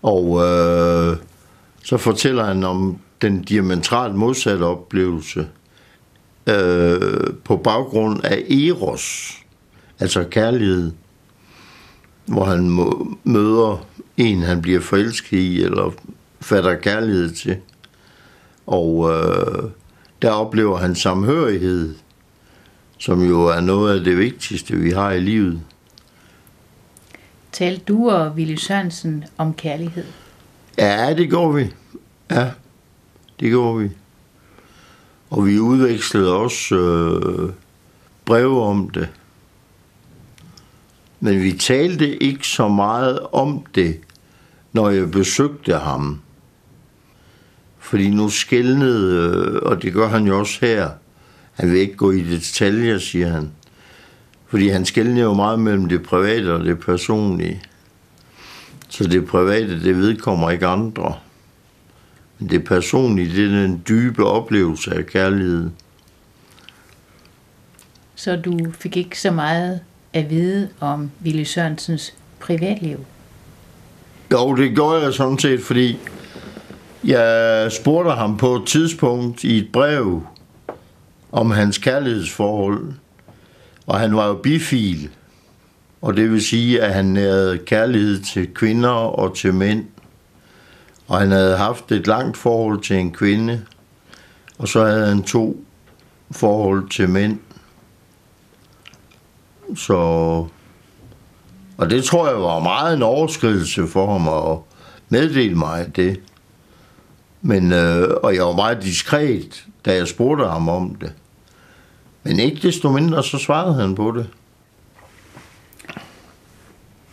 Og 0.02 0.44
øh, 0.46 1.17
så 1.84 1.98
fortæller 1.98 2.46
han 2.46 2.63
om 2.63 3.00
den 3.22 3.41
diametralt 3.41 4.15
modsatte 4.15 4.63
oplevelse 4.63 5.48
øh, 6.50 7.34
på 7.44 7.58
baggrund 7.58 8.24
af 8.24 8.46
eros, 8.50 9.38
altså 10.00 10.24
kærlighed 10.24 10.91
hvor 12.32 12.46
han 12.46 12.70
møder 13.24 13.86
en, 14.17 14.41
han 14.41 14.62
bliver 14.62 14.80
forelsket 14.80 15.38
i, 15.38 15.63
eller 15.63 15.91
fatter 16.41 16.76
kærlighed 16.76 17.32
til. 17.32 17.58
Og 18.67 19.12
øh, 19.12 19.63
der 20.22 20.32
oplever 20.32 20.78
han 20.78 20.96
samhørighed, 20.96 21.96
som 22.98 23.22
jo 23.22 23.46
er 23.46 23.62
noget 23.62 24.00
af 24.00 24.04
det 24.04 24.17
vigtigste, 24.17 24.76
vi 24.76 24.91
har 24.91 25.12
i 25.12 25.20
livet. 25.20 25.62
Talte 27.52 27.84
du 27.88 28.10
og 28.10 28.32
Willy 28.32 28.56
Sørensen 28.56 29.24
om 29.38 29.54
kærlighed? 29.54 30.06
Ja, 30.78 31.13
det 31.13 31.30
går 31.30 31.52
vi. 31.52 31.74
Ja, 32.32 32.52
det 33.39 33.52
går 33.52 33.78
vi. 33.78 33.89
Og 35.30 35.46
vi 35.46 35.60
udvekslede 35.60 36.36
også 36.36 36.76
øh, 36.76 37.50
breve 38.26 38.63
om 38.63 38.89
det. 38.89 39.10
Men 41.24 41.44
vi 41.44 41.52
talte 41.52 42.24
ikke 42.24 42.48
så 42.48 42.68
meget 42.68 43.20
om 43.20 43.66
det, 43.76 44.00
når 44.74 44.90
jeg 44.90 45.12
besøgte 45.12 45.78
ham. 45.78 46.22
Fordi 47.80 48.10
nu 48.10 48.30
skældnede, 48.30 49.16
øh, 49.16 49.62
og 49.62 49.82
det 49.82 49.94
gør 49.94 50.08
han 50.08 50.28
jo 50.28 50.40
også 50.40 50.66
her, 50.66 50.90
Han 51.52 51.72
vil 51.72 51.80
ikke 51.80 51.96
gå 51.96 52.12
i 52.12 52.22
detaljer, 52.22 52.98
siger 52.98 53.30
han. 53.30 53.52
Fordi 54.48 54.68
han 54.68 54.86
skældner 54.86 55.22
jo 55.22 55.34
meget 55.34 55.60
mellem 55.60 55.90
det 55.90 56.04
private 56.04 56.54
og 56.54 56.66
det 56.66 56.80
personlige. 56.80 57.62
Så 58.90 59.04
det 59.04 59.28
private, 59.28 59.84
det 59.84 59.98
vedkommer 59.98 60.50
ikke 60.52 60.68
andre. 60.68 61.16
Men 62.40 62.50
det 62.50 62.64
personlige, 62.64 63.36
det 63.36 63.46
er 63.46 63.62
den 63.62 63.84
dybe 63.88 64.26
oplevelse 64.26 64.96
af 64.96 65.06
kærlighed. 65.06 65.70
Så 68.16 68.36
du 68.36 68.72
fik 68.72 68.98
ikke 68.98 69.20
så 69.20 69.32
meget 69.32 69.80
at 70.13 70.30
vide 70.30 70.69
om 70.80 71.12
Ville 71.19 71.45
Sørensens 71.45 72.13
privatliv? 72.39 73.06
Jo, 74.32 74.56
det 74.56 74.76
gjorde 74.76 75.04
jeg 75.04 75.13
sådan 75.13 75.39
set, 75.39 75.62
fordi 75.62 76.00
jeg 77.04 77.71
spurgte 77.71 78.12
ham 78.12 78.38
på 78.38 78.56
et 78.56 78.67
tidspunkt 78.67 79.43
i 79.43 79.58
et 79.58 79.71
brev 79.74 80.24
om 81.32 81.52
hans 81.52 81.78
kærlighedsforhold. 81.78 82.93
Og 83.88 84.00
han 84.00 84.15
var 84.15 84.28
jo 84.28 84.34
bifil. 84.34 85.10
Og 86.02 86.17
det 86.17 86.32
vil 86.32 86.41
sige, 86.41 86.82
at 86.82 86.93
han 86.93 87.15
havde 87.15 87.58
kærlighed 87.58 88.21
til 88.21 88.54
kvinder 88.54 88.89
og 88.89 89.36
til 89.36 89.54
mænd. 89.54 89.86
Og 91.08 91.19
han 91.19 91.32
havde 91.32 91.58
haft 91.58 91.91
et 91.91 92.08
langt 92.08 92.38
forhold 92.38 92.82
til 92.82 92.95
en 92.95 93.12
kvinde. 93.12 93.62
Og 94.58 94.67
så 94.67 94.86
havde 94.86 95.08
han 95.08 95.24
to 95.24 95.65
forhold 96.32 96.89
til 96.89 97.10
mænd. 97.10 97.39
Så... 99.76 99.94
Og 101.78 101.90
det 101.90 102.04
tror 102.04 102.28
jeg 102.30 102.42
var 102.42 102.60
meget 102.60 102.96
en 102.98 103.04
overskridelse 103.04 103.88
for 103.88 104.12
ham 104.18 104.28
at 104.52 104.58
meddele 105.10 105.56
mig 105.56 105.96
det. 105.96 106.20
Men, 107.42 107.72
øh, 107.74 108.10
og 108.24 108.36
jeg 108.36 108.44
var 108.44 108.56
meget 108.56 108.84
diskret, 108.84 109.66
da 109.86 109.96
jeg 109.96 110.08
spurgte 110.08 110.46
ham 110.46 110.70
om 110.70 110.96
det. 110.96 111.14
Men 112.24 112.40
ikke 112.40 112.68
desto 112.68 112.90
mindre, 112.92 113.24
så 113.24 113.38
svarede 113.38 113.74
han 113.76 113.96
på 113.96 114.12
det. 114.12 114.30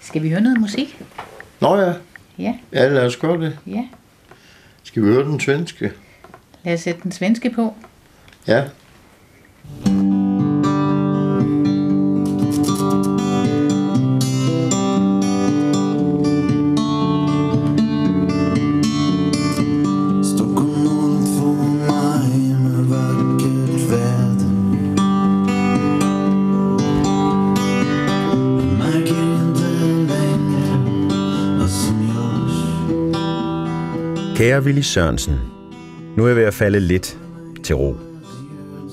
Skal 0.01 0.23
vi 0.23 0.29
høre 0.31 0.41
noget 0.41 0.61
musik? 0.61 1.03
Nå 1.61 1.77
ja, 1.77 1.93
Ja, 2.39 2.55
ja 2.73 2.89
lad 2.89 3.07
os 3.07 3.17
gøre 3.17 3.41
det. 3.41 3.59
ja. 3.67 3.85
Skal 4.83 5.03
vi 5.03 5.09
høre 5.09 5.25
den 5.25 5.41
svenske? 5.41 5.93
Lad 6.65 6.75
os 6.75 6.81
sætte 6.81 7.01
den 7.03 7.13
svenske 7.13 7.51
på. 7.51 7.75
Ja. 8.47 8.65
Stockholm 9.85 10.28
Kære 34.59 34.65
Willy 34.65 34.81
Sørensen, 34.81 35.35
nu 36.17 36.25
er 36.25 36.29
jeg 36.29 36.37
ved 36.37 36.45
at 36.45 36.55
falde 36.55 36.81
lidt 36.81 37.19
til 37.65 37.77
ro. 37.77 37.97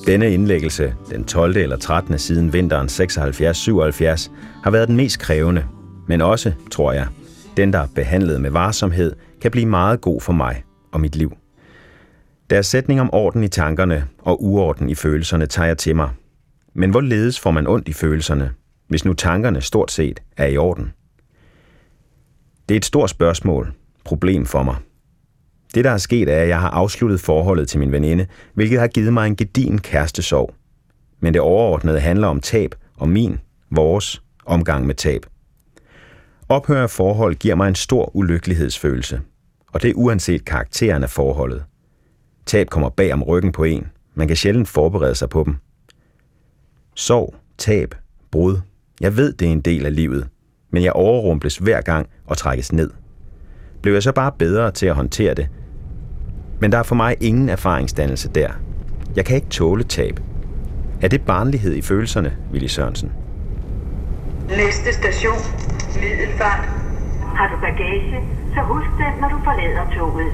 Denne 0.08 0.34
indlæggelse, 0.34 0.95
den 1.10 1.23
12. 1.23 1.58
eller 1.58 1.78
13. 1.78 2.19
siden 2.19 2.54
vinteren 2.54 2.88
76-77, 2.88 4.32
har 4.63 4.71
været 4.71 4.88
den 4.88 4.95
mest 4.95 5.19
krævende, 5.19 5.65
men 6.08 6.21
også, 6.21 6.54
tror 6.71 6.91
jeg, 6.91 7.08
den, 7.58 7.73
der 7.73 7.80
er 7.80 7.88
behandlet 7.95 8.41
med 8.41 8.49
varsomhed, 8.49 9.13
kan 9.41 9.51
blive 9.51 9.65
meget 9.65 10.01
god 10.01 10.21
for 10.21 10.34
mig 10.34 10.63
og 10.91 11.01
mit 11.01 11.15
liv. 11.15 11.38
Deres 12.49 12.65
sætning 12.65 13.01
om 13.01 13.10
orden 13.13 13.43
i 13.43 13.47
tankerne 13.47 14.08
og 14.19 14.43
uorden 14.43 14.89
i 14.89 14.95
følelserne 14.95 15.45
tager 15.45 15.67
jeg 15.67 15.78
til 15.78 15.95
mig. 15.95 16.10
Men 16.73 16.89
hvorledes 16.89 17.39
får 17.39 17.51
man 17.51 17.67
ondt 17.67 17.88
i 17.88 17.93
følelserne, 17.93 18.51
hvis 18.88 19.06
nu 19.06 19.13
tankerne 19.13 19.62
stort 19.62 19.91
set 19.91 20.19
er 20.38 20.47
i 20.47 20.58
orden? 20.58 20.93
Det 22.69 22.75
er 22.75 22.80
et 22.80 22.86
stort 22.86 23.10
spørgsmål, 23.10 23.73
problem 24.04 24.45
for 24.45 24.63
mig. 24.63 24.75
Det, 25.75 25.83
der 25.83 25.91
er 25.91 25.97
sket, 25.97 26.29
er, 26.29 26.41
at 26.41 26.47
jeg 26.47 26.61
har 26.61 26.69
afsluttet 26.69 27.19
forholdet 27.19 27.67
til 27.67 27.79
min 27.79 27.91
veninde, 27.91 28.25
hvilket 28.53 28.79
har 28.79 28.88
givet 28.88 29.13
mig 29.13 29.27
en 29.27 29.35
gedin 29.35 29.77
kærestesorg. 29.77 30.53
Men 31.19 31.33
det 31.33 31.41
overordnede 31.41 31.99
handler 31.99 32.27
om 32.27 32.39
tab, 32.39 32.75
og 32.97 33.09
min, 33.09 33.39
vores, 33.71 34.21
omgang 34.45 34.85
med 34.85 34.95
tab. 34.95 35.25
Ophør 36.49 36.83
af 36.83 36.89
forhold 36.89 37.35
giver 37.35 37.55
mig 37.55 37.67
en 37.67 37.75
stor 37.75 38.15
ulykkelighedsfølelse, 38.15 39.21
og 39.73 39.81
det 39.81 39.89
er 39.89 39.93
uanset 39.95 40.45
karakteren 40.45 41.03
af 41.03 41.09
forholdet. 41.09 41.63
Tab 42.45 42.69
kommer 42.69 42.89
bag 42.89 43.13
om 43.13 43.23
ryggen 43.23 43.51
på 43.51 43.63
en. 43.63 43.88
Man 44.13 44.27
kan 44.27 44.38
sjældent 44.38 44.67
forberede 44.67 45.15
sig 45.15 45.29
på 45.29 45.43
dem. 45.43 45.55
Sorg, 46.95 47.35
tab, 47.57 47.95
brud. 48.31 48.57
Jeg 49.01 49.17
ved, 49.17 49.33
det 49.33 49.47
er 49.47 49.51
en 49.51 49.61
del 49.61 49.85
af 49.85 49.95
livet, 49.95 50.27
men 50.71 50.83
jeg 50.83 50.93
overrumples 50.93 51.57
hver 51.57 51.81
gang 51.81 52.09
og 52.25 52.38
trækkes 52.38 52.71
ned. 52.71 52.91
Blev 53.81 53.93
jeg 53.93 54.03
så 54.03 54.11
bare 54.11 54.31
bedre 54.39 54.71
til 54.71 54.85
at 54.85 54.95
håndtere 54.95 55.33
det? 55.33 55.49
Men 56.59 56.71
der 56.71 56.77
er 56.77 56.83
for 56.83 56.95
mig 56.95 57.15
ingen 57.21 57.49
erfaringsdannelse 57.49 58.29
der. 58.29 58.49
Jeg 59.15 59.25
kan 59.25 59.35
ikke 59.35 59.47
tåle 59.47 59.83
tab. 59.83 60.19
Er 61.01 61.07
det 61.07 61.21
barnlighed 61.21 61.73
i 61.73 61.81
følelserne, 61.81 62.33
Willy 62.51 62.67
Sørensen? 62.67 63.11
Næste 64.49 64.93
station, 64.93 65.37
Middelfart. 66.01 66.65
Har 67.35 67.47
du 67.55 67.61
bagage, 67.61 68.19
så 68.53 68.61
husk 68.61 68.87
den, 68.97 69.21
når 69.21 69.29
du 69.29 69.37
forlader 69.43 69.85
toget. 69.97 70.31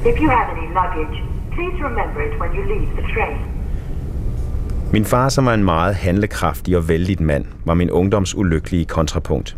If 0.00 0.20
you 0.22 0.28
have 0.30 0.46
any 0.56 0.66
luggage, 0.78 1.16
please 1.52 1.76
remember 1.88 2.20
it 2.26 2.40
when 2.40 2.50
you 2.56 2.62
leave 2.62 2.86
the 2.96 3.14
train. 3.14 3.38
Min 4.92 5.04
far, 5.04 5.28
som 5.28 5.46
var 5.46 5.54
en 5.54 5.64
meget 5.64 5.94
handlekraftig 5.94 6.76
og 6.76 6.88
vældig 6.88 7.22
mand, 7.22 7.44
var 7.64 7.74
min 7.74 7.90
ungdoms 7.90 8.34
ulykkelige 8.34 8.84
kontrapunkt. 8.84 9.56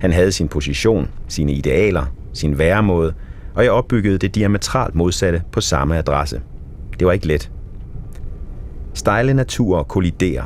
Han 0.00 0.12
havde 0.12 0.32
sin 0.32 0.48
position, 0.48 1.10
sine 1.28 1.52
idealer, 1.52 2.04
sin 2.32 2.58
væremåde, 2.58 3.14
og 3.54 3.64
jeg 3.64 3.72
opbyggede 3.72 4.18
det 4.18 4.34
diametralt 4.34 4.94
modsatte 4.94 5.42
på 5.52 5.60
samme 5.60 5.98
adresse. 5.98 6.40
Det 6.98 7.06
var 7.06 7.12
ikke 7.12 7.26
let. 7.26 7.50
Stejle 8.94 9.34
naturer 9.34 9.82
kolliderer, 9.82 10.44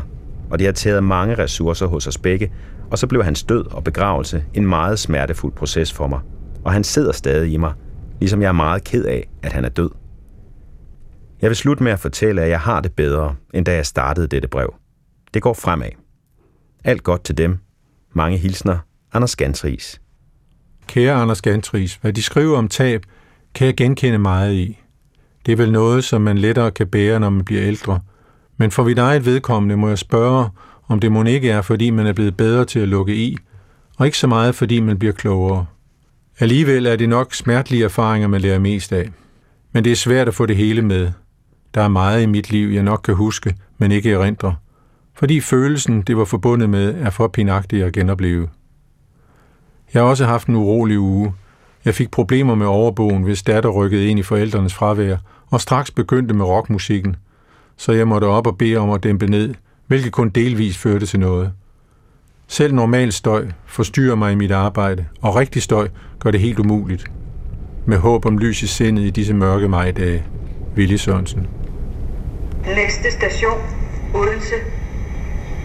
og 0.50 0.58
det 0.58 0.66
har 0.66 0.72
taget 0.72 1.04
mange 1.04 1.34
ressourcer 1.34 1.86
hos 1.86 2.06
os 2.06 2.18
begge, 2.18 2.52
og 2.90 2.98
så 2.98 3.06
blev 3.06 3.24
hans 3.24 3.42
død 3.42 3.72
og 3.72 3.84
begravelse 3.84 4.44
en 4.54 4.66
meget 4.66 4.98
smertefuld 4.98 5.52
proces 5.52 5.92
for 5.92 6.06
mig. 6.06 6.20
Og 6.64 6.72
han 6.72 6.84
sidder 6.84 7.12
stadig 7.12 7.52
i 7.52 7.56
mig, 7.56 7.72
ligesom 8.20 8.42
jeg 8.42 8.48
er 8.48 8.52
meget 8.52 8.84
ked 8.84 9.04
af, 9.04 9.28
at 9.42 9.52
han 9.52 9.64
er 9.64 9.68
død. 9.68 9.90
Jeg 11.42 11.50
vil 11.50 11.56
slutte 11.56 11.82
med 11.82 11.92
at 11.92 11.98
fortælle, 11.98 12.42
at 12.42 12.50
jeg 12.50 12.60
har 12.60 12.80
det 12.80 12.92
bedre, 12.92 13.34
end 13.54 13.64
da 13.64 13.74
jeg 13.74 13.86
startede 13.86 14.26
dette 14.26 14.48
brev. 14.48 14.74
Det 15.34 15.42
går 15.42 15.52
fremad. 15.52 15.90
Alt 16.84 17.02
godt 17.02 17.24
til 17.24 17.38
dem. 17.38 17.58
Mange 18.12 18.38
hilsner. 18.38 18.78
Anders 19.12 19.36
Gansris. 19.36 20.00
Kære 20.86 21.12
Anders 21.12 21.42
Gantris, 21.42 21.94
hvad 21.94 22.12
de 22.12 22.22
skriver 22.22 22.58
om 22.58 22.68
tab, 22.68 23.02
kan 23.54 23.66
jeg 23.66 23.76
genkende 23.76 24.18
meget 24.18 24.54
i. 24.54 24.78
Det 25.46 25.52
er 25.52 25.56
vel 25.56 25.72
noget, 25.72 26.04
som 26.04 26.22
man 26.22 26.38
lettere 26.38 26.70
kan 26.70 26.86
bære, 26.86 27.20
når 27.20 27.30
man 27.30 27.44
bliver 27.44 27.62
ældre. 27.62 28.00
Men 28.56 28.70
for 28.70 28.84
mit 28.84 28.98
eget 28.98 29.24
vedkommende 29.24 29.76
må 29.76 29.88
jeg 29.88 29.98
spørge, 29.98 30.48
om 30.88 31.00
det 31.00 31.12
må 31.12 31.24
ikke 31.24 31.50
er, 31.50 31.62
fordi 31.62 31.90
man 31.90 32.06
er 32.06 32.12
blevet 32.12 32.36
bedre 32.36 32.64
til 32.64 32.78
at 32.78 32.88
lukke 32.88 33.14
i, 33.14 33.36
og 33.98 34.06
ikke 34.06 34.18
så 34.18 34.26
meget, 34.26 34.54
fordi 34.54 34.80
man 34.80 34.98
bliver 34.98 35.12
klogere. 35.12 35.66
Alligevel 36.38 36.86
er 36.86 36.96
det 36.96 37.08
nok 37.08 37.34
smertelige 37.34 37.84
erfaringer, 37.84 38.28
man 38.28 38.40
lærer 38.40 38.58
mest 38.58 38.92
af. 38.92 39.10
Men 39.72 39.84
det 39.84 39.92
er 39.92 39.96
svært 39.96 40.28
at 40.28 40.34
få 40.34 40.46
det 40.46 40.56
hele 40.56 40.82
med. 40.82 41.10
Der 41.74 41.80
er 41.82 41.88
meget 41.88 42.22
i 42.22 42.26
mit 42.26 42.50
liv, 42.50 42.68
jeg 42.68 42.82
nok 42.82 43.00
kan 43.04 43.14
huske, 43.14 43.54
men 43.78 43.92
ikke 43.92 44.12
erindre. 44.12 44.56
Fordi 45.14 45.40
følelsen, 45.40 46.02
det 46.02 46.16
var 46.16 46.24
forbundet 46.24 46.70
med, 46.70 46.94
er 46.94 47.10
for 47.10 47.28
pinagtig 47.28 47.82
at 47.82 47.92
genopleve. 47.92 48.48
Jeg 49.94 50.02
har 50.02 50.08
også 50.08 50.24
haft 50.24 50.48
en 50.48 50.56
urolig 50.56 50.98
uge. 50.98 51.34
Jeg 51.84 51.94
fik 51.94 52.10
problemer 52.10 52.54
med 52.54 52.66
overbogen, 52.66 53.22
hvis 53.22 53.42
datter 53.42 53.70
rykkede 53.70 54.08
ind 54.08 54.18
i 54.18 54.22
forældrenes 54.22 54.74
fravær, 54.74 55.16
og 55.50 55.60
straks 55.60 55.90
begyndte 55.90 56.34
med 56.34 56.44
rockmusikken. 56.44 57.16
Så 57.76 57.92
jeg 57.92 58.08
måtte 58.08 58.24
op 58.24 58.46
og 58.46 58.58
bede 58.58 58.76
om 58.76 58.90
at 58.90 59.02
dæmpe 59.02 59.26
ned, 59.26 59.54
hvilket 59.86 60.12
kun 60.12 60.28
delvis 60.28 60.78
førte 60.78 61.06
til 61.06 61.20
noget. 61.20 61.52
Selv 62.48 62.74
normal 62.74 63.12
støj 63.12 63.46
forstyrrer 63.66 64.14
mig 64.14 64.32
i 64.32 64.34
mit 64.34 64.50
arbejde, 64.50 65.04
og 65.22 65.36
rigtig 65.36 65.62
støj 65.62 65.88
gør 66.18 66.30
det 66.30 66.40
helt 66.40 66.58
umuligt. 66.58 67.04
Med 67.86 67.98
håb 67.98 68.26
om 68.26 68.38
lys 68.38 68.62
i 68.62 68.66
sindet 68.66 69.02
i 69.02 69.10
disse 69.10 69.34
mørke 69.34 69.68
majdage. 69.68 70.24
Willy 70.76 70.96
Sørensen. 70.96 71.46
Næste 72.64 73.10
station, 73.10 73.60
Odense. 74.14 74.54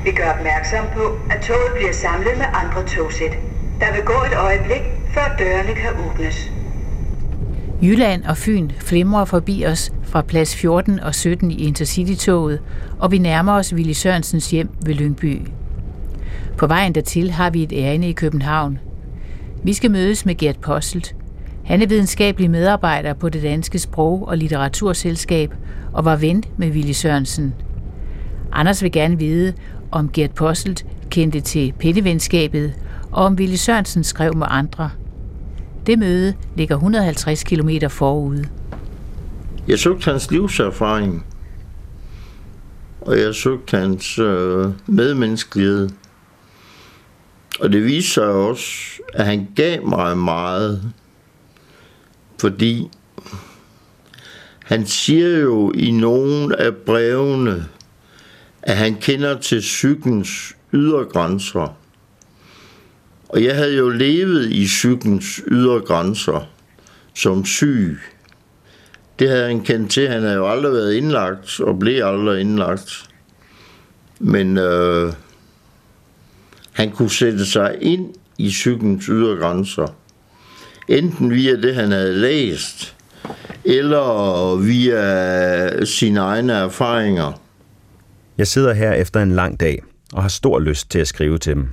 Vi 0.03 0.11
gør 0.11 0.31
opmærksom 0.37 0.85
på, 0.95 1.01
at 1.29 1.41
toget 1.41 1.71
bliver 1.75 1.93
samlet 1.93 2.37
med 2.37 2.45
andre 2.53 2.87
togsæt. 2.87 3.37
Der 3.81 3.93
vil 3.93 4.01
gå 4.05 4.13
et 4.13 4.37
øjeblik, 4.37 4.81
før 5.13 5.35
dørene 5.39 5.75
kan 5.75 5.89
åbnes. 6.05 6.51
Jylland 7.81 8.23
og 8.23 8.37
Fyn 8.37 8.71
flimrer 8.79 9.25
forbi 9.25 9.65
os 9.65 9.91
fra 10.03 10.21
plads 10.21 10.55
14 10.55 10.99
og 10.99 11.15
17 11.15 11.51
i 11.51 11.67
Intercity-toget, 11.67 12.59
og 12.99 13.11
vi 13.11 13.17
nærmer 13.17 13.53
os 13.53 13.73
Willy 13.73 13.91
Sørensens 13.91 14.51
hjem 14.51 14.69
ved 14.85 14.93
Lyngby. 14.93 15.41
På 16.57 16.67
vejen 16.67 16.95
dertil 16.95 17.31
har 17.31 17.49
vi 17.49 17.63
et 17.63 17.73
ærende 17.75 18.09
i 18.09 18.13
København. 18.13 18.79
Vi 19.63 19.73
skal 19.73 19.91
mødes 19.91 20.25
med 20.25 20.35
Gert 20.35 20.59
Postelt. 20.59 21.15
Han 21.65 21.81
er 21.81 21.87
videnskabelig 21.87 22.51
medarbejder 22.51 23.13
på 23.13 23.29
det 23.29 23.43
danske 23.43 23.79
sprog- 23.79 24.27
og 24.27 24.37
litteraturselskab 24.37 25.53
og 25.93 26.05
var 26.05 26.15
ven 26.15 26.43
med 26.57 26.71
Willy 26.71 26.91
Sørensen. 26.91 27.53
Anders 28.51 28.83
vil 28.83 28.91
gerne 28.91 29.17
vide, 29.17 29.53
om 29.91 30.09
Gert 30.09 30.31
Posselt 30.31 30.85
kendte 31.09 31.41
til 31.41 31.73
pindevenskabet, 31.79 32.73
og 33.11 33.25
om 33.25 33.37
Ville 33.37 33.57
Sørensen 33.57 34.03
skrev 34.03 34.35
med 34.35 34.47
andre. 34.49 34.91
Det 35.85 35.99
møde 35.99 36.33
ligger 36.55 36.75
150 36.75 37.43
km 37.43 37.69
forude. 37.89 38.47
Jeg 39.67 39.79
søgte 39.79 40.11
hans 40.11 40.31
livserfaring, 40.31 41.25
og 43.01 43.19
jeg 43.19 43.35
søgte 43.35 43.77
hans 43.77 44.19
øh, 44.19 44.67
medmenneskelighed. 44.87 45.89
Og 47.59 47.71
det 47.71 47.83
viser 47.83 48.13
sig 48.13 48.23
også, 48.23 48.67
at 49.13 49.25
han 49.25 49.47
gav 49.55 49.85
mig 49.85 50.17
meget, 50.17 50.93
fordi 52.39 52.89
han 54.65 54.85
siger 54.85 55.37
jo 55.37 55.71
i 55.71 55.91
nogle 55.91 56.59
af 56.59 56.75
brevene, 56.75 57.65
at 58.61 58.77
han 58.77 58.95
kender 58.95 59.39
til 59.39 59.59
psykens 59.59 60.55
ydergrænser. 60.73 61.77
Og 63.31 63.43
jeg 63.43 63.55
havde 63.55 63.77
jo 63.77 63.89
levet 63.89 64.51
i 64.51 64.65
psykens 64.65 65.41
ydergrænser 65.47 66.49
som 67.13 67.45
syg. 67.45 67.99
Det 69.19 69.29
havde 69.29 69.47
han 69.47 69.61
kendt 69.61 69.91
til. 69.91 70.07
Han 70.07 70.21
havde 70.21 70.35
jo 70.35 70.51
aldrig 70.51 70.73
været 70.73 70.93
indlagt, 70.93 71.59
og 71.59 71.79
blev 71.79 72.05
aldrig 72.05 72.41
indlagt. 72.41 73.09
Men 74.19 74.57
øh, 74.57 75.13
han 76.71 76.91
kunne 76.91 77.09
sætte 77.09 77.45
sig 77.45 77.77
ind 77.81 78.13
i 78.37 78.49
psykens 78.49 79.05
ydergrænser. 79.05 79.95
Enten 80.87 81.31
via 81.31 81.55
det, 81.55 81.75
han 81.75 81.91
havde 81.91 82.13
læst, 82.13 82.95
eller 83.65 84.55
via 84.55 85.85
sine 85.85 86.19
egne 86.19 86.53
erfaringer. 86.53 87.41
Jeg 88.37 88.47
sidder 88.47 88.73
her 88.73 88.93
efter 88.93 89.21
en 89.21 89.31
lang 89.31 89.59
dag 89.59 89.83
og 90.13 90.21
har 90.21 90.29
stor 90.29 90.59
lyst 90.59 90.89
til 90.91 90.99
at 90.99 91.07
skrive 91.07 91.37
til 91.37 91.55
dem. 91.55 91.69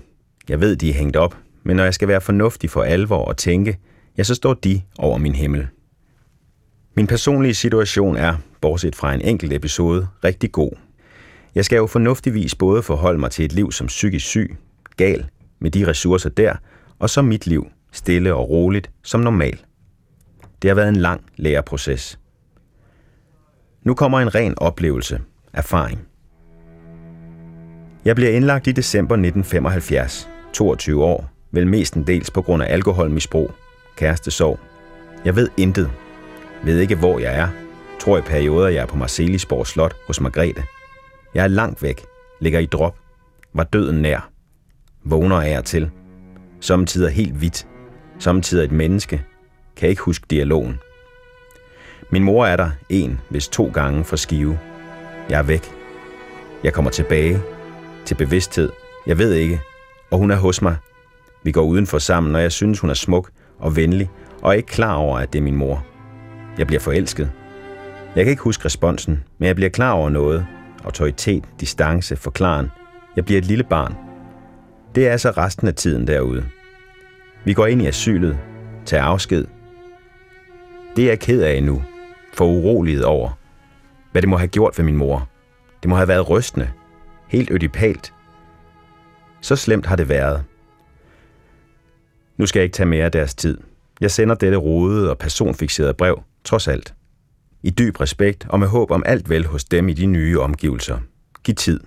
Jeg 0.48 0.60
ved, 0.60 0.76
de 0.76 0.90
er 0.90 0.94
hængt 0.94 1.16
op, 1.16 1.36
men 1.68 1.76
når 1.76 1.84
jeg 1.84 1.94
skal 1.94 2.08
være 2.08 2.20
fornuftig 2.20 2.70
for 2.70 2.82
alvor 2.82 3.24
og 3.24 3.36
tænke, 3.36 3.78
ja, 4.18 4.22
så 4.22 4.34
står 4.34 4.54
de 4.54 4.82
over 4.98 5.18
min 5.18 5.34
himmel. 5.34 5.66
Min 6.96 7.06
personlige 7.06 7.54
situation 7.54 8.16
er, 8.16 8.36
bortset 8.60 8.96
fra 8.96 9.14
en 9.14 9.20
enkelt 9.20 9.52
episode, 9.52 10.08
rigtig 10.24 10.52
god. 10.52 10.70
Jeg 11.54 11.64
skal 11.64 11.76
jo 11.76 11.86
fornuftigvis 11.86 12.54
både 12.54 12.82
forholde 12.82 13.18
mig 13.18 13.30
til 13.30 13.44
et 13.44 13.52
liv 13.52 13.72
som 13.72 13.86
psykisk 13.86 14.26
syg, 14.26 14.56
gal, 14.96 15.28
med 15.58 15.70
de 15.70 15.86
ressourcer 15.86 16.30
der, 16.30 16.56
og 16.98 17.10
så 17.10 17.22
mit 17.22 17.46
liv, 17.46 17.66
stille 17.92 18.34
og 18.34 18.50
roligt, 18.50 18.90
som 19.02 19.20
normal. 19.20 19.58
Det 20.62 20.70
har 20.70 20.74
været 20.74 20.88
en 20.88 20.96
lang 20.96 21.24
læreproces. 21.36 22.18
Nu 23.82 23.94
kommer 23.94 24.20
en 24.20 24.34
ren 24.34 24.58
oplevelse, 24.58 25.20
erfaring. 25.52 26.00
Jeg 28.04 28.16
bliver 28.16 28.30
indlagt 28.30 28.66
i 28.66 28.72
december 28.72 29.14
1975, 29.14 30.28
22 30.52 31.04
år, 31.04 31.37
vel 31.50 31.66
mestendels 31.66 32.30
på 32.30 32.42
grund 32.42 32.62
af 32.62 32.72
alkoholmisbrug, 32.72 33.50
kærestesorg. 33.96 34.58
Jeg 35.24 35.36
ved 35.36 35.48
intet. 35.56 35.90
Ved 36.62 36.78
ikke, 36.78 36.96
hvor 36.96 37.18
jeg 37.18 37.38
er. 37.38 37.48
Tror 38.00 38.18
i 38.18 38.20
perioder, 38.20 38.68
jeg 38.68 38.82
er 38.82 38.86
på 38.86 38.96
Marcelisborg 38.96 39.66
Slot 39.66 39.96
hos 40.06 40.20
Margrethe. 40.20 40.64
Jeg 41.34 41.44
er 41.44 41.48
langt 41.48 41.82
væk, 41.82 42.04
ligger 42.40 42.58
i 42.58 42.66
drop, 42.66 42.98
var 43.54 43.64
døden 43.64 44.02
nær. 44.02 44.30
Vågner 45.04 45.36
af 45.36 45.58
og 45.58 45.64
til. 45.64 45.90
Samtidig 46.60 47.12
helt 47.12 47.34
hvidt. 47.34 47.66
Samtidig 48.18 48.64
et 48.64 48.72
menneske. 48.72 49.24
Kan 49.76 49.88
ikke 49.88 50.02
huske 50.02 50.26
dialogen. 50.30 50.78
Min 52.10 52.24
mor 52.24 52.46
er 52.46 52.56
der 52.56 52.70
en, 52.88 53.20
hvis 53.30 53.48
to 53.48 53.70
gange 53.74 54.04
for 54.04 54.16
skive. 54.16 54.58
Jeg 55.30 55.38
er 55.38 55.42
væk. 55.42 55.72
Jeg 56.64 56.72
kommer 56.72 56.90
tilbage. 56.90 57.42
Til 58.04 58.14
bevidsthed. 58.14 58.72
Jeg 59.06 59.18
ved 59.18 59.32
ikke. 59.32 59.60
Og 60.10 60.18
hun 60.18 60.30
er 60.30 60.36
hos 60.36 60.62
mig. 60.62 60.76
Vi 61.42 61.52
går 61.52 61.62
udenfor 61.62 61.98
sammen, 61.98 62.34
og 62.34 62.42
jeg 62.42 62.52
synes, 62.52 62.80
hun 62.80 62.90
er 62.90 62.94
smuk 62.94 63.30
og 63.58 63.76
venlig, 63.76 64.10
og 64.42 64.50
er 64.50 64.56
ikke 64.56 64.68
klar 64.68 64.94
over, 64.94 65.18
at 65.18 65.32
det 65.32 65.38
er 65.38 65.42
min 65.42 65.56
mor. 65.56 65.86
Jeg 66.58 66.66
bliver 66.66 66.80
forelsket. 66.80 67.30
Jeg 68.16 68.24
kan 68.24 68.30
ikke 68.30 68.42
huske 68.42 68.64
responsen, 68.64 69.24
men 69.38 69.46
jeg 69.46 69.56
bliver 69.56 69.70
klar 69.70 69.92
over 69.92 70.10
noget. 70.10 70.46
Autoritet, 70.84 71.44
distance, 71.60 72.16
forklaren. 72.16 72.70
Jeg 73.16 73.24
bliver 73.24 73.38
et 73.38 73.44
lille 73.46 73.64
barn. 73.64 73.94
Det 74.94 75.08
er 75.08 75.16
så 75.16 75.30
resten 75.30 75.68
af 75.68 75.74
tiden 75.74 76.06
derude. 76.06 76.44
Vi 77.44 77.52
går 77.52 77.66
ind 77.66 77.82
i 77.82 77.86
asylet, 77.86 78.38
tager 78.84 79.02
afsked. 79.04 79.46
Det 80.96 81.04
er 81.04 81.08
jeg 81.08 81.20
ked 81.20 81.42
af 81.42 81.62
nu, 81.62 81.82
for 82.34 82.44
uroliget 82.44 83.04
over, 83.04 83.38
hvad 84.12 84.22
det 84.22 84.28
må 84.28 84.36
have 84.36 84.48
gjort 84.48 84.78
ved 84.78 84.84
min 84.84 84.96
mor. 84.96 85.28
Det 85.82 85.88
må 85.88 85.96
have 85.96 86.08
været 86.08 86.30
rystende, 86.30 86.70
helt 87.28 87.50
ødipalt. 87.50 88.14
Så 89.40 89.56
slemt 89.56 89.86
har 89.86 89.96
det 89.96 90.08
været. 90.08 90.44
Nu 92.38 92.46
skal 92.46 92.60
jeg 92.60 92.64
ikke 92.64 92.74
tage 92.74 92.88
mere 92.88 93.04
af 93.04 93.12
deres 93.12 93.34
tid. 93.34 93.58
Jeg 94.00 94.10
sender 94.10 94.34
dette 94.34 94.56
rodede 94.56 95.10
og 95.10 95.18
personfixerede 95.18 95.94
brev, 95.94 96.22
trods 96.44 96.68
alt. 96.68 96.94
I 97.62 97.70
dyb 97.70 98.00
respekt 98.00 98.46
og 98.48 98.60
med 98.60 98.68
håb 98.68 98.90
om 98.90 99.02
alt 99.06 99.30
vel 99.30 99.46
hos 99.46 99.64
dem 99.64 99.88
i 99.88 99.92
de 99.92 100.06
nye 100.06 100.40
omgivelser. 100.40 100.98
Giv 101.44 101.54
tid. 101.54 101.80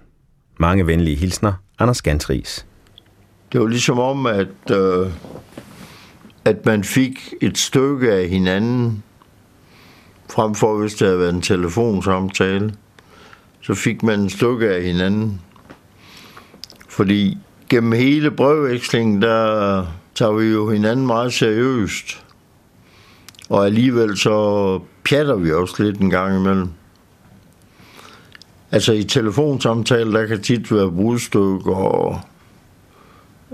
Mange 0.57 0.87
venlige 0.87 1.15
hilsner, 1.15 1.53
Anders 1.79 2.01
Gantris. 2.01 2.65
Det 3.51 3.61
var 3.61 3.67
ligesom 3.67 3.99
om, 3.99 4.25
at, 4.25 4.71
øh, 4.71 5.07
at 6.45 6.65
man 6.65 6.83
fik 6.83 7.33
et 7.41 7.57
stykke 7.57 8.13
af 8.13 8.29
hinanden, 8.29 9.03
frem 10.29 10.55
for 10.55 10.77
hvis 10.79 10.93
det 10.93 11.07
havde 11.07 11.19
været 11.19 11.33
en 11.33 11.41
telefonsamtale, 11.41 12.73
så 13.61 13.73
fik 13.73 14.03
man 14.03 14.19
et 14.19 14.31
stykke 14.31 14.69
af 14.69 14.83
hinanden. 14.83 15.41
Fordi 16.89 17.37
gennem 17.69 17.91
hele 17.91 18.31
brevvekslingen, 18.31 19.21
der 19.21 19.85
tager 20.21 20.33
vi 20.33 20.45
jo 20.45 20.69
hinanden 20.69 21.07
meget 21.07 21.33
seriøst. 21.33 22.23
Og 23.49 23.65
alligevel 23.65 24.17
så 24.17 24.79
pjatter 25.03 25.35
vi 25.35 25.51
også 25.51 25.83
lidt 25.83 25.97
en 25.97 26.09
gang 26.09 26.37
imellem. 26.39 26.69
Altså 28.71 28.93
i 28.93 29.03
telefonsamtale, 29.03 30.13
der 30.13 30.27
kan 30.27 30.41
tit 30.41 30.71
være 30.71 30.91
brudstykker, 30.91 31.75
og 31.75 32.21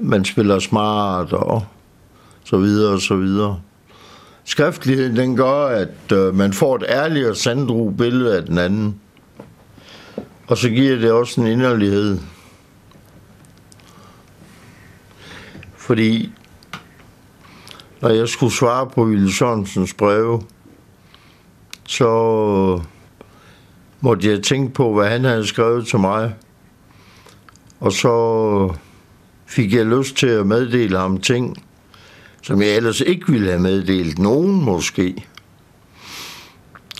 man 0.01 0.25
spiller 0.25 0.59
smart, 0.59 1.33
og 1.33 1.65
så 2.43 2.57
videre 2.57 2.93
og 2.93 3.01
så 3.01 3.15
videre. 3.15 3.59
Skriftligheden, 4.43 5.15
den 5.15 5.35
gør, 5.35 5.65
at 5.65 6.11
øh, 6.13 6.35
man 6.35 6.53
får 6.53 6.75
et 6.75 6.85
ærligt 6.89 7.27
og 7.27 7.35
sandru 7.35 7.89
billede 7.89 8.37
af 8.37 8.45
den 8.45 8.57
anden. 8.57 9.01
Og 10.47 10.57
så 10.57 10.69
giver 10.69 10.95
det 10.95 11.11
også 11.11 11.41
en 11.41 11.47
inderlighed. 11.47 12.19
Fordi 15.77 16.31
når 18.01 18.09
jeg 18.09 18.27
skulle 18.27 18.53
svare 18.53 18.87
på 18.87 19.03
Ville 19.03 19.33
Sørensens 19.33 19.93
breve, 19.93 20.41
så 21.87 22.09
øh, 22.79 22.85
måtte 24.01 24.31
jeg 24.31 24.43
tænke 24.43 24.73
på, 24.73 24.93
hvad 24.93 25.09
han 25.09 25.23
havde 25.23 25.47
skrevet 25.47 25.87
til 25.87 25.99
mig. 25.99 26.33
Og 27.79 27.91
så 27.91 28.69
øh, 28.69 28.77
fik 29.45 29.73
jeg 29.73 29.85
lyst 29.85 30.15
til 30.15 30.27
at 30.27 30.47
meddele 30.47 30.97
ham 30.97 31.17
ting, 31.17 31.63
som 32.41 32.61
jeg 32.61 32.75
ellers 32.75 33.01
ikke 33.01 33.31
ville 33.31 33.49
have 33.49 33.61
meddelt 33.61 34.19
nogen 34.19 34.65
måske. 34.65 35.25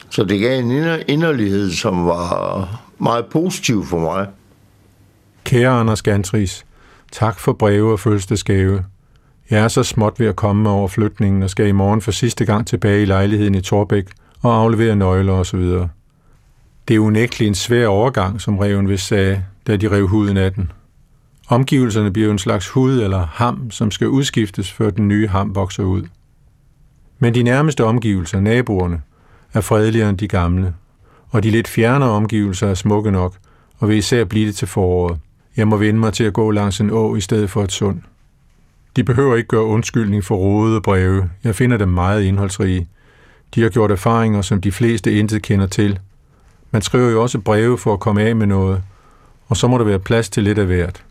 Så 0.09 0.23
det 0.23 0.39
gav 0.39 0.59
en 0.59 0.71
inderlighed, 1.07 1.71
som 1.71 2.05
var 2.05 2.81
meget 2.97 3.25
positiv 3.25 3.85
for 3.85 3.99
mig. 3.99 4.27
Kære 5.43 5.79
Anders 5.79 6.01
Gantris, 6.01 6.65
tak 7.11 7.39
for 7.39 7.53
breve 7.53 7.91
og 7.91 7.99
fødselsdagsgave. 7.99 8.83
Jeg 9.49 9.59
er 9.59 9.67
så 9.67 9.83
småt 9.83 10.19
ved 10.19 10.27
at 10.27 10.35
komme 10.35 10.63
mig 10.63 10.71
over 10.71 10.87
flytningen 10.87 11.43
og 11.43 11.49
skal 11.49 11.67
i 11.67 11.71
morgen 11.71 12.01
for 12.01 12.11
sidste 12.11 12.45
gang 12.45 12.67
tilbage 12.67 13.01
i 13.01 13.05
lejligheden 13.05 13.55
i 13.55 13.61
Torbæk 13.61 14.05
og 14.41 14.55
aflevere 14.55 14.95
nøgler 14.95 15.33
osv. 15.33 15.59
Det 16.87 16.95
er 16.95 16.99
unægteligt 16.99 17.47
en 17.47 17.55
svær 17.55 17.87
overgang, 17.87 18.41
som 18.41 18.57
reven 18.57 18.89
vist 18.89 19.07
sagde, 19.07 19.43
da 19.67 19.75
de 19.75 19.91
rev 19.91 20.07
huden 20.07 20.37
af 20.37 20.53
den. 20.53 20.71
Omgivelserne 21.49 22.11
bliver 22.11 22.31
en 22.31 22.39
slags 22.39 22.67
hud 22.67 23.01
eller 23.01 23.27
ham, 23.31 23.71
som 23.71 23.91
skal 23.91 24.07
udskiftes, 24.07 24.71
før 24.71 24.89
den 24.89 25.07
nye 25.07 25.27
ham 25.27 25.55
vokser 25.55 25.83
ud. 25.83 26.03
Men 27.19 27.35
de 27.35 27.43
nærmeste 27.43 27.83
omgivelser, 27.83 28.39
naboerne, 28.39 29.01
er 29.53 29.61
fredeligere 29.61 30.09
end 30.09 30.17
de 30.17 30.27
gamle, 30.27 30.73
og 31.29 31.43
de 31.43 31.51
lidt 31.51 31.67
fjernere 31.67 32.09
omgivelser 32.09 32.67
er 32.67 32.73
smukke 32.73 33.11
nok, 33.11 33.35
og 33.77 33.89
vil 33.89 33.97
især 33.97 34.23
blive 34.23 34.47
det 34.47 34.55
til 34.55 34.67
foråret. 34.67 35.19
Jeg 35.57 35.67
må 35.67 35.77
vende 35.77 35.99
mig 35.99 36.13
til 36.13 36.23
at 36.23 36.33
gå 36.33 36.51
langs 36.51 36.81
en 36.81 36.89
å 36.89 37.15
i 37.15 37.21
stedet 37.21 37.49
for 37.49 37.63
et 37.63 37.71
sund. 37.71 38.01
De 38.95 39.03
behøver 39.03 39.35
ikke 39.35 39.47
gøre 39.47 39.63
undskyldning 39.63 40.23
for 40.23 40.35
rodede 40.35 40.81
breve. 40.81 41.29
Jeg 41.43 41.55
finder 41.55 41.77
dem 41.77 41.89
meget 41.89 42.23
indholdsrige. 42.23 42.87
De 43.55 43.61
har 43.61 43.69
gjort 43.69 43.91
erfaringer, 43.91 44.41
som 44.41 44.61
de 44.61 44.71
fleste 44.71 45.19
intet 45.19 45.41
kender 45.41 45.67
til. 45.67 45.99
Man 46.71 46.81
skriver 46.81 47.09
jo 47.09 47.21
også 47.21 47.39
breve 47.39 47.77
for 47.77 47.93
at 47.93 47.99
komme 47.99 48.21
af 48.21 48.35
med 48.35 48.47
noget, 48.47 48.81
og 49.47 49.57
så 49.57 49.67
må 49.67 49.77
der 49.77 49.83
være 49.83 49.99
plads 49.99 50.29
til 50.29 50.43
lidt 50.43 50.57
af 50.57 50.65
hvert. 50.65 51.03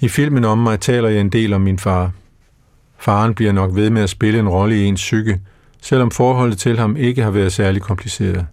I 0.00 0.08
filmen 0.08 0.44
om 0.44 0.58
mig 0.58 0.80
taler 0.80 1.08
jeg 1.08 1.20
en 1.20 1.28
del 1.28 1.52
om 1.52 1.60
min 1.60 1.78
far. 1.78 2.10
Faren 2.98 3.34
bliver 3.34 3.52
nok 3.52 3.74
ved 3.74 3.90
med 3.90 4.02
at 4.02 4.10
spille 4.10 4.38
en 4.38 4.48
rolle 4.48 4.76
i 4.76 4.84
ens 4.84 5.00
psyke, 5.00 5.40
selvom 5.82 6.10
forholdet 6.10 6.58
til 6.58 6.78
ham 6.78 6.96
ikke 6.96 7.22
har 7.22 7.30
været 7.30 7.52
særlig 7.52 7.82
kompliceret. 7.82 8.46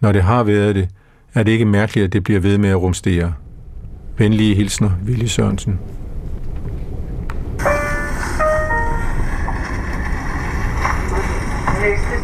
Når 0.00 0.12
det 0.12 0.22
har 0.22 0.42
været 0.42 0.74
det, 0.74 0.88
er 1.34 1.42
det 1.42 1.52
ikke 1.52 1.64
mærkeligt, 1.64 2.04
at 2.04 2.12
det 2.12 2.24
bliver 2.24 2.40
ved 2.40 2.58
med 2.58 2.70
at 2.70 2.82
rumstere. 2.82 3.32
Venlige 4.18 4.54
hilsner, 4.54 4.90
Willy 5.06 5.26
Sørensen. 5.26 5.78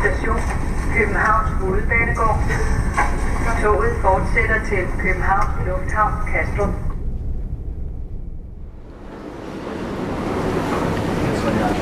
Station, 0.04 0.40
Københavns 0.96 1.50
Hovedbanegård. 1.60 2.38
Toget 3.62 3.92
fortsætter 4.02 4.58
til 4.68 4.82
Københavns 5.02 5.54
Lufthavn 5.66 6.12
Kastrup. 6.32 6.72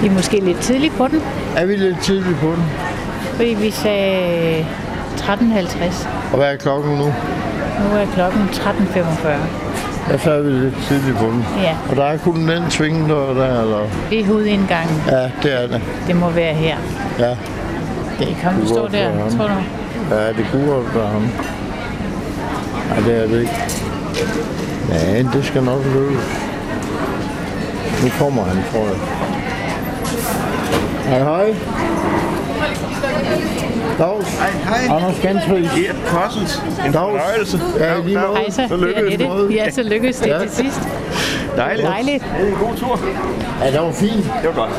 Vi 0.01 0.07
er 0.07 0.11
måske 0.13 0.41
lidt 0.41 0.59
tidligt 0.61 0.95
på 0.97 1.07
den, 1.09 1.21
Er 1.57 1.67
vi 1.67 1.77
lidt 1.77 2.01
tidligt 2.01 2.39
på 2.39 2.47
den? 2.47 2.65
fordi 3.35 3.57
vi 3.61 3.71
sagde 3.71 4.67
13.50. 5.17 6.09
Og 6.33 6.37
hvad 6.39 6.53
er 6.53 6.57
klokken 6.57 6.91
nu? 6.99 7.05
Nu 7.05 7.97
er 7.97 8.07
klokken 8.15 8.43
13.45. 8.43 9.29
Ja, 10.11 10.19
så 10.19 10.31
er 10.33 10.41
vi 10.43 10.51
lidt 10.51 10.75
tidligt 10.89 11.17
på 11.19 11.25
den. 11.25 11.45
Ja, 11.63 11.77
Og 11.91 11.97
der 11.97 12.05
er 12.05 12.19
kun 12.19 12.49
den 12.49 12.71
svingdør 12.71 13.35
der, 13.35 13.63
eller? 13.63 13.87
det 14.11 14.21
er 14.21 14.27
hovedindgangen. 14.27 15.03
Ja, 15.07 15.31
det 15.43 15.63
er 15.63 15.67
det. 15.67 15.81
Det 16.07 16.17
må 16.17 16.31
være 16.31 16.55
her. 16.55 16.77
Ja, 17.19 17.37
Det 18.27 18.37
kan 18.41 18.53
Det 18.55 18.63
du 18.63 18.67
stå 18.69 18.89
der, 18.89 19.09
ham. 19.11 19.31
tror 19.39 19.49
du? 19.49 20.15
ja 20.15 20.29
det 20.29 20.47
kunne 20.53 20.67
godt 20.67 20.95
være 20.95 21.07
ham. 21.07 21.23
Nej, 22.89 22.99
det 23.07 23.23
er 23.23 23.27
det 23.29 23.41
ikke. 23.41 23.53
Nej, 24.89 25.33
det 25.33 25.45
skal 25.45 25.63
nok 25.63 25.81
løbe. 25.95 26.17
Nu 28.03 28.09
kommer 28.19 28.43
han, 28.45 28.57
tror 28.73 28.81
jeg. 28.85 28.97
Hej, 31.09 31.19
hej. 31.19 31.55
Dags. 33.99 34.29
Hej, 34.39 34.51
hej. 34.51 34.97
Anders 34.97 35.21
Gansfri. 35.23 35.61
Gert 35.63 35.97
Kossels. 36.07 36.57
En 36.87 36.93
Dags. 36.93 36.97
fornøjelse. 36.97 37.61
Ja, 37.79 38.01
lige 38.05 38.19
måde. 38.19 38.37
Hej 38.37 38.51
så, 38.51 38.55
Så 38.69 38.77
det 38.77 38.83
er 38.83 38.87
lykkedes 38.87 39.05
Annette. 39.13 39.25
noget. 39.29 39.55
Ja, 39.55 39.71
så 39.71 39.83
lykkedes 39.83 40.17
det 40.17 40.27
Ja. 40.27 40.39
til 40.39 40.51
sidst. 40.51 40.81
Dejligt. 41.57 41.89
Dejligt. 41.89 42.25
Det 42.39 42.47
er 42.49 42.51
en 42.53 42.59
god 42.67 42.75
tur. 42.77 43.01
Ja, 43.65 43.71
det 43.73 43.81
var 43.81 43.93
fint. 43.93 44.15
Det 44.43 44.45
var 44.45 44.53
godt. 44.55 44.71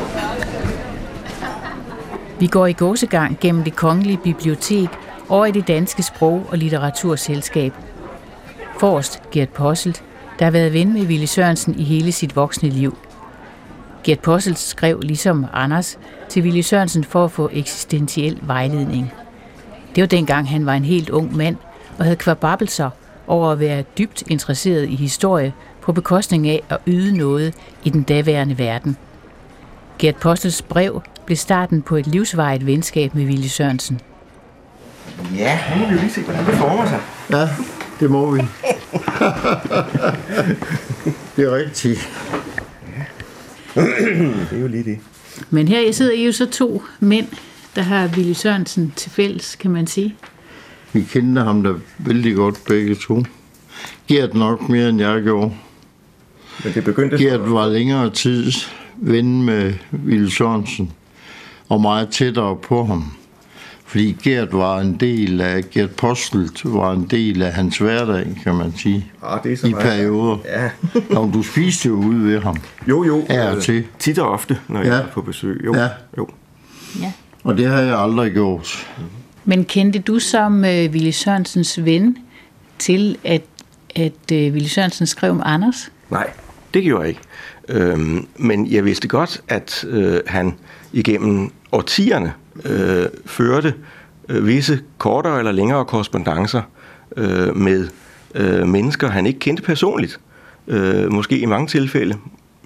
Vi 2.40 2.46
går 2.46 2.66
i 2.66 2.72
gåsegang 2.72 3.38
gennem 3.40 3.64
det 3.64 3.76
kongelige 3.76 4.18
bibliotek 4.24 4.88
over 5.28 5.46
i 5.46 5.50
det 5.50 5.68
danske 5.68 6.02
sprog- 6.02 6.46
og 6.48 6.58
litteraturselskab. 6.58 7.72
Forrest 8.78 9.22
Gert 9.30 9.48
Posselt, 9.48 10.04
der 10.38 10.44
har 10.44 10.50
været 10.50 10.72
ven 10.72 10.92
med 10.92 11.06
Ville 11.06 11.26
Sørensen 11.26 11.78
i 11.78 11.84
hele 11.84 12.12
sit 12.12 12.36
voksne 12.36 12.68
liv. 12.68 12.98
Gert 14.04 14.20
Posselt 14.20 14.58
skrev 14.58 15.00
ligesom 15.00 15.46
Anders 15.52 15.98
til 16.28 16.44
Ville 16.44 16.62
Sørensen 16.62 17.04
for 17.04 17.24
at 17.24 17.30
få 17.30 17.50
eksistentiel 17.52 18.38
vejledning. 18.42 19.12
Det 19.94 20.00
var 20.00 20.06
dengang 20.06 20.48
han 20.48 20.66
var 20.66 20.74
en 20.74 20.84
helt 20.84 21.10
ung 21.10 21.36
mand 21.36 21.56
og 21.98 22.04
havde 22.04 22.16
kvababelser 22.16 22.90
over 23.26 23.52
at 23.52 23.60
være 23.60 23.82
dybt 23.82 24.22
interesseret 24.28 24.88
i 24.88 24.94
historie 24.94 25.52
på 25.80 25.92
bekostning 25.92 26.48
af 26.48 26.62
at 26.68 26.78
yde 26.86 27.16
noget 27.16 27.54
i 27.84 27.90
den 27.90 28.02
daværende 28.02 28.58
verden. 28.58 28.96
Gert 29.98 30.16
Postels 30.16 30.62
brev 30.62 31.02
blev 31.26 31.36
starten 31.36 31.82
på 31.82 31.96
et 31.96 32.06
livsvarigt 32.06 32.66
venskab 32.66 33.14
med 33.14 33.24
Ville 33.24 33.48
Sørensen. 33.48 34.00
Ja, 35.36 35.58
nu 35.74 35.80
må 35.80 35.86
vi 35.88 35.94
jo 35.94 36.00
lige 36.00 36.10
se, 36.10 36.20
hvordan 36.20 36.46
det 36.46 36.54
former 36.54 36.86
sig. 36.86 37.00
Ja, 37.30 37.48
det 38.00 38.10
må 38.10 38.30
vi. 38.30 38.40
det 41.36 41.44
er 41.44 41.56
rigtigt. 41.56 42.08
Det 44.50 44.52
er 44.52 44.60
jo 44.60 44.66
lige 44.66 44.84
det. 44.84 44.98
Men 45.50 45.68
her 45.68 45.92
sidder 45.92 46.12
I 46.12 46.26
jo 46.26 46.32
så 46.32 46.50
to 46.50 46.82
mænd, 47.00 47.26
der 47.76 47.82
har 47.82 48.06
Ville 48.06 48.34
Sørensen 48.34 48.92
til 48.96 49.10
fælles, 49.10 49.56
kan 49.56 49.70
man 49.70 49.86
sige. 49.86 50.14
Vi 50.92 51.02
kendte 51.02 51.42
ham 51.42 51.62
da 51.62 51.72
vældig 51.98 52.34
godt 52.34 52.64
begge 52.68 52.94
to. 52.94 53.24
Gert 54.08 54.34
nok 54.34 54.68
mere, 54.68 54.88
end 54.88 55.00
jeg 55.00 55.22
gjorde. 55.22 55.52
Men 56.64 56.74
det 56.74 56.84
begyndte... 56.84 57.18
Gert 57.18 57.50
var 57.50 57.68
længere 57.68 58.10
tid 58.10 58.52
ven 58.96 59.42
med 59.42 59.74
Ville 59.90 60.30
Sørensen, 60.30 60.92
og 61.68 61.80
meget 61.80 62.08
tættere 62.08 62.56
på 62.56 62.84
ham. 62.84 63.12
Fordi 63.86 64.16
Gert 64.22 64.52
var 64.52 64.80
en 64.80 64.96
del 65.00 65.40
af, 65.40 65.70
Gert 65.70 65.90
Postelt 65.90 66.60
var 66.64 66.92
en 66.92 67.04
del 67.10 67.42
af 67.42 67.52
hans 67.52 67.78
hverdag, 67.78 68.26
kan 68.42 68.54
man 68.54 68.72
sige. 68.76 69.06
Ah, 69.22 69.42
det 69.42 69.52
er 69.52 69.56
så 69.56 69.66
I 69.66 69.70
meget. 69.70 69.84
perioder. 69.86 70.38
Ja. 70.44 70.70
Nå, 71.14 71.30
du 71.34 71.42
spiste 71.42 71.88
jo 71.88 71.94
ude 71.94 72.24
ved 72.24 72.40
ham. 72.40 72.56
Jo, 72.88 73.04
jo. 73.04 73.24
Af 73.28 73.48
og 73.50 73.56
øh, 73.56 73.62
til. 73.62 73.84
Tit 73.98 74.18
og 74.18 74.30
ofte, 74.30 74.58
når 74.68 74.80
jeg 74.80 74.86
Ja. 74.88 74.94
er 74.94 75.06
på 75.06 75.22
besøg. 75.22 75.62
Jo. 75.64 75.74
Ja. 75.76 75.88
jo. 76.18 76.28
Og 77.44 77.56
det 77.56 77.66
har 77.66 77.80
jeg 77.80 77.98
aldrig 77.98 78.32
gjort. 78.32 78.86
Men 79.44 79.64
kendte 79.64 79.98
du 79.98 80.18
som 80.18 80.64
øh, 80.64 80.92
Ville 80.92 81.12
Sørensens 81.12 81.84
ven 81.84 82.16
til, 82.78 83.16
at, 83.24 83.42
at 83.96 84.32
øh, 84.32 84.54
Ville 84.54 84.68
Sørensen 84.68 85.06
skrev 85.06 85.30
om 85.30 85.42
Anders? 85.44 85.92
Nej, 86.10 86.30
det 86.74 86.82
gjorde 86.82 87.00
jeg 87.00 87.08
ikke. 87.08 87.20
Øhm, 87.68 88.26
men 88.36 88.72
jeg 88.72 88.84
vidste 88.84 89.08
godt, 89.08 89.42
at 89.48 89.84
øh, 89.88 90.20
han 90.26 90.54
igennem 90.94 91.50
årtierne 91.72 92.32
øh, 92.64 93.06
førte 93.26 93.74
øh, 94.28 94.46
visse 94.46 94.80
kortere 94.98 95.38
eller 95.38 95.52
længere 95.52 95.84
korrespondencer 95.84 96.62
øh, 97.16 97.56
med 97.56 97.88
øh, 98.34 98.68
mennesker, 98.68 99.08
han 99.08 99.26
ikke 99.26 99.38
kendte 99.38 99.62
personligt. 99.62 100.20
Øh, 100.68 101.12
måske 101.12 101.38
i 101.38 101.46
mange 101.46 101.66
tilfælde 101.66 102.16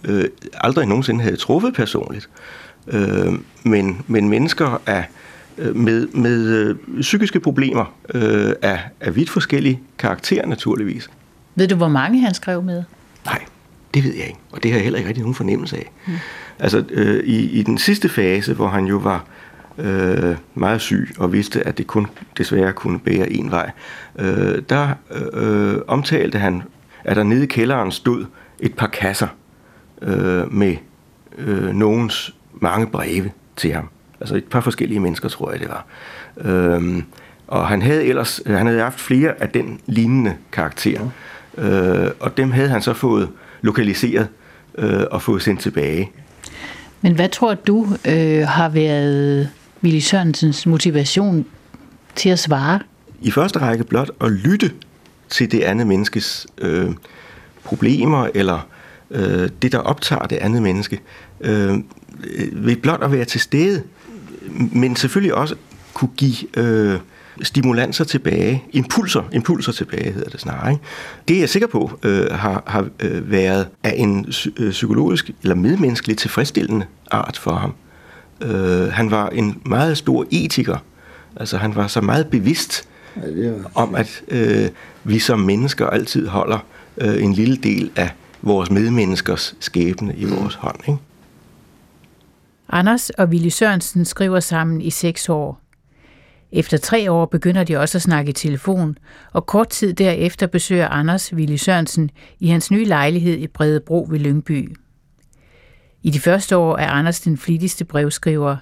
øh, 0.04 0.24
aldrig 0.54 0.86
nogensinde 0.86 1.22
havde 1.22 1.36
truffet 1.36 1.74
personligt. 1.74 2.28
Øh, 2.86 3.32
men, 3.62 4.02
men 4.06 4.28
mennesker 4.28 4.82
af, 4.86 5.04
øh, 5.58 5.76
med, 5.76 6.08
med 6.08 6.46
øh, 6.46 6.76
psykiske 7.00 7.40
problemer 7.40 7.94
øh, 8.14 8.52
af, 8.62 8.80
af 9.00 9.16
vidt 9.16 9.30
forskellige 9.30 9.80
karakterer 9.98 10.46
naturligvis. 10.46 11.10
Ved 11.54 11.68
du, 11.68 11.76
hvor 11.76 11.88
mange 11.88 12.20
han 12.20 12.34
skrev 12.34 12.62
med? 12.62 12.82
Nej, 13.24 13.44
det 13.94 14.04
ved 14.04 14.14
jeg 14.14 14.26
ikke, 14.26 14.38
og 14.50 14.62
det 14.62 14.70
har 14.70 14.78
jeg 14.78 14.84
heller 14.84 14.98
ikke 14.98 15.08
rigtig 15.08 15.22
nogen 15.22 15.34
fornemmelse 15.34 15.76
af. 15.76 15.90
Mm. 16.06 16.12
Altså 16.58 16.84
øh, 16.90 17.24
i, 17.24 17.50
i 17.50 17.62
den 17.62 17.78
sidste 17.78 18.08
fase, 18.08 18.54
hvor 18.54 18.68
han 18.68 18.84
jo 18.84 18.96
var 18.96 19.24
øh, 19.78 20.36
meget 20.54 20.80
syg 20.80 21.08
og 21.18 21.32
vidste, 21.32 21.66
at 21.66 21.78
det 21.78 21.86
kun 21.86 22.06
desværre 22.38 22.72
kunne 22.72 22.98
bære 22.98 23.32
en 23.32 23.50
vej, 23.50 23.70
øh, 24.18 24.62
der 24.68 24.88
øh, 25.32 25.76
omtalte 25.86 26.38
han, 26.38 26.62
at 27.04 27.16
der 27.16 27.22
nede 27.22 27.44
i 27.44 27.46
kælderen 27.46 27.92
stod 27.92 28.24
et 28.60 28.74
par 28.74 28.86
kasser 28.86 29.28
øh, 30.02 30.52
med 30.52 30.76
øh, 31.38 31.74
nogens 31.74 32.34
mange 32.52 32.86
breve 32.86 33.30
til 33.56 33.72
ham. 33.72 33.88
Altså 34.20 34.36
et 34.36 34.44
par 34.44 34.60
forskellige 34.60 35.00
mennesker, 35.00 35.28
tror 35.28 35.50
jeg 35.50 35.60
det 35.60 35.68
var. 35.68 35.86
Øhm, 36.40 37.04
og 37.46 37.68
han 37.68 37.82
havde 37.82 38.04
ellers 38.04 38.40
han 38.46 38.66
havde 38.66 38.80
haft 38.80 39.00
flere 39.00 39.42
af 39.42 39.48
den 39.48 39.80
lignende 39.86 40.36
karakter. 40.52 41.00
Øh, 41.58 42.10
og 42.20 42.36
dem 42.36 42.50
havde 42.50 42.68
han 42.68 42.82
så 42.82 42.92
fået 42.92 43.28
lokaliseret 43.60 44.28
øh, 44.78 45.02
og 45.10 45.22
fået 45.22 45.42
sendt 45.42 45.60
tilbage. 45.60 46.10
Men 47.00 47.14
hvad 47.14 47.28
tror 47.28 47.54
du 47.54 47.86
øh, 48.04 48.48
har 48.48 48.68
været 48.68 49.50
Willy 49.82 49.98
Sørensens 49.98 50.66
motivation 50.66 51.46
til 52.14 52.28
at 52.28 52.38
svare? 52.38 52.80
I 53.22 53.30
første 53.30 53.58
række 53.58 53.84
blot 53.84 54.10
at 54.20 54.32
lytte 54.32 54.70
til 55.28 55.52
det 55.52 55.60
andet 55.60 55.86
menneskes 55.86 56.46
øh, 56.58 56.90
problemer, 57.64 58.28
eller 58.34 58.66
øh, 59.10 59.48
det, 59.62 59.72
der 59.72 59.78
optager 59.78 60.26
det 60.26 60.36
andet 60.36 60.62
menneske, 60.62 61.00
øh, 61.40 61.78
ved 62.52 62.76
blot 62.76 63.02
at 63.02 63.12
være 63.12 63.24
til 63.24 63.40
stede, 63.40 63.82
men 64.72 64.96
selvfølgelig 64.96 65.34
også 65.34 65.54
kunne 65.94 66.10
give 66.16 66.58
øh, 66.58 66.98
stimulanser 67.42 68.04
tilbage, 68.04 68.64
impulser, 68.72 69.22
impulser 69.32 69.72
tilbage 69.72 70.12
hedder 70.12 70.30
det 70.30 70.40
snarere. 70.40 70.70
Ikke? 70.70 70.82
Det 71.28 71.36
er 71.36 71.40
jeg 71.40 71.48
sikker 71.48 71.68
på 71.68 71.98
øh, 72.02 72.30
har, 72.30 72.62
har 72.66 72.88
øh, 73.00 73.30
været 73.30 73.68
af 73.82 73.94
en 73.96 74.32
øh, 74.56 74.70
psykologisk 74.70 75.30
eller 75.42 75.54
medmenneskelig 75.54 76.18
tilfredsstillende 76.18 76.86
art 77.10 77.38
for 77.38 77.54
ham. 77.54 77.74
Øh, 78.40 78.92
han 78.92 79.10
var 79.10 79.28
en 79.28 79.62
meget 79.66 79.98
stor 79.98 80.26
etiker, 80.30 80.76
altså 81.36 81.56
han 81.56 81.74
var 81.74 81.86
så 81.86 82.00
meget 82.00 82.26
bevidst 82.26 82.88
Ja, 83.36 83.52
om, 83.74 83.94
at 83.94 84.22
øh, 84.28 84.68
vi 85.04 85.18
som 85.18 85.38
mennesker 85.38 85.86
altid 85.86 86.26
holder 86.26 86.58
øh, 86.98 87.22
en 87.22 87.32
lille 87.32 87.56
del 87.56 87.90
af 87.96 88.10
vores 88.42 88.70
medmenneskers 88.70 89.54
skæbne 89.60 90.14
i 90.16 90.24
vores 90.24 90.54
hånd. 90.54 90.80
Ikke? 90.88 90.98
Anders 92.68 93.10
og 93.10 93.28
Willy 93.28 93.48
Sørensen 93.48 94.04
skriver 94.04 94.40
sammen 94.40 94.80
i 94.80 94.90
seks 94.90 95.28
år. 95.28 95.60
Efter 96.52 96.78
tre 96.78 97.12
år 97.12 97.26
begynder 97.26 97.64
de 97.64 97.76
også 97.76 97.98
at 97.98 98.02
snakke 98.02 98.30
i 98.30 98.32
telefon, 98.32 98.98
og 99.32 99.46
kort 99.46 99.68
tid 99.68 99.94
derefter 99.94 100.46
besøger 100.46 100.88
Anders 100.88 101.34
Willy 101.34 101.56
Sørensen 101.56 102.10
i 102.40 102.48
hans 102.48 102.70
nye 102.70 102.84
lejlighed 102.84 103.36
i 103.36 103.46
Bredebro 103.46 104.06
ved 104.10 104.18
Lyngby. 104.18 104.76
I 106.02 106.10
de 106.10 106.20
første 106.20 106.56
år 106.56 106.76
er 106.76 106.88
Anders 106.88 107.20
den 107.20 107.36
flittigste 107.36 107.84
brevskriver. 107.84 108.56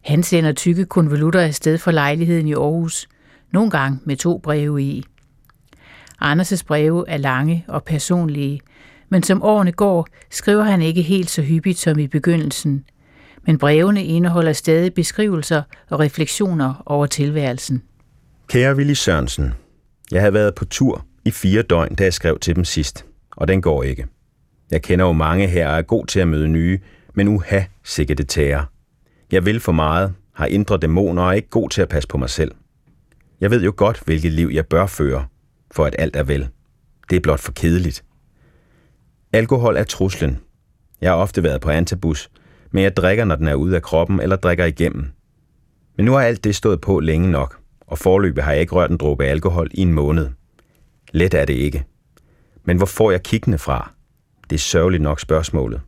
Han 0.00 0.22
sender 0.22 0.52
tykke 0.52 0.84
konvolutter 0.84 1.40
afsted 1.40 1.78
fra 1.78 1.92
lejligheden 1.92 2.48
i 2.48 2.52
Aarhus, 2.52 3.08
nogle 3.52 3.70
gange 3.70 3.98
med 4.04 4.16
to 4.16 4.38
breve 4.38 4.82
i. 4.82 5.04
Anders' 6.24 6.64
breve 6.66 7.04
er 7.08 7.16
lange 7.16 7.64
og 7.68 7.84
personlige, 7.84 8.60
men 9.08 9.22
som 9.22 9.42
årene 9.42 9.72
går, 9.72 10.06
skriver 10.30 10.62
han 10.62 10.82
ikke 10.82 11.02
helt 11.02 11.30
så 11.30 11.42
hyppigt 11.42 11.78
som 11.78 11.98
i 11.98 12.06
begyndelsen. 12.06 12.84
Men 13.46 13.58
brevene 13.58 14.04
indeholder 14.04 14.52
stadig 14.52 14.94
beskrivelser 14.94 15.62
og 15.90 16.00
refleksioner 16.00 16.82
over 16.86 17.06
tilværelsen. 17.06 17.82
Kære 18.48 18.76
Willy 18.76 18.92
Sørensen, 18.92 19.54
Jeg 20.12 20.20
havde 20.20 20.34
været 20.34 20.54
på 20.54 20.64
tur 20.64 21.06
i 21.24 21.30
fire 21.30 21.62
døgn, 21.62 21.94
da 21.94 22.04
jeg 22.04 22.14
skrev 22.14 22.38
til 22.38 22.56
dem 22.56 22.64
sidst, 22.64 23.04
og 23.36 23.48
den 23.48 23.62
går 23.62 23.82
ikke. 23.82 24.06
Jeg 24.70 24.82
kender 24.82 25.04
jo 25.04 25.12
mange 25.12 25.46
her 25.46 25.68
og 25.68 25.78
er 25.78 25.82
god 25.82 26.06
til 26.06 26.20
at 26.20 26.28
møde 26.28 26.48
nye, 26.48 26.80
men 27.14 27.28
uha, 27.28 27.60
sikkert 27.84 28.18
det 28.18 28.28
tager. 28.28 28.64
Jeg 29.32 29.44
vil 29.44 29.60
for 29.60 29.72
meget, 29.72 30.14
har 30.34 30.46
indre 30.46 30.76
dæmoner 30.76 31.22
og 31.22 31.28
er 31.28 31.32
ikke 31.32 31.48
god 31.48 31.68
til 31.68 31.82
at 31.82 31.88
passe 31.88 32.08
på 32.08 32.18
mig 32.18 32.30
selv. 32.30 32.52
Jeg 33.40 33.50
ved 33.50 33.62
jo 33.62 33.72
godt, 33.76 34.02
hvilket 34.04 34.32
liv 34.32 34.50
jeg 34.52 34.66
bør 34.66 34.86
føre, 34.86 35.26
for 35.70 35.84
at 35.84 35.96
alt 35.98 36.16
er 36.16 36.22
vel. 36.22 36.48
Det 37.10 37.16
er 37.16 37.20
blot 37.20 37.40
for 37.40 37.52
kedeligt. 37.52 38.04
Alkohol 39.32 39.76
er 39.76 39.84
truslen. 39.84 40.40
Jeg 41.00 41.10
har 41.10 41.16
ofte 41.16 41.42
været 41.42 41.60
på 41.60 41.70
antabus, 41.70 42.30
men 42.72 42.84
jeg 42.84 42.96
drikker, 42.96 43.24
når 43.24 43.36
den 43.36 43.48
er 43.48 43.54
ude 43.54 43.76
af 43.76 43.82
kroppen, 43.82 44.20
eller 44.20 44.36
drikker 44.36 44.64
igennem. 44.64 45.06
Men 45.96 46.06
nu 46.06 46.12
har 46.12 46.20
alt 46.20 46.44
det 46.44 46.56
stået 46.56 46.80
på 46.80 47.00
længe 47.00 47.30
nok, 47.30 47.58
og 47.86 47.98
forløbet 47.98 48.44
har 48.44 48.52
jeg 48.52 48.60
ikke 48.60 48.74
rørt 48.74 48.90
en 48.90 48.96
dråbe 48.96 49.24
alkohol 49.24 49.68
i 49.70 49.80
en 49.80 49.92
måned. 49.92 50.28
Let 51.12 51.34
er 51.34 51.44
det 51.44 51.54
ikke. 51.54 51.84
Men 52.64 52.76
hvor 52.76 52.86
får 52.86 53.10
jeg 53.10 53.22
kiggene 53.22 53.58
fra? 53.58 53.92
Det 54.50 54.56
er 54.56 54.60
sørgeligt 54.60 55.02
nok 55.02 55.20
spørgsmålet. 55.20 55.80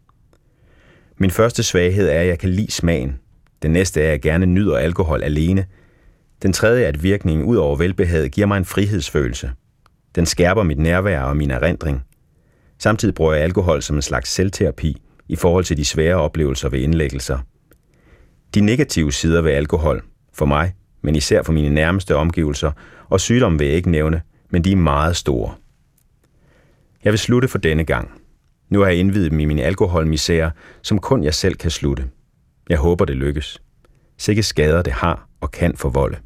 Min 1.18 1.30
første 1.30 1.62
svaghed 1.62 2.08
er, 2.08 2.20
at 2.20 2.26
jeg 2.26 2.38
kan 2.38 2.50
lide 2.50 2.70
smagen. 2.70 3.18
Den 3.62 3.70
næste 3.70 4.00
er, 4.00 4.04
at 4.04 4.10
jeg 4.10 4.22
gerne 4.22 4.46
nyder 4.46 4.76
alkohol 4.76 5.22
alene. 5.22 5.66
Den 6.42 6.52
tredje 6.52 6.84
er, 6.84 6.88
at 6.88 7.02
virkningen 7.02 7.46
ud 7.46 7.56
over 7.56 7.76
velbehaget 7.76 8.32
giver 8.32 8.46
mig 8.46 8.58
en 8.58 8.64
frihedsfølelse. 8.64 9.50
Den 10.14 10.26
skærper 10.26 10.62
mit 10.62 10.78
nærvær 10.78 11.20
og 11.20 11.36
min 11.36 11.50
erindring. 11.50 12.04
Samtidig 12.78 13.14
bruger 13.14 13.32
jeg 13.32 13.42
alkohol 13.42 13.82
som 13.82 13.96
en 13.96 14.02
slags 14.02 14.30
selvterapi 14.30 15.02
i 15.28 15.36
forhold 15.36 15.64
til 15.64 15.76
de 15.76 15.84
svære 15.84 16.16
oplevelser 16.16 16.68
ved 16.68 16.80
indlæggelser. 16.80 17.38
De 18.54 18.60
negative 18.60 19.12
sider 19.12 19.42
ved 19.42 19.52
alkohol, 19.52 20.02
for 20.32 20.46
mig, 20.46 20.74
men 21.02 21.16
især 21.16 21.42
for 21.42 21.52
mine 21.52 21.74
nærmeste 21.74 22.16
omgivelser, 22.16 22.72
og 23.08 23.20
sygdom 23.20 23.58
vil 23.58 23.66
jeg 23.66 23.76
ikke 23.76 23.90
nævne, 23.90 24.22
men 24.50 24.64
de 24.64 24.72
er 24.72 24.76
meget 24.76 25.16
store. 25.16 25.54
Jeg 27.04 27.12
vil 27.12 27.18
slutte 27.18 27.48
for 27.48 27.58
denne 27.58 27.84
gang. 27.84 28.10
Nu 28.68 28.80
har 28.80 28.86
jeg 28.86 28.96
indvidet 28.96 29.30
dem 29.30 29.40
i 29.40 29.44
min 29.44 29.58
alkoholmisære, 29.58 30.50
som 30.82 30.98
kun 30.98 31.24
jeg 31.24 31.34
selv 31.34 31.54
kan 31.54 31.70
slutte. 31.70 32.10
Jeg 32.68 32.78
håber, 32.78 33.04
det 33.04 33.16
lykkes. 33.16 33.62
Sikke 34.18 34.42
skader 34.42 34.82
det 34.82 34.92
har 34.92 35.28
og 35.40 35.50
kan 35.50 35.76
forvolde. 35.76 36.16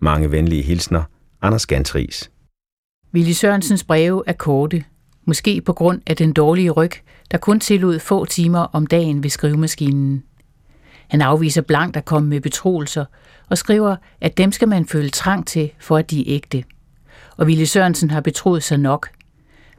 Mange 0.00 0.30
venlige 0.30 0.62
hilsner, 0.62 1.02
Anders 1.42 1.66
Gantris. 1.66 2.30
Willy 3.14 3.32
Sørensens 3.32 3.84
breve 3.84 4.22
er 4.26 4.32
korte, 4.32 4.84
måske 5.30 5.60
på 5.60 5.72
grund 5.72 6.00
af 6.06 6.16
den 6.16 6.32
dårlige 6.32 6.70
ryg, 6.70 6.90
der 7.30 7.38
kun 7.38 7.60
tillod 7.60 7.98
få 7.98 8.24
timer 8.24 8.58
om 8.58 8.86
dagen 8.86 9.22
ved 9.22 9.30
skrivemaskinen. 9.30 10.22
Han 11.08 11.22
afviser 11.22 11.62
blankt 11.62 11.96
at 11.96 12.04
komme 12.04 12.28
med 12.28 12.40
betroelser 12.40 13.04
og 13.48 13.58
skriver, 13.58 13.96
at 14.20 14.38
dem 14.38 14.52
skal 14.52 14.68
man 14.68 14.86
føle 14.86 15.10
trang 15.10 15.46
til, 15.46 15.70
for 15.78 15.96
at 15.96 16.10
de 16.10 16.20
er 16.20 16.24
ægte. 16.26 16.64
Og 17.36 17.46
Ville 17.46 17.66
Sørensen 17.66 18.10
har 18.10 18.20
betroet 18.20 18.62
sig 18.62 18.78
nok. 18.78 19.08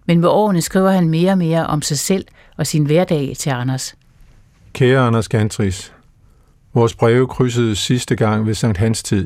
Men 0.06 0.20
med 0.20 0.30
årene 0.30 0.62
skriver 0.62 0.92
han 0.92 1.10
mere 1.10 1.32
og 1.32 1.38
mere 1.38 1.68
om 1.68 1.82
sig 1.82 2.00
selv 2.00 2.26
og 2.58 2.68
sin 2.68 2.86
hverdag 2.86 3.34
til 3.38 3.50
Anders. 3.50 3.96
Kære 4.74 5.08
Anders 5.08 5.30
Gantris, 5.30 5.94
vores 6.74 6.96
breve 6.96 7.28
krydsede 7.28 7.76
sidste 7.76 8.16
gang 8.16 8.46
ved 8.46 8.54
Sankt 8.54 8.78
Hans 8.78 9.04
tid. 9.04 9.26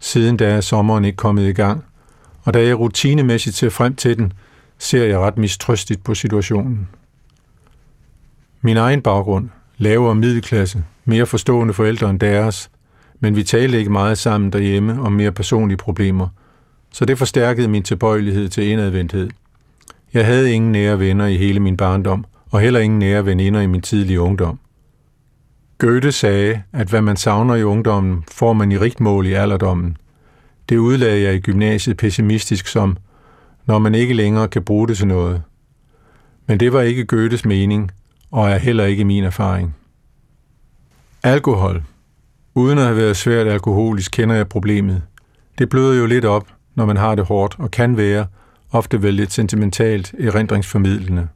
Siden 0.00 0.36
da 0.36 0.50
er 0.50 0.60
sommeren 0.60 1.04
ikke 1.04 1.16
kommet 1.16 1.48
i 1.48 1.52
gang, 1.52 1.84
og 2.42 2.54
da 2.54 2.62
jeg 2.66 2.78
rutinemæssigt 2.78 3.56
ser 3.56 3.70
frem 3.70 3.94
til 3.94 4.18
den, 4.18 4.32
ser 4.78 5.04
jeg 5.04 5.18
ret 5.18 5.38
mistrøstigt 5.38 6.04
på 6.04 6.14
situationen. 6.14 6.88
Min 8.60 8.76
egen 8.76 9.02
baggrund, 9.02 9.48
lavere 9.78 10.14
middelklasse, 10.14 10.84
mere 11.04 11.26
forstående 11.26 11.74
forældre 11.74 12.10
end 12.10 12.20
deres, 12.20 12.70
men 13.20 13.36
vi 13.36 13.42
talte 13.42 13.78
ikke 13.78 13.92
meget 13.92 14.18
sammen 14.18 14.52
derhjemme 14.52 15.00
om 15.00 15.12
mere 15.12 15.32
personlige 15.32 15.76
problemer, 15.76 16.28
så 16.92 17.04
det 17.04 17.18
forstærkede 17.18 17.68
min 17.68 17.82
tilbøjelighed 17.82 18.48
til 18.48 18.64
indadvendthed. 18.64 19.30
Jeg 20.14 20.26
havde 20.26 20.52
ingen 20.52 20.72
nære 20.72 20.98
venner 20.98 21.26
i 21.26 21.36
hele 21.36 21.60
min 21.60 21.76
barndom, 21.76 22.24
og 22.50 22.60
heller 22.60 22.80
ingen 22.80 22.98
nære 22.98 23.26
veninder 23.26 23.60
i 23.60 23.66
min 23.66 23.80
tidlige 23.80 24.20
ungdom. 24.20 24.58
Goethe 25.78 26.12
sagde, 26.12 26.62
at 26.72 26.88
hvad 26.88 27.02
man 27.02 27.16
savner 27.16 27.54
i 27.54 27.62
ungdommen, 27.62 28.24
får 28.30 28.52
man 28.52 28.72
i 28.72 28.78
rigt 28.78 29.00
mål 29.00 29.26
i 29.26 29.32
alderdommen. 29.32 29.96
Det 30.68 30.76
udlagde 30.76 31.22
jeg 31.22 31.34
i 31.34 31.38
gymnasiet 31.40 31.96
pessimistisk 31.96 32.66
som, 32.66 32.96
når 33.68 33.78
man 33.78 33.94
ikke 33.94 34.14
længere 34.14 34.48
kan 34.48 34.64
bruge 34.64 34.88
det 34.88 34.96
til 34.96 35.06
noget. 35.06 35.42
Men 36.46 36.60
det 36.60 36.72
var 36.72 36.80
ikke 36.80 37.04
Goethes 37.04 37.44
mening, 37.44 37.90
og 38.30 38.50
er 38.50 38.58
heller 38.58 38.84
ikke 38.84 39.04
min 39.04 39.24
erfaring. 39.24 39.74
Alkohol. 41.22 41.82
Uden 42.54 42.78
at 42.78 42.84
have 42.84 42.96
været 42.96 43.16
svært 43.16 43.46
alkoholisk, 43.46 44.10
kender 44.10 44.34
jeg 44.34 44.48
problemet. 44.48 45.02
Det 45.58 45.68
bløder 45.68 45.98
jo 46.00 46.06
lidt 46.06 46.24
op, 46.24 46.46
når 46.74 46.86
man 46.86 46.96
har 46.96 47.14
det 47.14 47.24
hårdt, 47.24 47.56
og 47.58 47.70
kan 47.70 47.96
være, 47.96 48.26
ofte 48.72 49.02
vel 49.02 49.14
lidt 49.14 49.32
sentimentalt, 49.32 50.14
erindringsformidlende. 50.18 51.28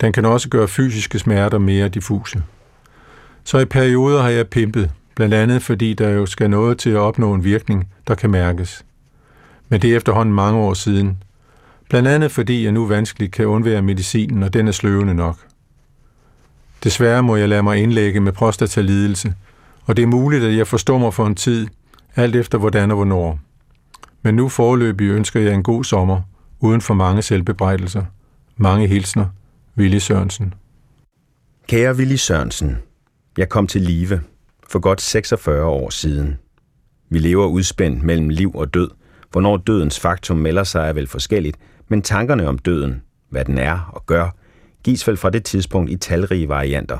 Den 0.00 0.12
kan 0.12 0.24
også 0.24 0.48
gøre 0.48 0.68
fysiske 0.68 1.18
smerter 1.18 1.58
mere 1.58 1.88
diffuse. 1.88 2.42
Så 3.44 3.58
i 3.58 3.64
perioder 3.64 4.22
har 4.22 4.28
jeg 4.28 4.48
pimpet, 4.48 4.90
blandt 5.16 5.34
andet 5.34 5.62
fordi 5.62 5.94
der 5.94 6.08
jo 6.08 6.26
skal 6.26 6.50
noget 6.50 6.78
til 6.78 6.90
at 6.90 6.96
opnå 6.96 7.34
en 7.34 7.44
virkning, 7.44 7.88
der 8.06 8.14
kan 8.14 8.30
mærkes. 8.30 8.84
Men 9.68 9.82
det 9.82 9.92
er 9.92 9.96
efterhånden 9.96 10.34
mange 10.34 10.58
år 10.58 10.74
siden. 10.74 11.22
Blandt 11.88 12.08
andet 12.08 12.32
fordi 12.32 12.64
jeg 12.64 12.72
nu 12.72 12.86
vanskeligt 12.86 13.32
kan 13.32 13.46
undvære 13.46 13.82
medicinen, 13.82 14.42
og 14.42 14.54
den 14.54 14.68
er 14.68 14.72
sløvende 14.72 15.14
nok. 15.14 15.36
Desværre 16.84 17.22
må 17.22 17.36
jeg 17.36 17.48
lade 17.48 17.62
mig 17.62 17.78
indlægge 17.78 18.20
med 18.20 18.32
prostatalidelse, 18.32 19.34
og 19.84 19.96
det 19.96 20.02
er 20.02 20.06
muligt, 20.06 20.44
at 20.44 20.56
jeg 20.56 20.66
forstummer 20.66 21.10
for 21.10 21.26
en 21.26 21.34
tid, 21.34 21.66
alt 22.16 22.36
efter 22.36 22.58
hvordan 22.58 22.90
og 22.90 22.96
hvornår. 22.96 23.38
Men 24.22 24.34
nu 24.34 24.48
forløbig 24.48 25.08
ønsker 25.08 25.40
jeg 25.40 25.54
en 25.54 25.62
god 25.62 25.84
sommer, 25.84 26.20
uden 26.60 26.80
for 26.80 26.94
mange 26.94 27.22
selvbebrejdelser. 27.22 28.04
Mange 28.56 28.86
hilsner. 28.86 29.26
Willy 29.78 29.98
Sørensen. 29.98 30.54
Kære 31.68 31.94
Willy 31.94 32.16
Sørensen, 32.16 32.78
jeg 33.38 33.48
kom 33.48 33.66
til 33.66 33.82
live 33.82 34.20
for 34.68 34.78
godt 34.78 35.00
46 35.00 35.64
år 35.64 35.90
siden. 35.90 36.38
Vi 37.08 37.18
lever 37.18 37.46
udspændt 37.46 38.02
mellem 38.02 38.28
liv 38.28 38.54
og 38.54 38.74
død. 38.74 38.90
Hvornår 39.32 39.56
dødens 39.56 40.00
faktum 40.00 40.36
melder 40.36 40.64
sig 40.64 40.88
er 40.88 40.92
vel 40.92 41.06
forskelligt, 41.06 41.56
men 41.88 42.02
tankerne 42.02 42.48
om 42.48 42.58
døden, 42.58 43.02
hvad 43.28 43.44
den 43.44 43.58
er 43.58 43.90
og 43.92 44.06
gør, 44.06 44.30
gives 44.84 45.08
vel 45.08 45.16
fra 45.16 45.30
det 45.30 45.44
tidspunkt 45.44 45.90
i 45.90 45.96
talrige 45.96 46.48
varianter. 46.48 46.98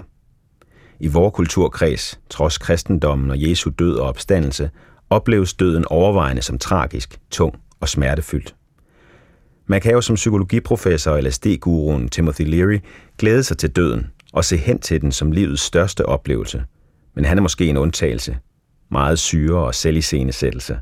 I 1.01 1.09
vores 1.09 1.35
kulturkreds, 1.35 2.21
trods 2.31 2.59
kristendommen 2.59 3.31
og 3.31 3.43
Jesu 3.43 3.71
død 3.79 3.97
og 3.97 4.09
opstandelse, 4.09 4.71
opleves 5.11 5.55
døden 5.55 5.85
overvejende 5.89 6.43
som 6.43 6.59
tragisk, 6.59 7.21
tung 7.31 7.55
og 7.81 7.89
smertefyldt. 7.89 8.55
Man 9.67 9.81
kan 9.81 9.93
jo 9.93 10.01
som 10.01 10.17
psykologiprofessor 10.17 11.11
og 11.11 11.23
LSD-guruen 11.23 12.09
Timothy 12.09 12.43
Leary 12.43 12.79
glæde 13.19 13.43
sig 13.43 13.59
til 13.59 13.71
døden 13.71 14.07
og 14.33 14.45
se 14.45 14.57
hen 14.57 14.79
til 14.79 15.01
den 15.01 15.13
som 15.13 15.33
livets 15.33 15.63
største 15.63 16.07
oplevelse. 16.07 16.65
Men 17.15 17.25
han 17.25 17.39
er 17.39 17.43
måske 17.43 17.67
en 17.67 17.77
undtagelse. 17.77 18.39
Meget 18.91 19.19
syre 19.19 19.59
og 19.59 19.75
selviscenesættelse. 19.75 20.79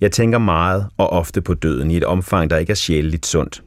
Jeg 0.00 0.12
tænker 0.12 0.38
meget 0.38 0.86
og 0.96 1.10
ofte 1.10 1.42
på 1.42 1.54
døden 1.54 1.90
i 1.90 1.96
et 1.96 2.04
omfang, 2.04 2.50
der 2.50 2.56
ikke 2.56 2.70
er 2.70 2.74
sjældent 2.74 3.26
sundt. 3.26 3.62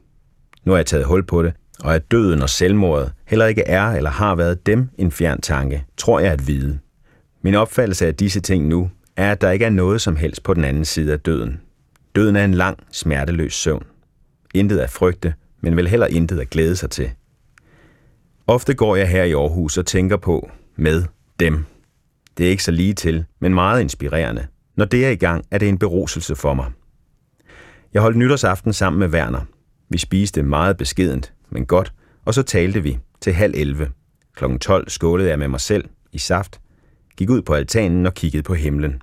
Nu 0.63 0.71
har 0.71 0.78
jeg 0.78 0.86
taget 0.86 1.05
hul 1.05 1.23
på 1.23 1.43
det, 1.43 1.53
og 1.80 1.95
at 1.95 2.11
døden 2.11 2.41
og 2.41 2.49
selvmordet 2.49 3.13
heller 3.28 3.45
ikke 3.45 3.61
er 3.61 3.88
eller 3.88 4.09
har 4.09 4.36
været 4.36 4.65
dem 4.65 4.89
en 4.97 5.11
fjern 5.11 5.41
tanke, 5.41 5.86
tror 5.97 6.19
jeg 6.19 6.32
at 6.32 6.47
vide. 6.47 6.80
Min 7.41 7.55
opfattelse 7.55 8.07
af 8.07 8.15
disse 8.15 8.39
ting 8.39 8.67
nu 8.67 8.89
er, 9.15 9.32
at 9.32 9.41
der 9.41 9.51
ikke 9.51 9.65
er 9.65 9.69
noget 9.69 10.01
som 10.01 10.15
helst 10.15 10.43
på 10.43 10.53
den 10.53 10.63
anden 10.63 10.86
side 10.86 11.13
af 11.13 11.19
døden. 11.19 11.61
Døden 12.15 12.36
er 12.36 12.45
en 12.45 12.53
lang, 12.53 12.80
smerteløs 12.91 13.53
søvn. 13.53 13.84
Intet 14.53 14.80
at 14.80 14.89
frygte, 14.89 15.34
men 15.61 15.75
vel 15.75 15.88
heller 15.88 16.07
intet 16.07 16.39
at 16.39 16.49
glæde 16.49 16.75
sig 16.75 16.89
til. 16.89 17.11
Ofte 18.47 18.73
går 18.73 18.95
jeg 18.95 19.09
her 19.09 19.23
i 19.23 19.34
Aarhus 19.34 19.78
og 19.78 19.86
tænker 19.86 20.17
på 20.17 20.49
med 20.75 21.03
dem. 21.39 21.65
Det 22.38 22.45
er 22.45 22.49
ikke 22.49 22.63
så 22.63 22.71
lige 22.71 22.93
til, 22.93 23.25
men 23.39 23.53
meget 23.53 23.82
inspirerende. 23.82 24.47
Når 24.78 24.86
det 24.86 25.05
er 25.05 25.09
i 25.09 25.15
gang, 25.15 25.45
er 25.51 25.57
det 25.57 25.69
en 25.69 25.78
beruselse 25.78 26.36
for 26.36 26.53
mig. 26.53 26.71
Jeg 27.93 28.01
holdt 28.01 28.17
nytårsaften 28.17 28.73
sammen 28.73 28.99
med 28.99 29.09
Werner. 29.09 29.41
Vi 29.89 29.97
spiste 29.97 30.43
meget 30.43 30.78
beskedent, 30.78 31.34
men 31.49 31.65
godt, 31.65 31.93
og 32.25 32.34
så 32.34 32.43
talte 32.43 32.84
vi 32.84 32.99
til 33.21 33.34
halv 33.34 33.53
11. 33.55 33.91
Klokken 34.36 34.59
12 34.59 34.89
skålede 34.89 35.30
jeg 35.30 35.39
med 35.39 35.47
mig 35.47 35.59
selv 35.59 35.86
i 36.11 36.17
saft, 36.17 36.59
gik 37.17 37.30
ud 37.30 37.41
på 37.41 37.53
altanen 37.53 38.05
og 38.05 38.13
kiggede 38.13 38.43
på 38.43 38.53
himlen. 38.53 39.01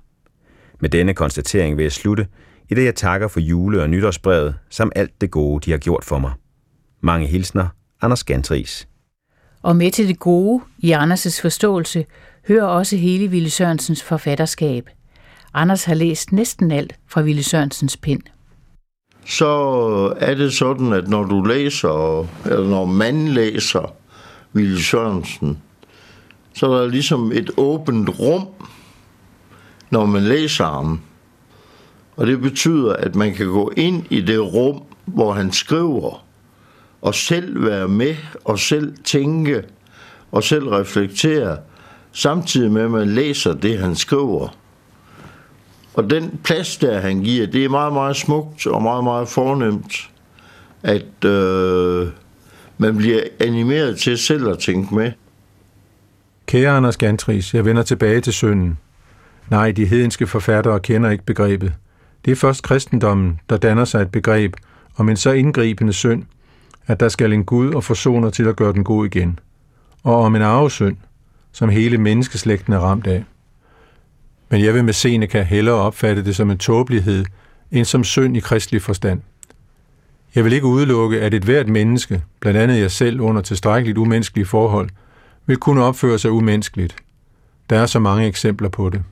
Med 0.79 0.89
denne 0.89 1.13
konstatering 1.13 1.77
vil 1.77 1.83
jeg 1.83 1.91
slutte, 1.91 2.27
i 2.69 2.73
det 2.73 2.85
jeg 2.85 2.95
takker 2.95 3.27
for 3.27 3.39
jule- 3.39 3.81
og 3.81 3.89
nytårsbrevet, 3.89 4.55
samt 4.69 4.93
alt 4.95 5.21
det 5.21 5.31
gode, 5.31 5.65
de 5.65 5.71
har 5.71 5.77
gjort 5.77 6.05
for 6.05 6.19
mig. 6.19 6.33
Mange 7.01 7.27
hilsner, 7.27 7.67
Anders 8.01 8.23
Gantris. 8.23 8.87
Og 9.61 9.75
med 9.75 9.91
til 9.91 10.07
det 10.07 10.19
gode 10.19 10.63
i 10.79 10.93
Anders' 10.93 11.41
forståelse 11.41 12.05
hører 12.47 12.65
også 12.65 12.97
hele 12.97 13.27
Ville 13.27 13.49
Sørensens 13.49 14.03
forfatterskab. 14.03 14.89
Anders 15.57 15.83
har 15.83 15.93
læst 15.93 16.31
næsten 16.31 16.71
alt 16.71 16.95
fra 17.07 17.21
Ville 17.21 17.43
Sørensens 17.43 17.97
pen. 17.97 18.21
Så 19.25 19.47
er 20.19 20.35
det 20.35 20.53
sådan, 20.53 20.93
at 20.93 21.07
når 21.07 21.23
du 21.23 21.43
læser, 21.43 22.25
eller 22.45 22.67
når 22.69 22.85
man 22.85 23.27
læser 23.27 23.93
Ville 24.53 24.83
Sørensen, 24.83 25.57
så 26.53 26.71
er 26.71 26.79
der 26.79 26.87
ligesom 26.87 27.31
et 27.31 27.51
åbent 27.57 28.19
rum, 28.19 28.47
når 29.89 30.05
man 30.05 30.23
læser 30.23 30.65
ham. 30.65 31.01
Og 32.15 32.27
det 32.27 32.41
betyder, 32.41 32.93
at 32.93 33.15
man 33.15 33.33
kan 33.33 33.47
gå 33.47 33.71
ind 33.77 34.05
i 34.09 34.21
det 34.21 34.53
rum, 34.53 34.83
hvor 35.05 35.33
han 35.33 35.51
skriver, 35.51 36.25
og 37.01 37.15
selv 37.15 37.65
være 37.65 37.87
med, 37.87 38.15
og 38.45 38.59
selv 38.59 38.93
tænke, 39.03 39.63
og 40.31 40.43
selv 40.43 40.67
reflektere, 40.67 41.57
samtidig 42.11 42.71
med, 42.71 42.81
at 42.81 42.91
man 42.91 43.07
læser 43.07 43.53
det, 43.53 43.79
han 43.79 43.95
skriver. 43.95 44.64
Og 45.95 46.09
den 46.09 46.39
plads, 46.43 46.77
der 46.77 46.99
han 46.99 47.21
giver, 47.21 47.47
det 47.47 47.65
er 47.65 47.69
meget, 47.69 47.93
meget 47.93 48.15
smukt 48.15 48.67
og 48.67 48.81
meget, 48.81 49.03
meget 49.03 49.27
fornemt, 49.27 50.09
at 50.83 51.25
øh, 51.25 52.07
man 52.77 52.97
bliver 52.97 53.21
animeret 53.39 53.99
til 53.99 54.17
selv 54.17 54.49
at 54.49 54.59
tænke 54.59 54.95
med. 54.95 55.11
Kære 56.45 56.77
Anders 56.77 56.97
Gantris, 56.97 57.53
jeg 57.53 57.65
vender 57.65 57.83
tilbage 57.83 58.21
til 58.21 58.33
synden. 58.33 58.77
Nej, 59.51 59.71
de 59.71 59.85
hedenske 59.85 60.27
forfattere 60.27 60.79
kender 60.79 61.09
ikke 61.09 61.25
begrebet. 61.25 61.73
Det 62.25 62.31
er 62.31 62.35
først 62.35 62.63
kristendommen, 62.63 63.39
der 63.49 63.57
danner 63.57 63.85
sig 63.85 64.01
et 64.01 64.11
begreb 64.11 64.55
om 64.97 65.09
en 65.09 65.17
så 65.17 65.31
indgribende 65.31 65.93
synd, 65.93 66.23
at 66.87 66.99
der 66.99 67.09
skal 67.09 67.33
en 67.33 67.45
Gud 67.45 67.73
og 67.73 67.83
forsoner 67.83 68.29
til 68.29 68.47
at 68.47 68.55
gøre 68.55 68.73
den 68.73 68.83
god 68.83 69.05
igen. 69.05 69.39
Og 70.03 70.15
om 70.15 70.35
en 70.35 70.41
arvesynd, 70.41 70.97
som 71.51 71.69
hele 71.69 71.97
menneskeslægten 71.97 72.73
er 72.73 72.79
ramt 72.79 73.07
af. 73.07 73.23
Men 74.55 74.63
jeg 74.63 74.73
vil 74.73 74.83
med 74.83 74.93
Seneca 74.93 75.41
hellere 75.41 75.75
opfatte 75.75 76.25
det 76.25 76.35
som 76.35 76.51
en 76.51 76.57
tåbelighed, 76.57 77.25
end 77.71 77.85
som 77.85 78.03
synd 78.03 78.37
i 78.37 78.39
kristelig 78.39 78.81
forstand. 78.81 79.21
Jeg 80.35 80.43
vil 80.43 80.53
ikke 80.53 80.65
udelukke, 80.65 81.21
at 81.21 81.33
et 81.33 81.43
hvert 81.43 81.69
menneske, 81.69 82.23
blandt 82.39 82.59
andet 82.59 82.79
jeg 82.79 82.91
selv 82.91 83.21
under 83.21 83.41
tilstrækkeligt 83.41 83.97
umenneskelige 83.97 84.45
forhold, 84.45 84.89
vil 85.45 85.57
kunne 85.57 85.83
opføre 85.83 86.19
sig 86.19 86.31
umenneskeligt. 86.31 86.95
Der 87.69 87.79
er 87.79 87.85
så 87.85 87.99
mange 87.99 88.27
eksempler 88.27 88.69
på 88.69 88.89
det. 88.89 89.03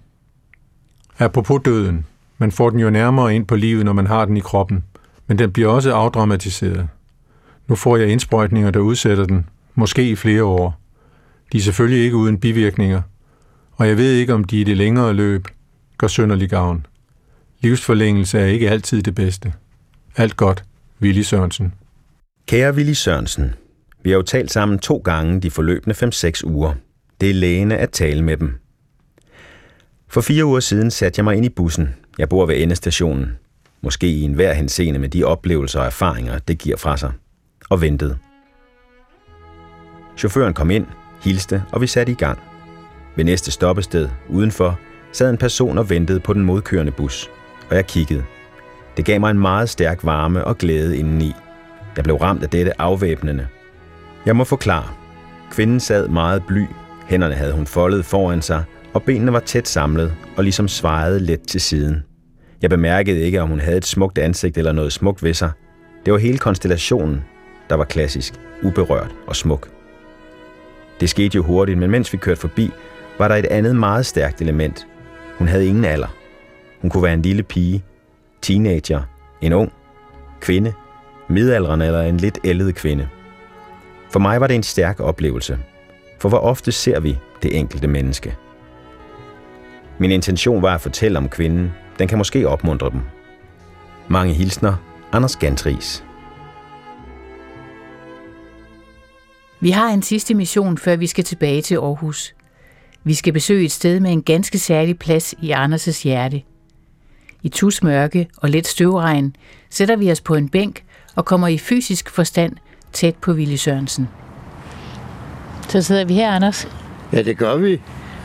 Apropos 1.20 1.62
døden. 1.66 2.06
Man 2.38 2.52
får 2.52 2.70
den 2.70 2.80
jo 2.80 2.90
nærmere 2.90 3.36
ind 3.36 3.46
på 3.46 3.56
livet, 3.56 3.86
når 3.86 3.94
man 3.94 4.08
har 4.08 4.26
den 4.26 4.38
i 4.38 4.42
kroppen, 4.42 4.84
men 5.28 5.40
den 5.40 5.52
bliver 5.52 5.70
også 5.70 5.94
afdramatiseret. 5.94 6.88
Nu 7.68 7.76
får 7.76 7.98
jeg 7.98 8.08
indsprøjtninger, 8.08 8.72
der 8.72 8.80
udsætter 8.80 9.26
den, 9.26 9.46
måske 9.76 10.10
i 10.10 10.16
flere 10.16 10.44
år. 10.44 10.80
De 11.52 11.58
er 11.58 11.62
selvfølgelig 11.62 12.04
ikke 12.04 12.18
uden 12.18 12.40
bivirkninger, 12.40 13.02
og 13.76 13.88
jeg 13.88 13.98
ved 13.98 14.12
ikke, 14.14 14.34
om 14.34 14.44
de 14.44 14.62
i 14.62 14.64
det 14.64 14.78
længere 14.78 15.14
løb 15.14 15.48
gør 15.98 16.08
sønderlig 16.08 16.50
gavn. 16.50 16.86
Livsforlængelse 17.60 18.40
er 18.40 18.46
ikke 18.46 18.70
altid 18.70 19.02
det 19.02 19.16
bedste. 19.16 19.54
Alt 20.18 20.38
godt, 20.38 20.64
Willy 21.02 21.22
Sørensen. 21.22 21.74
Kære 22.48 22.74
Willy 22.74 22.94
Sørensen, 22.94 23.54
vi 24.04 24.10
har 24.10 24.18
jo 24.18 24.22
talt 24.22 24.52
sammen 24.52 24.80
to 24.80 24.98
gange 24.98 25.42
de 25.42 25.52
forløbende 25.52 25.96
5-6 25.96 26.46
uger. 26.46 26.74
Det 27.22 27.30
er 27.30 27.34
lægende 27.34 27.78
at 27.78 27.90
tale 27.90 28.22
med 28.22 28.38
dem. 28.38 28.60
For 30.08 30.22
fire 30.22 30.46
uger 30.46 30.60
siden 30.60 30.92
satte 30.92 31.20
jeg 31.20 31.24
mig 31.24 31.36
ind 31.36 31.46
i 31.46 31.50
bussen. 31.50 31.90
Jeg 32.18 32.30
bor 32.30 32.46
ved 32.46 32.62
endestationen. 32.62 33.38
Måske 33.82 34.08
i 34.08 34.22
enhver 34.22 34.54
henseende 34.54 35.00
med 35.00 35.10
de 35.10 35.24
oplevelser 35.24 35.80
og 35.80 35.86
erfaringer, 35.86 36.40
det 36.40 36.58
giver 36.58 36.78
fra 36.78 36.98
sig. 36.98 37.12
Og 37.70 37.82
ventede. 37.82 38.18
Chaufføren 40.18 40.54
kom 40.54 40.72
ind, 40.72 40.86
hilste, 41.22 41.64
og 41.72 41.82
vi 41.82 41.88
satte 41.88 42.12
i 42.12 42.16
gang. 42.16 42.40
Ved 43.16 43.24
næste 43.24 43.52
stoppested, 43.52 44.10
udenfor, 44.30 44.80
sad 45.12 45.30
en 45.30 45.38
person 45.38 45.78
og 45.78 45.90
ventede 45.90 46.20
på 46.20 46.34
den 46.34 46.44
modkørende 46.44 46.92
bus, 46.92 47.30
og 47.70 47.76
jeg 47.76 47.88
kiggede. 47.88 48.24
Det 48.98 49.06
gav 49.06 49.20
mig 49.20 49.32
en 49.32 49.40
meget 49.40 49.70
stærk 49.70 50.00
varme 50.04 50.44
og 50.46 50.58
glæde 50.58 50.98
indeni. 50.98 51.34
Jeg 51.96 52.04
blev 52.04 52.16
ramt 52.16 52.44
af 52.44 52.50
dette 52.50 52.82
afvæbnende. 52.82 53.48
Jeg 54.26 54.36
må 54.36 54.44
forklare. 54.44 54.90
Kvinden 55.52 55.80
sad 55.80 56.08
meget 56.08 56.44
bly, 56.48 56.66
hænderne 57.08 57.36
havde 57.36 57.54
hun 57.54 57.68
foldet 57.68 58.06
foran 58.06 58.42
sig, 58.42 58.64
og 58.94 59.04
benene 59.04 59.34
var 59.34 59.40
tæt 59.40 59.68
samlet 59.68 60.14
og 60.38 60.44
ligesom 60.44 60.68
svejede 60.68 61.20
let 61.20 61.42
til 61.42 61.62
siden. 61.62 62.04
Jeg 62.62 62.70
bemærkede 62.70 63.22
ikke, 63.22 63.42
om 63.42 63.50
hun 63.50 63.60
havde 63.60 63.78
et 63.78 63.86
smukt 63.86 64.18
ansigt 64.18 64.58
eller 64.58 64.72
noget 64.72 64.94
smukt 64.94 65.24
ved 65.24 65.34
sig. 65.34 65.52
Det 66.06 66.14
var 66.14 66.20
hele 66.20 66.38
konstellationen, 66.38 67.24
der 67.70 67.76
var 67.76 67.84
klassisk, 67.84 68.34
uberørt 68.64 69.16
og 69.28 69.36
smuk. 69.36 69.70
Det 71.00 71.10
skete 71.10 71.36
jo 71.36 71.44
hurtigt, 71.44 71.80
men 71.80 71.92
mens 71.92 72.14
vi 72.14 72.18
kørte 72.18 72.42
forbi, 72.42 72.72
var 73.20 73.28
der 73.28 73.36
et 73.36 73.46
andet 73.46 73.76
meget 73.76 74.06
stærkt 74.06 74.42
element. 74.42 74.88
Hun 75.38 75.48
havde 75.48 75.68
ingen 75.68 75.86
alder. 75.86 76.16
Hun 76.82 76.90
kunne 76.90 77.04
være 77.04 77.14
en 77.14 77.22
lille 77.22 77.44
pige, 77.44 77.84
teenager, 78.42 79.02
en 79.42 79.54
ung, 79.54 79.74
kvinde, 80.40 80.74
midaldrende 81.28 81.86
eller 81.86 82.02
en 82.02 82.18
lidt 82.18 82.40
ældet 82.44 82.76
kvinde. 82.76 83.10
For 84.10 84.20
mig 84.20 84.42
var 84.42 84.48
det 84.48 84.56
en 84.56 84.64
stærk 84.64 85.00
oplevelse, 85.00 85.60
for 86.20 86.30
hvor 86.30 86.38
ofte 86.38 86.72
ser 86.72 87.00
vi 87.00 87.18
det 87.44 87.60
enkelte 87.60 87.88
menneske. 87.88 88.36
Min 89.98 90.12
intention 90.12 90.62
var 90.62 90.76
at 90.76 90.82
fortælle 90.82 91.18
om 91.18 91.30
kvinden. 91.30 91.74
Den 92.00 92.08
kan 92.08 92.18
måske 92.18 92.48
opmuntre 92.48 92.90
dem. 92.90 93.02
Mange 94.08 94.34
hilsner, 94.34 94.76
Anders 95.12 95.36
Gantris. 95.36 96.04
Vi 99.60 99.70
har 99.70 99.90
en 99.90 100.02
sidste 100.02 100.34
mission, 100.34 100.78
før 100.78 100.96
vi 100.96 101.08
skal 101.08 101.24
tilbage 101.24 101.62
til 101.62 101.76
Aarhus. 101.76 102.36
Vi 103.04 103.14
skal 103.14 103.34
besøge 103.34 103.66
et 103.66 103.72
sted 103.72 104.00
med 104.00 104.12
en 104.12 104.24
ganske 104.24 104.60
særlig 104.60 105.00
plads 105.00 105.36
i 105.42 105.52
Anders' 105.52 106.04
hjerte. 106.04 106.42
I 107.44 107.50
tusmørke 107.50 108.28
og 108.38 108.50
let 108.50 108.68
støvregn 108.68 109.36
sætter 109.70 109.96
vi 109.96 110.12
os 110.12 110.22
på 110.22 110.36
en 110.36 110.50
bænk 110.50 110.84
og 111.16 111.26
kommer 111.26 111.48
i 111.48 111.58
fysisk 111.58 112.10
forstand 112.10 112.54
tæt 112.94 113.16
på 113.16 113.32
Willy 113.32 113.56
Sørensen. 113.56 114.10
Så 115.70 115.82
sidder 115.82 116.06
vi 116.06 116.14
her, 116.14 116.32
Anders. 116.32 116.68
Ja, 117.14 117.22
det 117.22 117.38
gør 117.38 117.56
vi. 117.56 117.82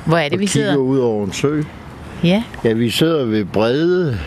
Hvor 0.07 0.17
er 0.17 0.25
det, 0.25 0.33
og 0.33 0.41
vi 0.41 0.47
sidder? 0.47 0.71
kigger 0.71 0.83
ud 0.85 0.99
over 0.99 1.27
en 1.27 1.33
sø. 1.33 1.63
Ja. 2.25 2.45
Ja, 2.65 2.73
vi 2.73 2.91
sidder 2.91 3.25
ved 3.25 3.45
Brede, 3.45 4.19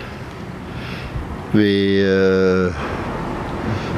ved 1.53 2.05
øh, 2.05 2.73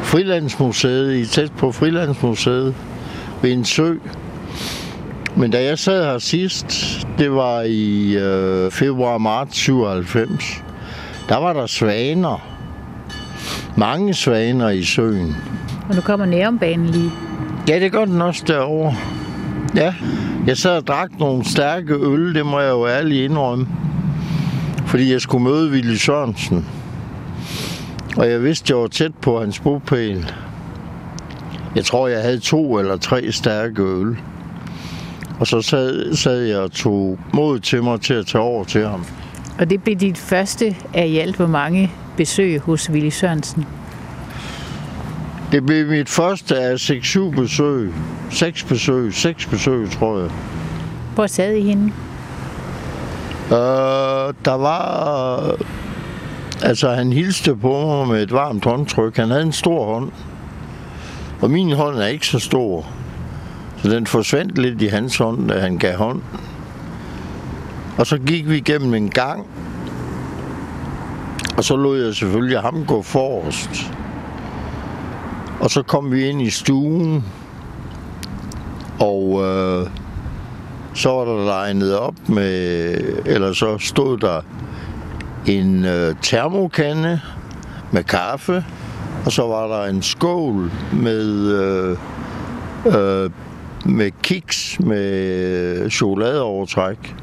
Frilandsmuseet, 0.04 1.16
i 1.16 1.26
tæt 1.26 1.52
på 1.52 1.72
Frilandsmuseet, 1.72 2.76
ved 3.42 3.52
en 3.52 3.66
sø. 3.66 3.94
Men 5.38 5.52
da 5.52 5.64
jeg 5.64 5.80
sad 5.80 6.06
her 6.06 6.18
sidst, 6.18 6.66
det 7.18 7.32
var 7.32 7.62
i 7.62 8.16
øh, 8.18 8.72
februar-marts 8.72 9.58
97, 9.58 10.64
der 11.30 11.38
var 11.38 11.54
der 11.54 11.66
svaner. 11.66 12.48
Mange 13.78 14.14
svaner 14.14 14.70
i 14.70 14.84
søen. 14.84 15.36
Og 15.90 15.96
nu 15.96 16.02
kommer 16.02 16.26
nærumbanen 16.26 16.86
lige. 16.86 17.12
Ja, 17.68 17.80
det 17.80 17.92
gør 17.92 18.06
den 18.06 18.22
også 18.22 18.44
derovre. 18.48 18.96
Ja, 19.76 19.96
jeg 20.48 20.58
sad 20.58 20.78
og 20.78 20.88
drak 20.88 21.12
nogle 21.20 21.46
stærke 21.46 21.94
øl, 21.94 22.36
det 22.36 22.46
må 22.46 22.60
jeg 22.60 22.70
jo 22.72 22.88
ærligt 22.88 23.30
indrømme. 23.30 23.68
Fordi 24.86 25.12
jeg 25.12 25.22
skulle 25.22 25.44
møde 25.44 25.72
Willy 25.72 25.96
Sørensen. 25.96 26.68
Og 28.18 28.30
jeg 28.30 28.44
vidste, 28.44 28.72
jeg 28.74 28.82
var 28.82 28.88
tæt 28.88 29.12
på 29.22 29.40
hans 29.40 29.60
bopæl. 29.60 30.32
Jeg 31.76 31.86
tror, 31.86 32.08
jeg 32.08 32.22
havde 32.22 32.40
to 32.40 32.80
eller 32.80 32.98
tre 32.98 33.32
stærke 33.32 33.82
øl. 33.82 34.18
Og 35.40 35.48
så 35.48 35.62
sad, 35.62 36.16
sad 36.16 36.42
jeg 36.42 36.60
og 36.60 36.72
tog 36.72 37.20
mod 37.34 37.60
til 37.60 37.84
mig 37.84 38.02
til 38.02 38.14
at 38.14 38.26
tage 38.26 38.42
over 38.42 38.64
til 38.64 38.88
ham. 38.88 39.06
Og 39.60 39.70
det 39.70 39.84
blev 39.84 39.96
dit 39.96 40.18
første 40.18 40.76
af 40.94 41.08
i 41.08 41.18
alt 41.18 41.36
hvor 41.36 41.48
mange 41.48 41.92
besøg 42.18 42.60
hos 42.60 42.90
Willy 42.90 43.10
Sørensen. 43.10 43.66
Det 45.52 45.66
blev 45.66 45.88
mit 45.88 46.10
første 46.10 46.60
af 46.60 46.76
6-7 46.76 47.36
besøg. 47.36 47.94
6 48.32 48.64
besøg, 48.64 49.14
6 49.14 49.46
besøg, 49.46 49.90
tror 49.92 50.20
jeg. 50.20 50.30
Hvor 51.16 51.28
sad 51.28 51.54
I 51.54 51.62
henne? 51.62 51.94
Øh, 53.52 54.34
der 54.46 54.54
var... 54.54 55.56
Altså, 56.64 56.90
han 56.90 57.14
hilste 57.14 57.56
på 57.56 57.86
mig 57.88 58.08
med 58.08 58.24
et 58.24 58.32
varmt 58.32 58.66
håndtryk. 58.66 59.18
Han 59.18 59.30
havde 59.30 59.44
en 59.44 59.52
stor 59.52 59.94
hånd. 59.94 60.12
Og 61.42 61.52
min 61.52 61.72
hånd 61.72 61.98
er 61.98 62.06
ikke 62.06 62.28
så 62.28 62.40
stor. 62.40 62.86
Den 63.84 64.08
forsvandt 64.08 64.58
lidt 64.58 64.82
i 64.82 64.88
hans 64.88 65.18
hånd, 65.18 65.48
da 65.48 65.60
han 65.60 65.78
gav 65.78 65.98
hånd. 65.98 66.22
Og 67.98 68.08
så 68.08 68.18
gik 68.18 68.50
vi 68.50 68.58
igennem 68.58 68.94
en 68.94 69.10
gang. 69.10 69.48
Og 71.58 71.64
så 71.64 71.76
lod 71.76 72.06
jeg 72.06 72.16
selvfølgelig 72.16 72.60
ham 72.60 72.86
gå 72.86 73.02
forrest. 73.02 73.92
Og 75.60 75.70
så 75.70 75.84
kom 75.84 76.12
vi 76.12 76.30
ind 76.30 76.42
i 76.42 76.50
stuen. 76.50 77.24
Og 79.00 79.44
øh, 79.44 79.88
så 80.94 81.10
var 81.10 81.26
der 81.26 81.46
legnet 81.46 81.98
op 81.98 82.30
med, 82.30 82.96
eller 83.26 83.54
så 83.54 83.78
stod 83.78 84.18
der 84.18 84.42
en 85.46 85.86
øh, 85.86 86.16
termokande 86.22 87.20
med 87.92 88.04
kaffe, 88.04 88.66
og 89.26 89.32
så 89.32 89.48
var 89.48 89.68
der 89.68 89.86
en 89.86 90.02
skål 90.02 90.72
med, 90.94 91.52
øh, 91.52 91.98
øh, 92.86 93.30
med 93.86 94.12
kiks 94.24 94.80
med 94.80 95.90
chokoladeovertræk. 95.90 97.16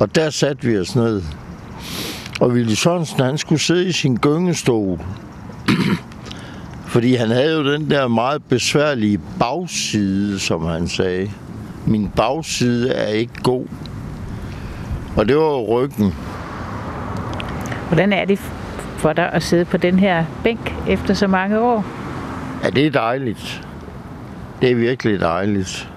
Og 0.00 0.14
der 0.14 0.30
satte 0.30 0.66
vi 0.66 0.78
os 0.78 0.96
ned. 0.96 1.22
Og 2.40 2.48
Willy 2.48 2.74
Sørensen, 2.74 3.20
han 3.20 3.38
skulle 3.38 3.60
sidde 3.60 3.88
i 3.88 3.92
sin 3.92 4.16
gyngestol. 4.16 5.00
Fordi 6.92 7.14
han 7.14 7.28
havde 7.28 7.56
jo 7.56 7.72
den 7.72 7.90
der 7.90 8.08
meget 8.08 8.42
besværlige 8.44 9.20
bagside, 9.38 10.38
som 10.38 10.64
han 10.64 10.88
sagde. 10.88 11.30
Min 11.86 12.10
bagside 12.16 12.92
er 12.92 13.06
ikke 13.06 13.42
god. 13.42 13.66
Og 15.16 15.28
det 15.28 15.36
var 15.36 15.42
jo 15.42 15.66
ryggen. 15.66 16.14
Hvordan 17.88 18.12
er 18.12 18.24
det 18.24 18.38
for 18.98 19.12
dig 19.12 19.32
at 19.32 19.42
sidde 19.42 19.64
på 19.64 19.76
den 19.76 19.98
her 19.98 20.24
bænk 20.44 20.74
efter 20.88 21.14
så 21.14 21.26
mange 21.26 21.60
år? 21.60 21.84
Ja, 22.64 22.70
det 22.70 22.86
er 22.86 22.90
dejligt. 22.90 23.62
Det 24.60 24.70
er 24.70 24.74
virkelig 24.74 25.20
dejligt. 25.20 25.92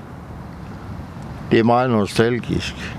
Det 1.51 1.59
er 1.59 1.64
meget 1.64 1.89
nostalgisk. 1.89 2.95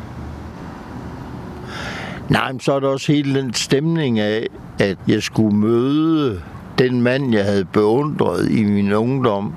Nej, 2.29 2.53
men 2.53 2.61
så 2.61 2.73
er 2.73 2.81
der 2.81 2.89
også 2.89 3.13
hele 3.13 3.41
den 3.41 3.55
stemning 3.55 4.19
af, 4.19 4.47
at 4.79 4.99
jeg 5.09 5.23
skulle 5.23 5.57
møde 5.57 6.43
den 6.79 7.03
mand, 7.03 7.35
jeg 7.35 7.45
havde 7.45 7.65
beundret 7.65 8.51
i 8.51 8.65
min 8.65 8.93
ungdom. 8.93 9.55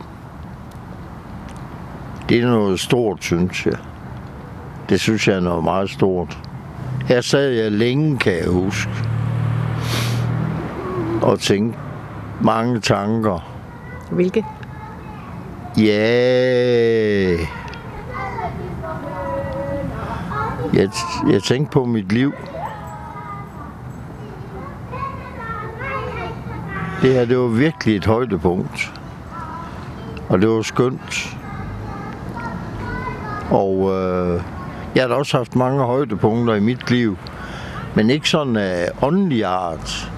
Det 2.30 2.42
er 2.42 2.48
noget 2.48 2.80
stort, 2.80 3.24
synes 3.24 3.66
jeg. 3.66 3.78
Det 4.90 5.00
synes 5.00 5.28
jeg 5.28 5.36
er 5.36 5.40
noget 5.40 5.64
meget 5.64 5.90
stort. 5.90 6.38
Her 7.08 7.22
sad 7.22 7.50
jeg 7.50 7.72
længe, 7.72 8.18
kan 8.18 8.34
jeg 8.34 8.50
huske. 8.50 8.92
Og 11.22 11.40
tænkte 11.40 11.80
mange 12.42 12.80
tanker. 12.80 13.54
Hvilke? 14.12 14.46
Ja. 15.78 17.38
Jeg, 20.74 20.90
jeg 21.32 21.44
tænkte 21.44 21.72
på 21.72 21.86
mit 21.86 22.12
liv. 22.12 22.34
Det 27.02 27.14
her, 27.14 27.26
det 27.26 27.38
var 27.38 27.48
virkelig 27.48 27.96
et 27.96 28.06
højdepunkt. 28.06 28.94
Og 30.30 30.42
det 30.42 30.50
var 30.50 30.62
skønt. 30.62 31.38
Og 33.50 33.94
øh, 33.94 34.42
jeg 34.96 35.04
har 35.04 35.08
da 35.08 35.14
også 35.16 35.38
haft 35.38 35.56
mange 35.56 35.84
højdepunkter 35.84 36.56
i 36.56 36.60
mit 36.60 36.92
liv. 36.92 37.18
Men 37.96 38.10
ikke 38.10 38.30
sådan 38.30 38.56
af 38.56 38.90
uh, 38.96 39.04
åndelig 39.04 39.46
art. 39.46 40.12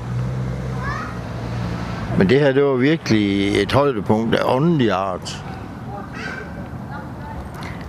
Men 2.17 2.29
det 2.29 2.39
her, 2.39 2.51
det 2.51 2.63
var 2.63 2.75
virkelig 2.75 3.61
et 3.61 3.71
højdepunkt 3.71 4.35
af 4.35 4.55
åndelig 4.55 4.91
art. 4.91 5.43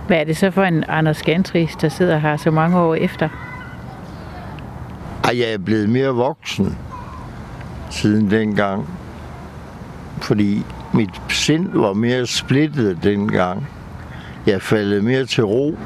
Hvad 0.07 0.17
er 0.17 0.23
det 0.23 0.37
så 0.37 0.51
for 0.51 0.63
en 0.63 0.83
Anders 0.87 1.23
Gantris, 1.23 1.75
der 1.75 1.89
sidder 1.89 2.17
her 2.17 2.37
så 2.37 2.51
mange 2.51 2.79
år 2.79 2.95
efter? 2.95 3.29
Ej, 5.23 5.39
jeg 5.39 5.53
er 5.53 5.57
blevet 5.57 5.89
mere 5.89 6.09
voksen 6.09 6.77
siden 7.89 8.31
dengang. 8.31 8.87
Fordi 10.21 10.65
mit 10.93 11.21
sind 11.29 11.69
var 11.73 11.93
mere 11.93 12.25
splittet 12.25 13.03
dengang. 13.03 13.67
Jeg 14.45 14.61
faldet 14.61 15.03
mere 15.03 15.25
til 15.25 15.45
ro, 15.45 15.77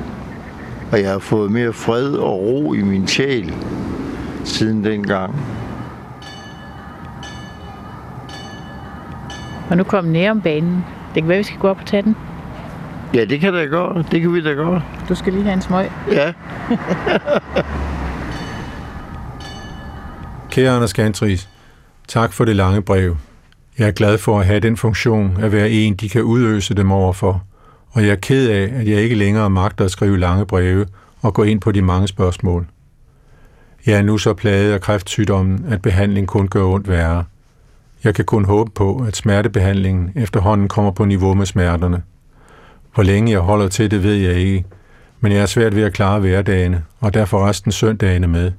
og 0.92 1.02
jeg 1.02 1.12
har 1.12 1.20
fået 1.20 1.52
mere 1.52 1.74
fred 1.74 2.14
og 2.14 2.40
ro 2.40 2.74
i 2.74 2.82
min 2.82 3.08
sjæl 3.08 3.54
siden 4.44 4.84
dengang. 4.84 5.36
Og 9.70 9.78
nu 9.78 9.84
kom 9.84 10.16
om 10.30 10.42
banen. 10.42 10.86
Det 11.16 11.24
kan 11.24 11.30
være, 11.30 11.38
vi 11.38 11.44
skal 11.44 11.60
gå 11.60 11.68
op 11.68 11.80
og 11.80 11.86
tage 11.86 12.04
den. 12.04 12.16
Ja, 13.14 13.26
det 13.26 13.40
kan 13.40 13.54
da 13.54 13.66
gøre. 13.66 14.04
Det 14.12 14.22
kan 14.22 14.34
vi 14.34 14.42
da 14.42 14.54
gøre. 14.54 14.84
Du 15.10 15.16
skal 15.16 15.34
lige 15.34 15.44
have 15.44 15.54
en 15.54 15.62
smøg. 15.62 15.90
Ja. 16.12 16.34
Kære 20.52 20.76
Anders 20.76 20.94
Gantris, 20.94 21.50
tak 22.08 22.34
for 22.34 22.46
det 22.46 22.56
lange 22.56 22.82
brev. 22.82 23.18
Jeg 23.78 23.88
er 23.88 23.92
glad 23.92 24.18
for 24.18 24.40
at 24.40 24.46
have 24.46 24.60
den 24.60 24.78
funktion 24.78 25.38
at 25.40 25.52
være 25.52 25.70
en, 25.70 25.96
de 25.96 26.10
kan 26.10 26.24
udøse 26.24 26.74
dem 26.74 26.92
overfor. 26.92 27.44
Og 27.92 28.02
jeg 28.02 28.12
er 28.12 28.16
ked 28.16 28.50
af, 28.50 28.80
at 28.80 28.88
jeg 28.88 29.02
ikke 29.02 29.16
længere 29.16 29.50
magter 29.50 29.86
at 29.86 29.92
skrive 29.92 30.20
lange 30.20 30.46
breve 30.46 30.86
og 31.22 31.34
gå 31.34 31.44
ind 31.44 31.62
på 31.62 31.72
de 31.72 31.82
mange 31.82 32.08
spørgsmål. 32.08 32.68
Jeg 33.86 33.98
er 33.98 34.02
nu 34.02 34.18
så 34.18 34.34
plaget 34.34 34.74
af 34.74 34.82
kræftsygdommen, 34.82 35.66
at 35.70 35.82
behandling 35.82 36.28
kun 36.28 36.48
gør 36.48 36.64
ondt 36.64 36.90
værre. 36.90 37.24
Jeg 38.04 38.16
kan 38.16 38.26
kun 38.26 38.46
håbe 38.46 38.72
på, 38.72 39.04
at 39.08 39.16
smertebehandlingen 39.16 40.12
efterhånden 40.16 40.68
kommer 40.68 40.92
på 40.92 41.06
niveau 41.06 41.34
med 41.34 41.46
smerterne. 41.46 42.02
Hvor 42.96 43.04
længe 43.04 43.32
jeg 43.32 43.40
holder 43.40 43.68
til 43.68 43.92
det, 43.92 44.04
ved 44.04 44.14
jeg 44.14 44.36
ikke, 44.36 44.66
men 45.20 45.32
jeg 45.32 45.42
er 45.42 45.46
svært 45.46 45.76
ved 45.76 45.84
at 45.84 45.94
klare 45.94 46.20
hverdagene, 46.20 46.84
og 47.00 47.14
derfor 47.14 47.48
resten 47.48 47.72
søndagene 47.72 48.28
med. 48.28 48.52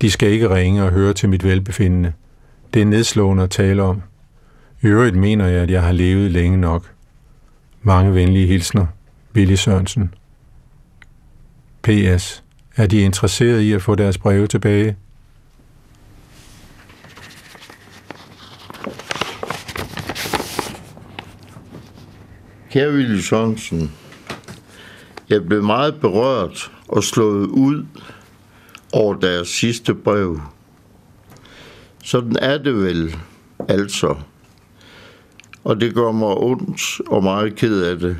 De 0.00 0.10
skal 0.10 0.30
ikke 0.30 0.54
ringe 0.54 0.84
og 0.84 0.90
høre 0.90 1.12
til 1.12 1.28
mit 1.28 1.44
velbefindende. 1.44 2.12
Det 2.74 2.82
er 2.82 2.86
nedslående 2.86 3.42
at 3.42 3.50
tale 3.50 3.82
om. 3.82 4.02
I 4.82 4.86
øvrigt 4.86 5.16
mener 5.16 5.46
jeg, 5.46 5.62
at 5.62 5.70
jeg 5.70 5.82
har 5.82 5.92
levet 5.92 6.30
længe 6.30 6.56
nok. 6.56 6.92
Mange 7.82 8.14
venlige 8.14 8.46
hilsner. 8.46 8.86
Billy 9.32 9.54
Sørensen. 9.54 10.14
P.S. 11.82 12.44
Er 12.76 12.86
de 12.86 13.00
interesseret 13.00 13.60
i 13.60 13.72
at 13.72 13.82
få 13.82 13.94
deres 13.94 14.18
breve 14.18 14.46
tilbage? 14.46 14.96
Kære 22.70 22.92
ville 22.92 23.22
Sørensen, 23.22 23.92
jeg 25.28 25.46
blev 25.46 25.62
meget 25.62 26.00
berørt 26.00 26.72
og 26.88 27.04
slået 27.04 27.46
ud 27.46 27.84
over 28.92 29.14
deres 29.14 29.48
sidste 29.48 29.94
brev. 29.94 30.40
Sådan 32.04 32.36
er 32.36 32.58
det 32.58 32.74
vel, 32.76 33.16
altså. 33.68 34.14
Og 35.64 35.80
det 35.80 35.94
gør 35.94 36.12
mig 36.12 36.28
ondt 36.28 37.00
og 37.06 37.22
meget 37.22 37.56
ked 37.56 37.82
af 37.82 37.98
det. 37.98 38.16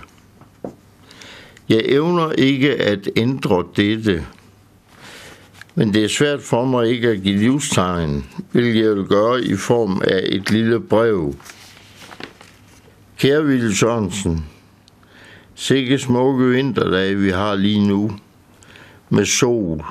Jeg 1.69 1.83
evner 1.85 2.33
ikke 2.33 2.77
at 2.77 3.09
ændre 3.17 3.65
dette, 3.77 4.27
men 5.75 5.95
det 5.95 6.05
er 6.05 6.09
svært 6.09 6.43
for 6.43 6.65
mig 6.65 6.89
ikke 6.89 7.09
at 7.09 7.23
give 7.23 7.39
livstegn, 7.39 8.27
hvilket 8.53 8.85
jeg 8.85 8.97
vil 8.97 9.05
gøre 9.05 9.45
i 9.45 9.57
form 9.57 10.03
af 10.05 10.21
et 10.27 10.51
lille 10.51 10.81
brev. 10.81 11.35
Kære 13.21 13.45
Ville 13.45 13.77
Sørensen, 13.77 14.45
sikke 15.55 15.99
smukke 15.99 16.45
vinterdage 16.45 17.17
vi 17.17 17.31
har 17.31 17.55
lige 17.55 17.89
nu, 17.89 18.11
med 19.09 19.25
sol, 19.25 19.85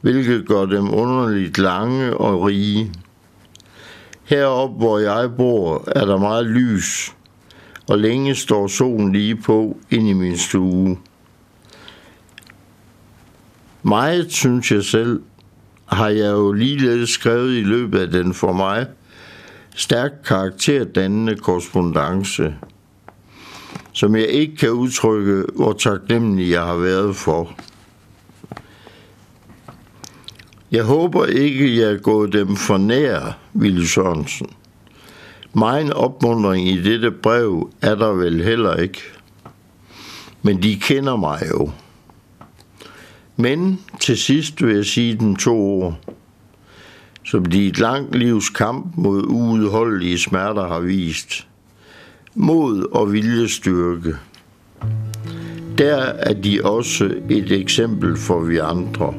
hvilket 0.00 0.46
gør 0.48 0.66
dem 0.66 0.94
underligt 0.94 1.58
lange 1.58 2.16
og 2.16 2.42
rige. 2.42 2.92
Heroppe, 4.24 4.76
hvor 4.76 4.98
jeg 4.98 5.36
bor, 5.36 5.84
er 5.96 6.04
der 6.04 6.16
meget 6.16 6.46
lys, 6.46 7.14
og 7.88 7.98
længe 7.98 8.34
står 8.34 8.66
solen 8.66 9.12
lige 9.12 9.36
på 9.36 9.78
ind 9.90 10.08
i 10.08 10.12
min 10.12 10.38
stue. 10.38 10.98
Meget, 13.82 14.32
synes 14.32 14.72
jeg 14.72 14.84
selv, 14.84 15.22
har 15.86 16.08
jeg 16.08 16.30
jo 16.30 16.52
ligeledes 16.52 17.10
skrevet 17.10 17.56
i 17.56 17.62
løbet 17.62 17.98
af 17.98 18.08
den 18.08 18.34
for 18.34 18.52
mig 18.52 18.86
stærkt 19.78 20.26
karakterdannende 20.26 21.36
korrespondence, 21.36 22.54
som 23.92 24.16
jeg 24.16 24.26
ikke 24.26 24.56
kan 24.56 24.70
udtrykke, 24.70 25.44
hvor 25.54 25.72
taknemmelig 25.72 26.50
jeg 26.50 26.62
har 26.62 26.76
været 26.76 27.16
for. 27.16 27.52
Jeg 30.72 30.84
håber 30.84 31.26
ikke, 31.26 31.80
jeg 31.80 31.92
er 31.92 31.98
gået 31.98 32.32
dem 32.32 32.56
for 32.56 32.76
nær, 32.76 33.38
Ville 33.52 33.88
Sørensen. 33.88 34.50
Min 35.54 35.92
opmundring 35.92 36.68
i 36.68 36.82
dette 36.82 37.10
brev 37.10 37.70
er 37.82 37.94
der 37.94 38.12
vel 38.12 38.44
heller 38.44 38.74
ikke. 38.74 39.02
Men 40.42 40.62
de 40.62 40.76
kender 40.76 41.16
mig 41.16 41.42
jo. 41.50 41.70
Men 43.36 43.80
til 44.00 44.18
sidst 44.18 44.62
vil 44.62 44.74
jeg 44.74 44.84
sige 44.84 45.14
dem 45.14 45.36
to 45.36 45.56
ord, 45.56 45.98
som 47.28 47.44
de 47.44 47.66
et 47.66 47.78
langt 47.78 48.14
livs 48.14 48.48
kamp 48.50 48.96
mod 48.96 49.22
uudholdelige 49.28 50.18
smerter 50.18 50.68
har 50.68 50.80
vist. 50.80 51.46
Mod 52.34 52.88
og 52.92 53.12
viljestyrke. 53.12 54.14
Der 55.78 55.96
er 55.96 56.32
de 56.32 56.60
også 56.64 57.10
et 57.30 57.52
eksempel 57.52 58.16
for 58.16 58.40
vi 58.40 58.58
andre. 58.58 59.14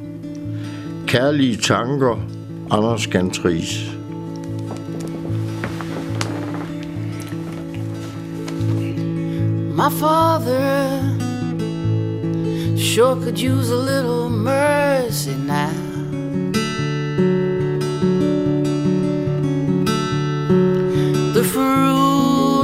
Kærlige 1.08 1.58
tanker, 1.58 2.18
Anders 2.72 3.08
Gantris. 3.08 3.96
My 9.76 9.90
father 10.00 11.00
sure 12.78 13.16
could 13.16 13.40
use 13.40 13.72
a 13.72 13.78
little 13.78 14.30
mercy 14.30 15.30
now. 15.48 15.89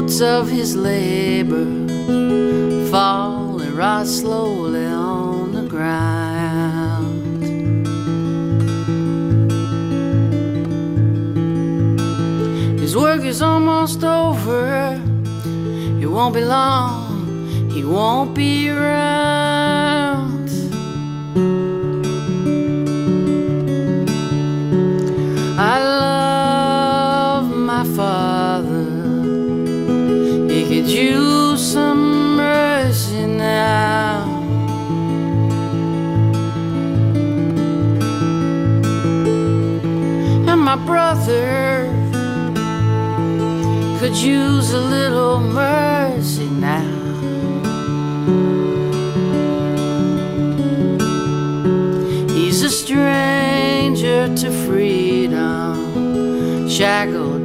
Fruits 0.06 0.22
of 0.22 0.47
his 0.47 0.76
labor 0.76 1.66
fall 2.91 3.60
and 3.60 3.74
rot 3.74 4.06
slowly 4.06 4.86
on 4.86 5.51
the 5.51 5.64
ground. 5.64 7.41
His 12.80 12.95
work 12.95 13.24
is 13.24 13.41
almost 13.41 14.03
over. 14.03 15.01
It 15.99 16.06
won't 16.06 16.36
be 16.36 16.41
long. 16.41 17.70
He 17.72 17.84
won't 17.84 18.36
be 18.36 18.70
around. 18.70 19.44
brother 40.86 41.89
could 43.99 44.15
use 44.15 44.71
a 44.71 44.79
little 44.79 45.39
mercy 45.39 46.47
now. 46.47 46.83
He's 52.29 52.61
a 52.61 52.69
stranger 52.69 54.33
to 54.36 54.51
freedom, 54.67 56.69
shackled 56.69 57.44